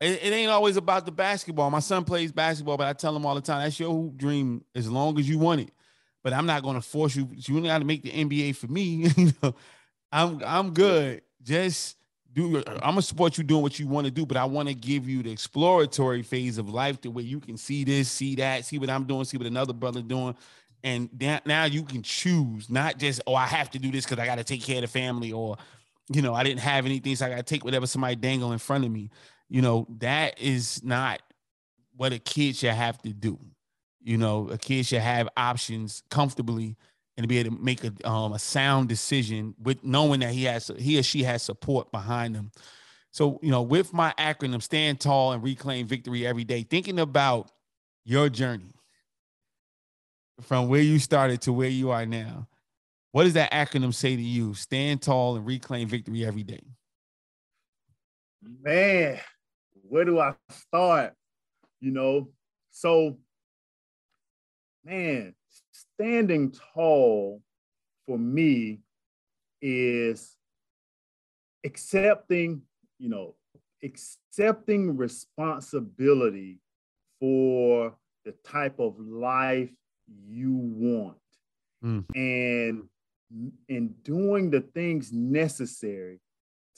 It, 0.00 0.22
it, 0.22 0.32
ain't 0.32 0.50
always 0.50 0.76
about 0.76 1.06
the 1.06 1.12
basketball. 1.12 1.70
My 1.70 1.80
son 1.80 2.04
plays 2.04 2.30
basketball, 2.30 2.76
but 2.76 2.86
I 2.86 2.92
tell 2.92 3.16
him 3.16 3.26
all 3.26 3.34
the 3.34 3.40
time, 3.40 3.64
that's 3.64 3.80
your 3.80 4.12
dream 4.16 4.64
as 4.76 4.88
long 4.88 5.18
as 5.18 5.28
you 5.28 5.38
want 5.38 5.62
it. 5.62 5.70
But 6.22 6.32
I'm 6.32 6.46
not 6.46 6.62
going 6.62 6.76
to 6.76 6.82
force 6.82 7.16
you. 7.16 7.28
You 7.34 7.60
got 7.62 7.78
to 7.78 7.84
make 7.84 8.02
the 8.02 8.10
NBA 8.10 8.56
for 8.56 8.68
me. 8.68 9.08
you 9.16 9.32
know, 9.42 9.54
I'm 10.10 10.42
I'm 10.44 10.74
good. 10.74 11.22
Just 11.42 11.96
do. 12.32 12.62
I'm 12.66 12.80
gonna 12.80 13.02
support 13.02 13.38
you 13.38 13.44
doing 13.44 13.62
what 13.62 13.78
you 13.78 13.88
want 13.88 14.06
to 14.06 14.10
do, 14.10 14.24
but 14.24 14.36
I 14.36 14.44
want 14.44 14.68
to 14.68 14.74
give 14.74 15.08
you 15.08 15.22
the 15.22 15.32
exploratory 15.32 16.22
phase 16.22 16.58
of 16.58 16.68
life 16.68 17.00
to 17.00 17.10
where 17.10 17.24
you 17.24 17.40
can 17.40 17.56
see 17.56 17.84
this, 17.84 18.10
see 18.10 18.36
that, 18.36 18.64
see 18.64 18.78
what 18.78 18.90
I'm 18.90 19.04
doing, 19.04 19.24
see 19.24 19.36
what 19.36 19.46
another 19.46 19.72
brother 19.72 20.02
doing, 20.02 20.36
and 20.84 21.08
now 21.46 21.64
you 21.64 21.82
can 21.82 22.02
choose 22.02 22.68
not 22.68 22.98
just 22.98 23.20
oh 23.26 23.34
i 23.34 23.46
have 23.46 23.70
to 23.70 23.78
do 23.78 23.90
this 23.90 24.04
because 24.04 24.18
i 24.18 24.26
got 24.26 24.38
to 24.38 24.44
take 24.44 24.62
care 24.62 24.76
of 24.76 24.82
the 24.82 24.88
family 24.88 25.32
or 25.32 25.56
you 26.12 26.22
know 26.22 26.34
i 26.34 26.42
didn't 26.42 26.60
have 26.60 26.84
anything 26.86 27.14
so 27.14 27.26
i 27.26 27.30
got 27.30 27.36
to 27.36 27.42
take 27.42 27.64
whatever 27.64 27.86
somebody 27.86 28.16
dangle 28.16 28.52
in 28.52 28.58
front 28.58 28.84
of 28.84 28.90
me 28.90 29.10
you 29.48 29.62
know 29.62 29.86
that 29.98 30.40
is 30.40 30.82
not 30.82 31.20
what 31.96 32.12
a 32.12 32.18
kid 32.18 32.56
should 32.56 32.70
have 32.70 33.00
to 33.02 33.10
do 33.10 33.38
you 34.02 34.16
know 34.16 34.48
a 34.50 34.58
kid 34.58 34.86
should 34.86 35.00
have 35.00 35.28
options 35.36 36.02
comfortably 36.10 36.76
and 37.16 37.24
to 37.24 37.28
be 37.28 37.38
able 37.38 37.56
to 37.56 37.62
make 37.62 37.84
a, 37.84 38.08
um, 38.08 38.32
a 38.32 38.38
sound 38.38 38.88
decision 38.88 39.54
with 39.62 39.82
knowing 39.84 40.20
that 40.20 40.32
he 40.32 40.44
has 40.44 40.70
he 40.78 40.98
or 40.98 41.02
she 41.02 41.22
has 41.22 41.42
support 41.42 41.90
behind 41.92 42.34
them 42.34 42.50
so 43.10 43.38
you 43.42 43.50
know 43.50 43.62
with 43.62 43.92
my 43.92 44.12
acronym 44.18 44.62
stand 44.62 45.00
tall 45.00 45.32
and 45.32 45.42
reclaim 45.42 45.86
victory 45.86 46.26
every 46.26 46.44
day 46.44 46.62
thinking 46.62 46.98
about 46.98 47.50
your 48.04 48.28
journey 48.28 48.72
from 50.42 50.68
where 50.68 50.80
you 50.80 50.98
started 50.98 51.40
to 51.42 51.52
where 51.52 51.68
you 51.68 51.90
are 51.90 52.06
now, 52.06 52.48
what 53.12 53.24
does 53.24 53.34
that 53.34 53.52
acronym 53.52 53.94
say 53.94 54.16
to 54.16 54.22
you? 54.22 54.54
Stand 54.54 55.02
tall 55.02 55.36
and 55.36 55.46
reclaim 55.46 55.88
victory 55.88 56.24
every 56.24 56.42
day. 56.42 56.62
Man, 58.62 59.20
where 59.88 60.04
do 60.04 60.18
I 60.18 60.34
start? 60.50 61.14
You 61.80 61.92
know, 61.92 62.28
so 62.70 63.18
man, 64.84 65.34
standing 65.70 66.54
tall 66.74 67.40
for 68.06 68.18
me 68.18 68.80
is 69.60 70.36
accepting, 71.64 72.62
you 72.98 73.08
know, 73.08 73.34
accepting 73.82 74.96
responsibility 74.96 76.58
for 77.20 77.94
the 78.24 78.32
type 78.44 78.78
of 78.78 78.98
life 78.98 79.70
you 80.26 80.52
want 80.52 81.16
mm. 81.84 82.04
and 82.14 82.84
in 83.68 83.88
doing 84.04 84.50
the 84.50 84.60
things 84.60 85.12
necessary 85.12 86.20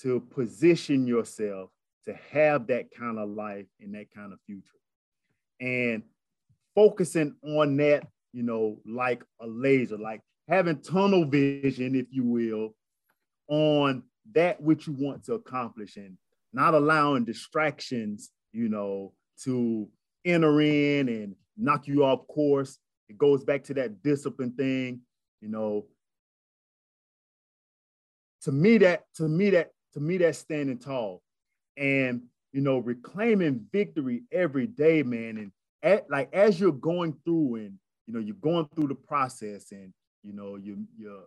to 0.01 0.21
position 0.21 1.07
yourself 1.07 1.71
to 2.05 2.15
have 2.31 2.67
that 2.67 2.87
kind 2.91 3.19
of 3.19 3.29
life 3.29 3.67
and 3.81 3.95
that 3.95 4.07
kind 4.15 4.33
of 4.33 4.39
future 4.47 4.79
and 5.61 6.03
focusing 6.75 7.35
on 7.43 7.77
that 7.77 8.07
you 8.33 8.43
know 8.43 8.79
like 8.87 9.23
a 9.41 9.47
laser 9.47 9.97
like 9.97 10.21
having 10.49 10.81
tunnel 10.81 11.25
vision 11.25 11.95
if 11.95 12.07
you 12.11 12.25
will 12.25 12.75
on 13.49 14.03
that 14.33 14.61
which 14.61 14.87
you 14.87 14.95
want 14.95 15.23
to 15.25 15.35
accomplish 15.35 15.97
and 15.97 16.17
not 16.53 16.75
allowing 16.75 17.25
distractions 17.25 18.31
you 18.53 18.69
know 18.69 19.13
to 19.43 19.89
enter 20.25 20.61
in 20.61 21.09
and 21.09 21.35
knock 21.57 21.87
you 21.87 22.05
off 22.05 22.27
course 22.27 22.79
it 23.09 23.19
goes 23.19 23.45
back 23.45 23.65
to 23.65 23.75
that 23.75 24.03
discipline 24.03 24.53
thing, 24.53 25.01
you 25.41 25.49
know. 25.49 25.87
To 28.43 28.53
me, 28.53 28.79
that 28.79 29.05
to 29.17 29.29
me 29.29 29.51
that 29.51 29.71
to 29.95 30.01
me 30.01 30.19
that 30.19 30.37
standing 30.37 30.79
tall, 30.79 31.23
and 31.77 32.23
you 32.53 32.61
know 32.61 32.79
reclaiming 32.79 33.67
victory 33.73 34.23
every 34.33 34.67
day, 34.67 35.03
man. 35.03 35.39
And 35.39 35.53
at, 35.85 36.11
like 36.11 36.31
as 36.33 36.59
you're 36.59 36.73
going 36.73 37.17
through 37.25 37.57
and 37.57 37.79
you 38.07 38.15
know 38.15 38.21
you're 38.21 38.35
going 38.37 38.69
through 38.75 38.89
the 38.89 38.95
process 38.95 39.71
and 39.71 39.93
you 40.23 40.33
know 40.33 40.57
you 40.57 40.85
you're 40.97 41.25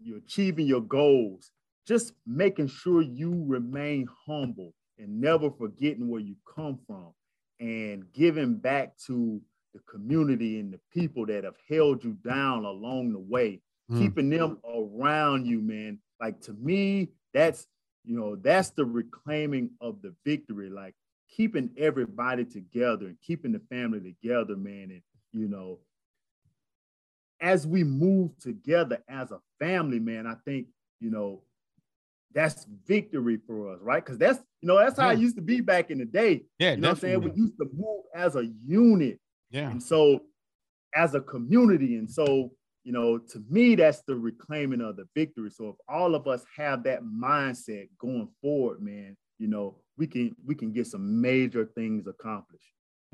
you're 0.00 0.18
achieving 0.18 0.66
your 0.66 0.82
goals, 0.82 1.50
just 1.86 2.12
making 2.26 2.68
sure 2.68 3.02
you 3.02 3.44
remain 3.46 4.06
humble 4.26 4.72
and 4.98 5.20
never 5.20 5.50
forgetting 5.50 6.08
where 6.08 6.20
you 6.20 6.36
come 6.54 6.78
from 6.86 7.12
and 7.60 8.04
giving 8.12 8.56
back 8.56 8.96
to 9.06 9.40
the 9.72 9.80
community 9.90 10.60
and 10.60 10.72
the 10.72 10.80
people 10.92 11.26
that 11.26 11.44
have 11.44 11.56
held 11.68 12.04
you 12.04 12.12
down 12.24 12.64
along 12.64 13.12
the 13.12 13.18
way, 13.18 13.60
mm. 13.90 13.98
keeping 13.98 14.30
them 14.30 14.58
around 14.68 15.46
you, 15.46 15.60
man. 15.60 15.98
Like 16.20 16.40
to 16.42 16.52
me, 16.52 17.08
that's 17.32 17.66
you 18.04 18.18
know, 18.18 18.36
that's 18.36 18.70
the 18.70 18.84
reclaiming 18.84 19.70
of 19.80 20.02
the 20.02 20.14
victory. 20.24 20.68
Like 20.68 20.94
keeping 21.36 21.70
everybody 21.76 22.44
together 22.44 23.06
and 23.06 23.20
keeping 23.20 23.52
the 23.52 23.60
family 23.70 24.00
together, 24.00 24.56
man. 24.56 24.90
And 24.90 25.02
you 25.32 25.48
know, 25.48 25.80
as 27.40 27.66
we 27.66 27.84
move 27.84 28.38
together 28.38 29.02
as 29.08 29.30
a 29.30 29.40
family, 29.58 29.98
man, 29.98 30.26
I 30.26 30.34
think, 30.44 30.68
you 31.00 31.10
know, 31.10 31.42
that's 32.32 32.66
victory 32.86 33.38
for 33.46 33.72
us, 33.72 33.78
right? 33.80 34.04
Because 34.04 34.18
that's, 34.18 34.38
you 34.60 34.68
know, 34.68 34.78
that's 34.78 34.98
how 34.98 35.10
yeah. 35.10 35.14
it 35.14 35.20
used 35.20 35.36
to 35.36 35.42
be 35.42 35.60
back 35.60 35.90
in 35.90 35.98
the 35.98 36.04
day. 36.04 36.44
Yeah, 36.58 36.72
you 36.72 36.78
know 36.78 36.88
what 36.88 36.94
I'm 36.96 37.00
saying? 37.00 37.20
We 37.22 37.32
used 37.34 37.58
to 37.58 37.68
move 37.72 38.04
as 38.14 38.36
a 38.36 38.46
unit. 38.66 39.20
Yeah. 39.50 39.70
And 39.70 39.82
so 39.82 40.20
as 40.94 41.14
a 41.14 41.20
community, 41.20 41.96
and 41.96 42.10
so 42.10 42.50
you 42.84 42.92
know, 42.92 43.16
to 43.16 43.42
me, 43.48 43.74
that's 43.74 44.02
the 44.02 44.14
reclaiming 44.14 44.82
of 44.82 44.96
the 44.96 45.06
victory. 45.14 45.50
So 45.50 45.70
if 45.70 45.76
all 45.88 46.14
of 46.14 46.28
us 46.28 46.44
have 46.54 46.84
that 46.84 47.02
mindset 47.02 47.88
going 47.98 48.28
forward, 48.42 48.82
man, 48.82 49.16
you 49.38 49.48
know, 49.48 49.76
we 49.96 50.06
can 50.06 50.34
we 50.44 50.54
can 50.54 50.72
get 50.72 50.86
some 50.86 51.20
major 51.20 51.64
things 51.64 52.06
accomplished. 52.06 52.64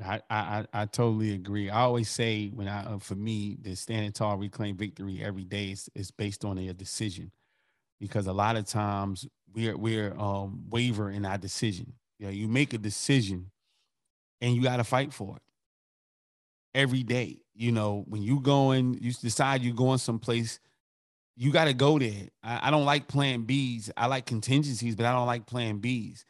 I, 0.03 0.21
I 0.29 0.65
I 0.73 0.85
totally 0.85 1.33
agree. 1.33 1.69
I 1.69 1.81
always 1.81 2.09
say 2.09 2.47
when 2.47 2.67
I 2.67 2.85
uh, 2.85 2.99
for 2.99 3.15
me 3.15 3.57
the 3.61 3.75
standing 3.75 4.11
tall 4.11 4.37
reclaim 4.37 4.77
victory 4.77 5.23
every 5.23 5.43
day 5.43 5.71
is, 5.71 5.89
is 5.93 6.11
based 6.11 6.43
on 6.43 6.57
a 6.57 6.73
decision, 6.73 7.31
because 7.99 8.27
a 8.27 8.33
lot 8.33 8.55
of 8.55 8.65
times 8.65 9.27
we're 9.53 9.77
we're 9.77 10.17
um 10.17 10.65
waver 10.69 11.11
in 11.11 11.25
our 11.25 11.37
decision. 11.37 11.93
You 12.17 12.27
know, 12.27 12.31
you 12.31 12.47
make 12.47 12.73
a 12.73 12.77
decision, 12.77 13.51
and 14.39 14.55
you 14.55 14.63
got 14.63 14.77
to 14.77 14.83
fight 14.83 15.13
for 15.13 15.37
it 15.37 15.43
every 16.73 17.03
day. 17.03 17.41
You 17.53 17.71
know, 17.71 18.03
when 18.07 18.23
you 18.23 18.39
going, 18.39 18.97
you 19.01 19.11
decide 19.13 19.61
you're 19.61 19.75
going 19.75 19.99
someplace, 19.99 20.59
you 21.35 21.51
got 21.51 21.65
to 21.65 21.73
go 21.73 21.99
there. 21.99 22.29
I, 22.43 22.67
I 22.67 22.71
don't 22.71 22.85
like 22.85 23.07
plan 23.07 23.45
Bs. 23.45 23.91
I 23.95 24.07
like 24.07 24.25
contingencies, 24.25 24.95
but 24.95 25.05
I 25.05 25.11
don't 25.11 25.27
like 25.27 25.45
plan 25.45 25.79
Bs 25.79 26.23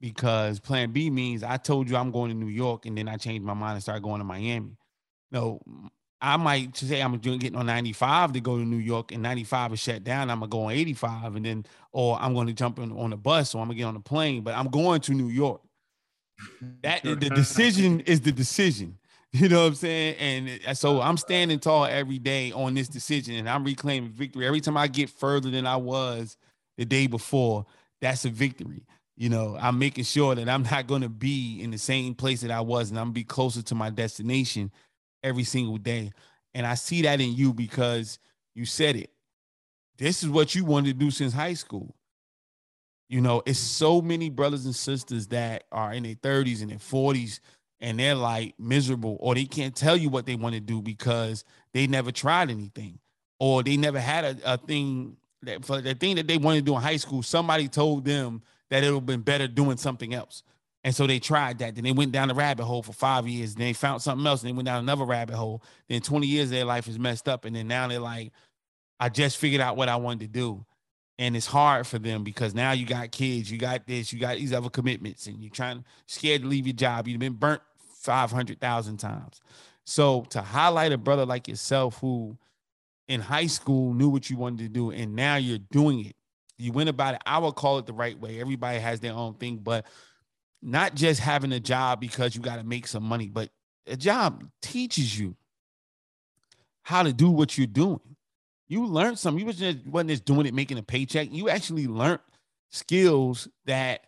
because 0.00 0.60
plan 0.60 0.92
B 0.92 1.10
means 1.10 1.42
I 1.42 1.56
told 1.56 1.88
you 1.88 1.96
I'm 1.96 2.10
going 2.10 2.30
to 2.30 2.36
New 2.36 2.50
York 2.50 2.86
and 2.86 2.96
then 2.96 3.08
I 3.08 3.16
changed 3.16 3.44
my 3.44 3.54
mind 3.54 3.74
and 3.74 3.82
started 3.82 4.02
going 4.02 4.18
to 4.18 4.24
Miami. 4.24 4.76
No, 5.30 5.60
I 6.20 6.36
might 6.36 6.76
say 6.76 7.00
I'm 7.00 7.16
getting 7.18 7.54
on 7.54 7.66
95 7.66 8.32
to 8.32 8.40
go 8.40 8.56
to 8.56 8.64
New 8.64 8.78
York 8.78 9.12
and 9.12 9.22
95 9.22 9.74
is 9.74 9.80
shut 9.80 10.04
down. 10.04 10.30
I'm 10.30 10.40
gonna 10.40 10.50
go 10.50 10.62
on 10.64 10.72
85 10.72 11.36
and 11.36 11.46
then, 11.46 11.66
or 11.92 12.18
I'm 12.20 12.34
gonna 12.34 12.52
jump 12.52 12.78
in 12.78 12.92
on 12.92 13.12
a 13.12 13.16
bus 13.16 13.54
or 13.54 13.62
I'm 13.62 13.68
gonna 13.68 13.78
get 13.78 13.84
on 13.84 13.96
a 13.96 14.00
plane, 14.00 14.42
but 14.42 14.54
I'm 14.54 14.68
going 14.68 15.00
to 15.02 15.12
New 15.12 15.28
York. 15.28 15.60
That 16.82 17.02
the 17.02 17.30
decision 17.30 18.00
is 18.00 18.20
the 18.20 18.32
decision. 18.32 18.98
You 19.30 19.50
know 19.50 19.60
what 19.60 19.66
I'm 19.66 19.74
saying? 19.74 20.16
And 20.18 20.60
uh, 20.66 20.72
so 20.72 21.02
I'm 21.02 21.18
standing 21.18 21.58
tall 21.58 21.84
every 21.84 22.18
day 22.18 22.50
on 22.50 22.72
this 22.72 22.88
decision 22.88 23.34
and 23.34 23.46
I'm 23.46 23.62
reclaiming 23.62 24.08
victory. 24.08 24.46
Every 24.46 24.62
time 24.62 24.78
I 24.78 24.86
get 24.86 25.10
further 25.10 25.50
than 25.50 25.66
I 25.66 25.76
was 25.76 26.38
the 26.78 26.86
day 26.86 27.06
before, 27.08 27.66
that's 28.00 28.24
a 28.24 28.30
victory. 28.30 28.86
You 29.18 29.28
know, 29.28 29.58
I'm 29.60 29.80
making 29.80 30.04
sure 30.04 30.36
that 30.36 30.48
I'm 30.48 30.62
not 30.62 30.86
going 30.86 31.02
to 31.02 31.08
be 31.08 31.60
in 31.60 31.72
the 31.72 31.78
same 31.78 32.14
place 32.14 32.40
that 32.42 32.52
I 32.52 32.60
was 32.60 32.90
and 32.90 32.98
I'm 32.98 33.10
be 33.10 33.24
closer 33.24 33.62
to 33.62 33.74
my 33.74 33.90
destination 33.90 34.70
every 35.24 35.42
single 35.42 35.76
day. 35.76 36.12
And 36.54 36.64
I 36.64 36.76
see 36.76 37.02
that 37.02 37.20
in 37.20 37.34
you 37.34 37.52
because 37.52 38.20
you 38.54 38.64
said 38.64 38.94
it. 38.94 39.10
This 39.96 40.22
is 40.22 40.28
what 40.28 40.54
you 40.54 40.64
wanted 40.64 40.92
to 40.92 41.04
do 41.04 41.10
since 41.10 41.32
high 41.32 41.54
school. 41.54 41.96
You 43.08 43.20
know, 43.20 43.42
it's 43.44 43.58
so 43.58 44.00
many 44.00 44.30
brothers 44.30 44.66
and 44.66 44.74
sisters 44.74 45.26
that 45.28 45.64
are 45.72 45.92
in 45.92 46.04
their 46.04 46.14
30s 46.14 46.62
and 46.62 46.70
their 46.70 46.78
40s 46.78 47.40
and 47.80 47.98
they're 47.98 48.14
like 48.14 48.54
miserable 48.56 49.16
or 49.18 49.34
they 49.34 49.46
can't 49.46 49.74
tell 49.74 49.96
you 49.96 50.10
what 50.10 50.26
they 50.26 50.36
want 50.36 50.54
to 50.54 50.60
do 50.60 50.80
because 50.80 51.42
they 51.74 51.88
never 51.88 52.12
tried 52.12 52.50
anything 52.50 53.00
or 53.40 53.64
they 53.64 53.76
never 53.76 53.98
had 53.98 54.24
a, 54.24 54.54
a 54.54 54.58
thing 54.58 55.16
that 55.42 55.64
for 55.64 55.80
the 55.80 55.94
thing 55.94 56.16
that 56.16 56.28
they 56.28 56.38
wanted 56.38 56.60
to 56.60 56.64
do 56.64 56.76
in 56.76 56.82
high 56.82 56.96
school 56.96 57.22
somebody 57.22 57.66
told 57.66 58.04
them 58.04 58.42
that 58.70 58.84
it 58.84 58.88
would 58.88 58.96
have 58.96 59.06
been 59.06 59.22
better 59.22 59.48
doing 59.48 59.76
something 59.76 60.14
else 60.14 60.42
and 60.84 60.94
so 60.94 61.06
they 61.06 61.18
tried 61.18 61.58
that 61.58 61.74
then 61.74 61.84
they 61.84 61.92
went 61.92 62.12
down 62.12 62.28
the 62.28 62.34
rabbit 62.34 62.64
hole 62.64 62.82
for 62.82 62.92
five 62.92 63.26
years 63.26 63.54
and 63.54 63.62
they 63.62 63.72
found 63.72 64.00
something 64.00 64.26
else 64.26 64.42
and 64.42 64.50
they 64.50 64.54
went 64.54 64.66
down 64.66 64.82
another 64.82 65.04
rabbit 65.04 65.34
hole 65.34 65.62
then 65.88 66.00
20 66.00 66.26
years 66.26 66.50
their 66.50 66.64
life 66.64 66.88
is 66.88 66.98
messed 66.98 67.28
up 67.28 67.44
and 67.44 67.54
then 67.56 67.66
now 67.66 67.88
they're 67.88 67.98
like 67.98 68.32
i 69.00 69.08
just 69.08 69.36
figured 69.36 69.60
out 69.60 69.76
what 69.76 69.88
i 69.88 69.96
wanted 69.96 70.20
to 70.20 70.26
do 70.26 70.64
and 71.18 71.36
it's 71.36 71.46
hard 71.46 71.86
for 71.86 71.98
them 71.98 72.22
because 72.22 72.54
now 72.54 72.72
you 72.72 72.86
got 72.86 73.10
kids, 73.10 73.50
you 73.50 73.58
got 73.58 73.86
this, 73.86 74.12
you 74.12 74.20
got 74.20 74.36
these 74.36 74.52
other 74.52 74.70
commitments, 74.70 75.26
and 75.26 75.42
you're 75.42 75.50
trying 75.50 75.84
scared 76.06 76.42
to 76.42 76.48
leave 76.48 76.66
your 76.66 76.76
job. 76.76 77.08
You've 77.08 77.18
been 77.18 77.32
burnt 77.32 77.60
500,000 77.98 78.96
times. 78.98 79.40
So 79.84 80.22
to 80.30 80.40
highlight 80.40 80.92
a 80.92 80.98
brother 80.98 81.26
like 81.26 81.48
yourself 81.48 81.98
who 82.00 82.38
in 83.08 83.20
high 83.20 83.46
school 83.46 83.94
knew 83.94 84.08
what 84.08 84.30
you 84.30 84.36
wanted 84.36 84.58
to 84.58 84.68
do 84.68 84.90
and 84.90 85.16
now 85.16 85.36
you're 85.36 85.58
doing 85.58 86.04
it. 86.06 86.16
You 86.58 86.72
went 86.72 86.88
about 86.88 87.14
it. 87.14 87.22
I 87.24 87.38
would 87.38 87.54
call 87.54 87.78
it 87.78 87.86
the 87.86 87.92
right 87.92 88.18
way. 88.18 88.40
Everybody 88.40 88.78
has 88.78 89.00
their 89.00 89.12
own 89.12 89.34
thing, 89.34 89.58
but 89.58 89.86
not 90.60 90.94
just 90.94 91.20
having 91.20 91.52
a 91.52 91.60
job 91.60 92.00
because 92.00 92.34
you 92.34 92.42
got 92.42 92.56
to 92.56 92.64
make 92.64 92.86
some 92.86 93.04
money, 93.04 93.28
but 93.28 93.50
a 93.86 93.96
job 93.96 94.44
teaches 94.60 95.18
you 95.18 95.36
how 96.82 97.02
to 97.02 97.12
do 97.12 97.30
what 97.30 97.56
you're 97.56 97.66
doing. 97.66 98.00
You 98.66 98.86
learned 98.86 99.18
something. 99.18 99.38
You 99.38 99.46
was 99.46 99.56
just 99.56 99.86
wasn't 99.86 100.10
just 100.10 100.24
doing 100.24 100.46
it, 100.46 100.54
making 100.54 100.78
a 100.78 100.82
paycheck. 100.82 101.28
You 101.30 101.48
actually 101.48 101.86
learned 101.86 102.20
skills 102.70 103.48
that 103.64 104.06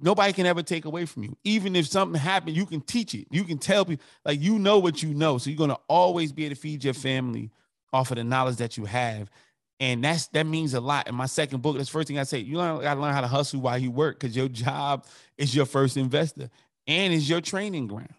nobody 0.00 0.32
can 0.32 0.44
ever 0.44 0.62
take 0.62 0.84
away 0.84 1.06
from 1.06 1.22
you. 1.24 1.36
Even 1.44 1.76
if 1.76 1.86
something 1.86 2.20
happened, 2.20 2.56
you 2.56 2.66
can 2.66 2.80
teach 2.80 3.14
it. 3.14 3.26
You 3.30 3.44
can 3.44 3.58
tell 3.58 3.84
people, 3.84 4.04
like 4.24 4.40
you 4.40 4.58
know 4.58 4.78
what 4.78 5.02
you 5.02 5.14
know. 5.14 5.38
So 5.38 5.50
you're 5.50 5.58
gonna 5.58 5.78
always 5.88 6.32
be 6.32 6.44
able 6.44 6.54
to 6.54 6.60
feed 6.60 6.84
your 6.84 6.94
family 6.94 7.50
off 7.92 8.10
of 8.10 8.16
the 8.16 8.24
knowledge 8.24 8.56
that 8.56 8.76
you 8.76 8.84
have. 8.84 9.30
And 9.78 10.02
that's 10.02 10.28
that 10.28 10.46
means 10.46 10.74
a 10.74 10.80
lot. 10.80 11.08
In 11.08 11.14
my 11.14 11.26
second 11.26 11.60
book, 11.60 11.76
that's 11.76 11.88
the 11.88 11.92
first 11.92 12.08
thing 12.08 12.18
I 12.18 12.22
say. 12.22 12.38
You 12.38 12.58
learn, 12.58 12.80
gotta 12.80 13.00
learn 13.00 13.12
how 13.12 13.20
to 13.20 13.26
hustle 13.26 13.60
while 13.60 13.78
you 13.78 13.90
work 13.90 14.18
because 14.18 14.34
your 14.34 14.48
job 14.48 15.04
is 15.36 15.54
your 15.54 15.66
first 15.66 15.96
investor 15.96 16.48
and 16.86 17.12
is 17.12 17.28
your 17.28 17.40
training 17.40 17.86
ground. 17.86 18.14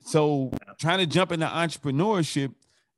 So 0.00 0.50
trying 0.78 0.98
to 0.98 1.06
jump 1.06 1.30
into 1.30 1.46
entrepreneurship 1.46 2.54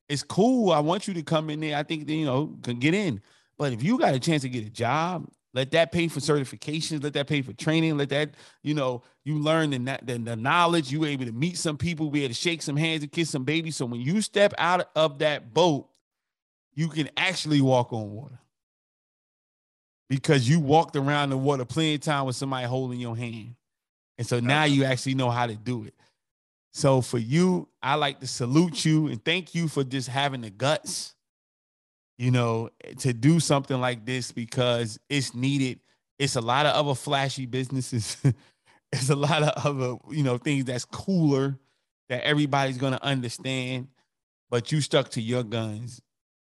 is 0.09 0.23
cool. 0.23 0.73
I 0.73 0.81
want 0.81 1.07
you 1.07 1.15
to 1.15 1.23
come 1.23 1.51
in 1.51 1.61
there. 1.61 1.77
I 1.77 1.83
think 1.83 2.09
you 2.09 2.25
know 2.25 2.57
can 2.63 2.79
get 2.79 2.95
in. 2.95 3.21
But 3.59 3.73
if 3.73 3.83
you 3.83 3.99
got 3.99 4.15
a 4.15 4.21
chance 4.21 4.43
to 4.43 4.49
get 4.49 4.67
a 4.67 4.71
job 4.71 5.29
let 5.55 5.71
that 5.73 5.93
pay 5.93 6.09
for 6.09 6.21
certifications. 6.21 7.03
Let 7.03 7.13
that 7.13 7.27
pay 7.27 7.43
for 7.43 7.53
training. 7.53 7.97
Let 7.99 8.09
that, 8.11 8.31
you 8.63 8.75
know, 8.75 9.03
you 9.25 9.39
learn 9.39 9.71
the, 9.71 9.99
the, 10.03 10.19
the 10.19 10.37
knowledge. 10.37 10.91
You 10.91 11.01
were 11.01 11.09
able 11.09 11.27
to 11.27 11.33
meet 11.33 11.59
some 11.59 11.77
people, 11.77 12.11
be 12.11 12.25
able 12.25 12.35
to 12.35 12.41
shake 12.41 12.63
some 12.63 12.77
hands 12.77 13.03
and 13.03 13.13
kiss 13.13 13.31
some 13.31 13.45
babies. 13.45 13.77
So 13.77 13.87
when 13.87 14.01
you 14.01 14.23
step 14.23 14.55
out 14.57 14.89
of 14.97 15.19
that 15.19 15.53
boat, 15.53 15.89
you 16.75 16.89
can 16.89 17.11
actually 17.17 17.61
walk 17.61 17.93
on 17.93 18.11
water 18.11 18.39
because 20.09 20.49
you 20.49 20.61
walked 20.61 20.97
around 20.97 21.31
the 21.31 21.37
water 21.37 21.65
plenty 21.65 21.95
of 21.95 22.01
time 22.01 22.27
with 22.27 22.37
somebody 22.37 22.67
holding 22.67 23.01
your 23.01 23.17
hand. 23.17 23.55
And 24.19 24.27
so 24.27 24.41
now 24.41 24.65
you 24.65 24.85
actually 24.85 25.15
know 25.15 25.31
how 25.31 25.47
to 25.47 25.57
do 25.57 25.85
it. 25.85 25.95
So 26.73 27.01
for 27.01 27.19
you, 27.19 27.69
I 27.83 27.97
like 27.97 28.21
to 28.21 28.27
salute 28.27 28.85
you 28.85 29.09
and 29.09 29.23
thank 29.25 29.55
you 29.55 29.69
for 29.69 29.85
just 29.85 30.09
having 30.09 30.43
the 30.43 30.51
guts 30.51 31.15
you 32.23 32.31
know, 32.31 32.71
to 32.99 33.13
do 33.13 33.41
something 33.41 33.81
like 33.81 34.05
this 34.05 34.31
because 34.31 35.01
it's 35.09 35.35
needed. 35.35 35.81
It's 36.21 36.37
a 36.37 36.41
lot 36.41 36.67
of 36.67 36.75
other 36.75 36.95
flashy 36.95 37.47
businesses. 37.47 38.17
it's 38.93 39.11
a 39.11 39.17
lot 39.17 39.43
of 39.43 39.67
other, 39.67 39.97
you 40.09 40.23
know, 40.23 40.39
things 40.39 40.67
that's 40.67 40.85
cooler 40.85 41.59
that 42.09 42.23
everybody's 42.23 42.79
going 42.79 42.93
to 42.93 43.05
understand, 43.05 43.89
but 44.51 44.71
you 44.71 44.81
stuck 44.81 45.09
to 45.11 45.21
your 45.21 45.43
guns 45.43 46.01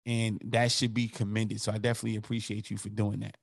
and 0.07 0.40
that 0.46 0.72
should 0.72 0.94
be 0.94 1.09
commended. 1.09 1.61
So 1.61 1.72
I 1.72 1.78
definitely 1.78 2.16
appreciate 2.16 2.70
you 2.70 2.76
for 2.76 2.88
doing 2.88 3.20
that. 3.20 3.36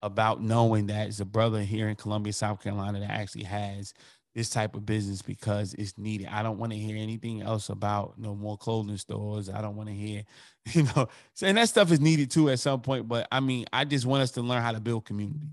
about 0.03 0.43
knowing 0.43 0.87
that 0.87 1.07
it's 1.07 1.19
a 1.19 1.25
brother 1.25 1.61
here 1.61 1.89
in 1.89 1.95
Columbia, 1.95 2.33
South 2.33 2.61
Carolina, 2.61 2.99
that 2.99 3.09
actually 3.09 3.45
has 3.45 3.93
this 4.35 4.49
type 4.51 4.75
of 4.75 4.85
business 4.85 5.23
because 5.23 5.73
it's 5.73 5.97
needed. 5.97 6.27
I 6.27 6.43
don't 6.43 6.59
want 6.59 6.71
to 6.71 6.77
hear 6.77 6.95
anything 6.95 7.41
else 7.41 7.69
about 7.69 8.19
no 8.19 8.35
more 8.35 8.55
clothing 8.55 8.97
stores. 8.97 9.49
I 9.49 9.61
don't 9.61 9.75
want 9.75 9.89
to 9.89 9.95
hear, 9.95 10.23
you 10.73 10.83
know, 10.83 11.07
and 11.41 11.57
that 11.57 11.69
stuff 11.69 11.91
is 11.91 11.99
needed 11.99 12.29
too 12.29 12.51
at 12.51 12.59
some 12.59 12.81
point. 12.81 13.07
But 13.07 13.27
I 13.31 13.39
mean, 13.39 13.65
I 13.73 13.85
just 13.85 14.05
want 14.05 14.21
us 14.21 14.31
to 14.31 14.41
learn 14.41 14.61
how 14.61 14.73
to 14.73 14.79
build 14.79 15.05
communities. 15.05 15.49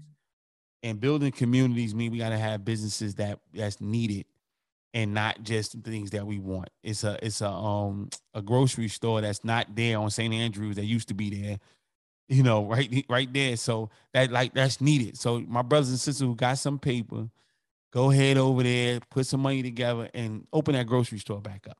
And 0.82 1.00
building 1.00 1.32
communities 1.32 1.94
mean 1.94 2.12
we 2.12 2.18
got 2.18 2.28
to 2.28 2.36
have 2.36 2.62
businesses 2.62 3.14
that 3.14 3.38
that's 3.54 3.80
needed 3.80 4.26
and 4.94 5.12
not 5.12 5.42
just 5.42 5.76
things 5.84 6.12
that 6.12 6.26
we 6.26 6.38
want. 6.38 6.70
It's 6.82 7.04
a 7.04 7.18
it's 7.20 7.42
a 7.42 7.50
um 7.50 8.08
a 8.32 8.40
grocery 8.40 8.88
store 8.88 9.20
that's 9.20 9.44
not 9.44 9.76
there 9.76 9.98
on 9.98 10.10
St. 10.10 10.32
Andrews 10.32 10.76
that 10.76 10.86
used 10.86 11.08
to 11.08 11.14
be 11.14 11.42
there 11.42 11.58
you 12.28 12.42
know, 12.42 12.64
right 12.64 13.04
right 13.08 13.32
there. 13.32 13.56
So 13.56 13.90
that 14.12 14.30
like 14.30 14.54
that's 14.54 14.80
needed. 14.80 15.18
So 15.18 15.40
my 15.40 15.62
brothers 15.62 15.90
and 15.90 15.98
sisters 15.98 16.26
who 16.26 16.34
got 16.34 16.58
some 16.58 16.78
paper, 16.78 17.28
go 17.92 18.10
ahead 18.10 18.38
over 18.38 18.62
there, 18.62 19.00
put 19.10 19.26
some 19.26 19.40
money 19.40 19.62
together, 19.62 20.08
and 20.14 20.46
open 20.52 20.74
that 20.74 20.86
grocery 20.86 21.18
store 21.18 21.40
back 21.40 21.66
up. 21.68 21.78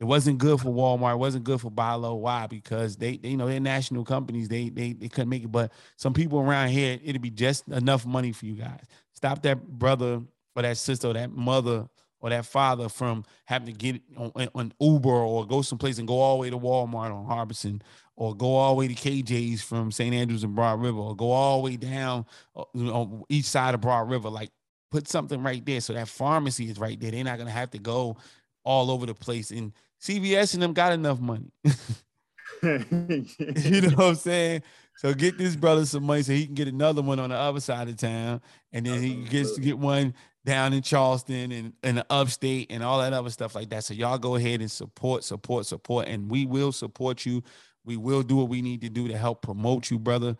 It 0.00 0.04
wasn't 0.04 0.38
good 0.38 0.60
for 0.60 0.70
Walmart. 0.70 1.12
It 1.12 1.18
wasn't 1.18 1.44
good 1.44 1.60
for 1.60 1.70
Bi-Lo. 1.70 2.16
Why? 2.16 2.48
Because 2.48 2.96
they, 2.96 3.18
they, 3.18 3.28
you 3.28 3.36
know, 3.36 3.46
they're 3.46 3.60
national 3.60 4.04
companies. 4.04 4.48
They, 4.48 4.68
they, 4.68 4.94
they 4.94 5.06
couldn't 5.06 5.28
make 5.28 5.44
it. 5.44 5.52
But 5.52 5.70
some 5.94 6.12
people 6.12 6.40
around 6.40 6.70
here, 6.70 6.98
it'd 7.04 7.22
be 7.22 7.30
just 7.30 7.68
enough 7.68 8.04
money 8.04 8.32
for 8.32 8.46
you 8.46 8.54
guys. 8.54 8.82
Stop 9.14 9.42
that 9.42 9.64
brother 9.64 10.20
or 10.56 10.62
that 10.62 10.76
sister 10.76 11.06
or 11.06 11.12
that 11.12 11.30
mother 11.30 11.86
or 12.22 12.30
that 12.30 12.46
father 12.46 12.88
from 12.88 13.24
having 13.44 13.66
to 13.66 13.72
get 13.72 14.00
on, 14.16 14.48
on 14.54 14.72
Uber 14.80 15.10
or 15.10 15.46
go 15.46 15.60
someplace 15.60 15.98
and 15.98 16.08
go 16.08 16.20
all 16.20 16.36
the 16.36 16.40
way 16.42 16.50
to 16.50 16.58
Walmart 16.58 17.12
on 17.12 17.26
Harbison 17.26 17.82
or 18.16 18.34
go 18.34 18.54
all 18.54 18.74
the 18.74 18.78
way 18.78 18.88
to 18.88 18.94
KJ's 18.94 19.60
from 19.60 19.90
St. 19.90 20.14
Andrews 20.14 20.44
and 20.44 20.54
Broad 20.54 20.80
River 20.80 20.98
or 20.98 21.16
go 21.16 21.32
all 21.32 21.58
the 21.58 21.64
way 21.64 21.76
down 21.76 22.24
uh, 22.56 22.62
on 22.74 23.24
each 23.28 23.46
side 23.46 23.74
of 23.74 23.80
Broad 23.80 24.08
River. 24.08 24.30
Like 24.30 24.50
put 24.90 25.08
something 25.08 25.42
right 25.42 25.64
there 25.66 25.80
so 25.80 25.92
that 25.92 26.08
pharmacy 26.08 26.70
is 26.70 26.78
right 26.78 26.98
there. 26.98 27.10
They're 27.10 27.24
not 27.24 27.38
gonna 27.38 27.50
have 27.50 27.72
to 27.72 27.78
go 27.78 28.16
all 28.64 28.90
over 28.90 29.04
the 29.04 29.14
place 29.14 29.50
and 29.50 29.72
CVS 30.00 30.54
and 30.54 30.62
them 30.62 30.72
got 30.72 30.92
enough 30.92 31.20
money. 31.20 31.50
you 32.62 33.80
know 33.80 33.96
what 33.96 34.00
I'm 34.00 34.14
saying? 34.14 34.62
So 34.96 35.12
get 35.14 35.38
this 35.38 35.56
brother 35.56 35.84
some 35.84 36.04
money 36.04 36.22
so 36.22 36.32
he 36.32 36.46
can 36.46 36.54
get 36.54 36.68
another 36.68 37.02
one 37.02 37.18
on 37.18 37.30
the 37.30 37.36
other 37.36 37.60
side 37.60 37.88
of 37.88 37.96
town, 37.96 38.40
and 38.72 38.86
then 38.86 39.02
he 39.02 39.14
gets 39.14 39.52
to 39.52 39.60
get 39.60 39.78
one 39.78 40.14
down 40.44 40.72
in 40.72 40.82
Charleston 40.82 41.52
and 41.52 41.72
in 41.82 41.94
the 41.96 42.06
upstate 42.10 42.70
and 42.70 42.82
all 42.82 42.98
that 43.00 43.12
other 43.12 43.30
stuff 43.30 43.54
like 43.54 43.70
that. 43.70 43.84
So 43.84 43.94
y'all 43.94 44.18
go 44.18 44.36
ahead 44.36 44.60
and 44.60 44.70
support, 44.70 45.24
support, 45.24 45.66
support, 45.66 46.08
and 46.08 46.30
we 46.30 46.46
will 46.46 46.72
support 46.72 47.24
you. 47.24 47.42
We 47.84 47.96
will 47.96 48.22
do 48.22 48.36
what 48.36 48.48
we 48.48 48.62
need 48.62 48.80
to 48.82 48.88
do 48.88 49.08
to 49.08 49.16
help 49.16 49.42
promote 49.42 49.90
you, 49.90 49.98
brother. 49.98 50.36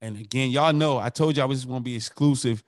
And 0.00 0.18
again, 0.18 0.50
y'all 0.50 0.72
know 0.72 0.98
I 0.98 1.10
told 1.10 1.36
y'all 1.36 1.48
this 1.48 1.58
is 1.58 1.64
gonna 1.64 1.80
be 1.80 1.96
exclusive, 1.96 2.62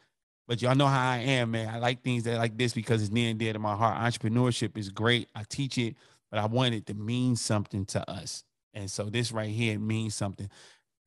but 0.46 0.62
y'all 0.62 0.74
know 0.74 0.86
how 0.86 1.10
I 1.10 1.18
am, 1.18 1.50
man. 1.50 1.68
I 1.68 1.78
like 1.78 2.02
things 2.02 2.24
that 2.24 2.38
like 2.38 2.56
this 2.56 2.72
because 2.72 3.02
it's 3.02 3.12
near 3.12 3.30
and 3.30 3.38
dear 3.38 3.52
to 3.52 3.58
my 3.58 3.74
heart. 3.74 3.98
Entrepreneurship 3.98 4.78
is 4.78 4.88
great. 4.88 5.28
I 5.34 5.44
teach 5.48 5.78
it 5.78 5.96
but 6.34 6.42
I 6.42 6.46
want 6.46 6.74
it 6.74 6.86
to 6.86 6.94
mean 6.94 7.36
something 7.36 7.84
to 7.86 8.10
us. 8.10 8.42
And 8.72 8.90
so 8.90 9.04
this 9.04 9.30
right 9.30 9.50
here 9.50 9.78
means 9.78 10.16
something. 10.16 10.50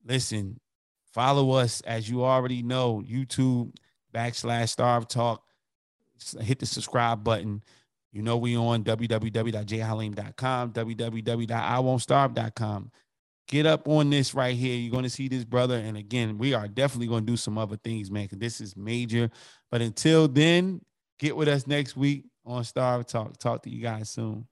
Listen, 0.08 0.58
follow 1.12 1.52
us 1.52 1.82
as 1.82 2.08
you 2.08 2.24
already 2.24 2.62
know, 2.62 3.02
YouTube 3.06 3.76
backslash 4.12 4.70
starve 4.70 5.06
talk. 5.06 5.44
Hit 6.40 6.58
the 6.58 6.66
subscribe 6.66 7.22
button. 7.22 7.62
You 8.10 8.22
know 8.22 8.38
we 8.38 8.56
on 8.56 8.82
www.jhalim.com, 8.82 10.72
www.iwon'tstarve.com. 10.72 12.90
Get 13.46 13.66
up 13.66 13.86
on 13.86 14.10
this 14.10 14.34
right 14.34 14.56
here. 14.56 14.76
You're 14.76 14.90
going 14.90 15.04
to 15.04 15.10
see 15.10 15.28
this 15.28 15.44
brother. 15.44 15.76
And 15.76 15.96
again, 15.96 16.38
we 16.38 16.54
are 16.54 16.66
definitely 16.68 17.06
going 17.06 17.24
to 17.24 17.32
do 17.32 17.36
some 17.36 17.56
other 17.56 17.76
things, 17.76 18.10
man, 18.10 18.24
because 18.24 18.38
this 18.38 18.60
is 18.60 18.76
major. 18.76 19.30
But 19.70 19.80
until 19.82 20.26
then, 20.28 20.80
get 21.18 21.36
with 21.36 21.48
us 21.48 21.66
next 21.66 21.96
week 21.96 22.26
on 22.44 22.60
S.T.A.R.V.E. 22.60 23.04
Talk. 23.04 23.38
Talk 23.38 23.62
to 23.62 23.70
you 23.70 23.80
guys 23.82 24.10
soon. 24.10 24.46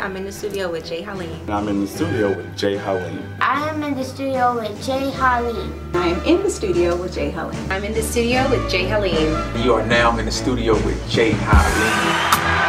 I'm 0.00 0.16
in 0.16 0.24
the 0.24 0.32
studio 0.32 0.70
with 0.70 0.86
J 0.86 1.02
Haleem. 1.02 1.40
And 1.40 1.50
I'm 1.50 1.68
in 1.68 1.80
the 1.80 1.86
studio 1.86 2.28
with 2.36 2.56
J 2.56 2.76
Haleem. 2.76 3.22
I 3.40 3.68
am 3.68 3.82
in 3.82 3.94
the 3.94 4.04
studio 4.04 4.54
with 4.54 4.84
J 4.84 5.10
Haleem. 5.10 5.94
I 5.94 6.08
am 6.08 6.24
in 6.24 6.42
the 6.42 6.50
studio 6.50 6.96
with 6.96 7.14
J 7.14 7.32
Haleem. 7.32 7.70
I'm 7.70 7.84
in 7.84 7.92
the 7.92 8.02
studio 8.02 8.48
with 8.48 8.70
J 8.70 8.84
Haleem. 8.84 9.64
You 9.64 9.74
are 9.74 9.86
now 9.86 10.16
in 10.18 10.26
the 10.26 10.30
studio 10.30 10.74
with 10.84 11.10
J 11.10 11.32
Haleem. 11.32 12.67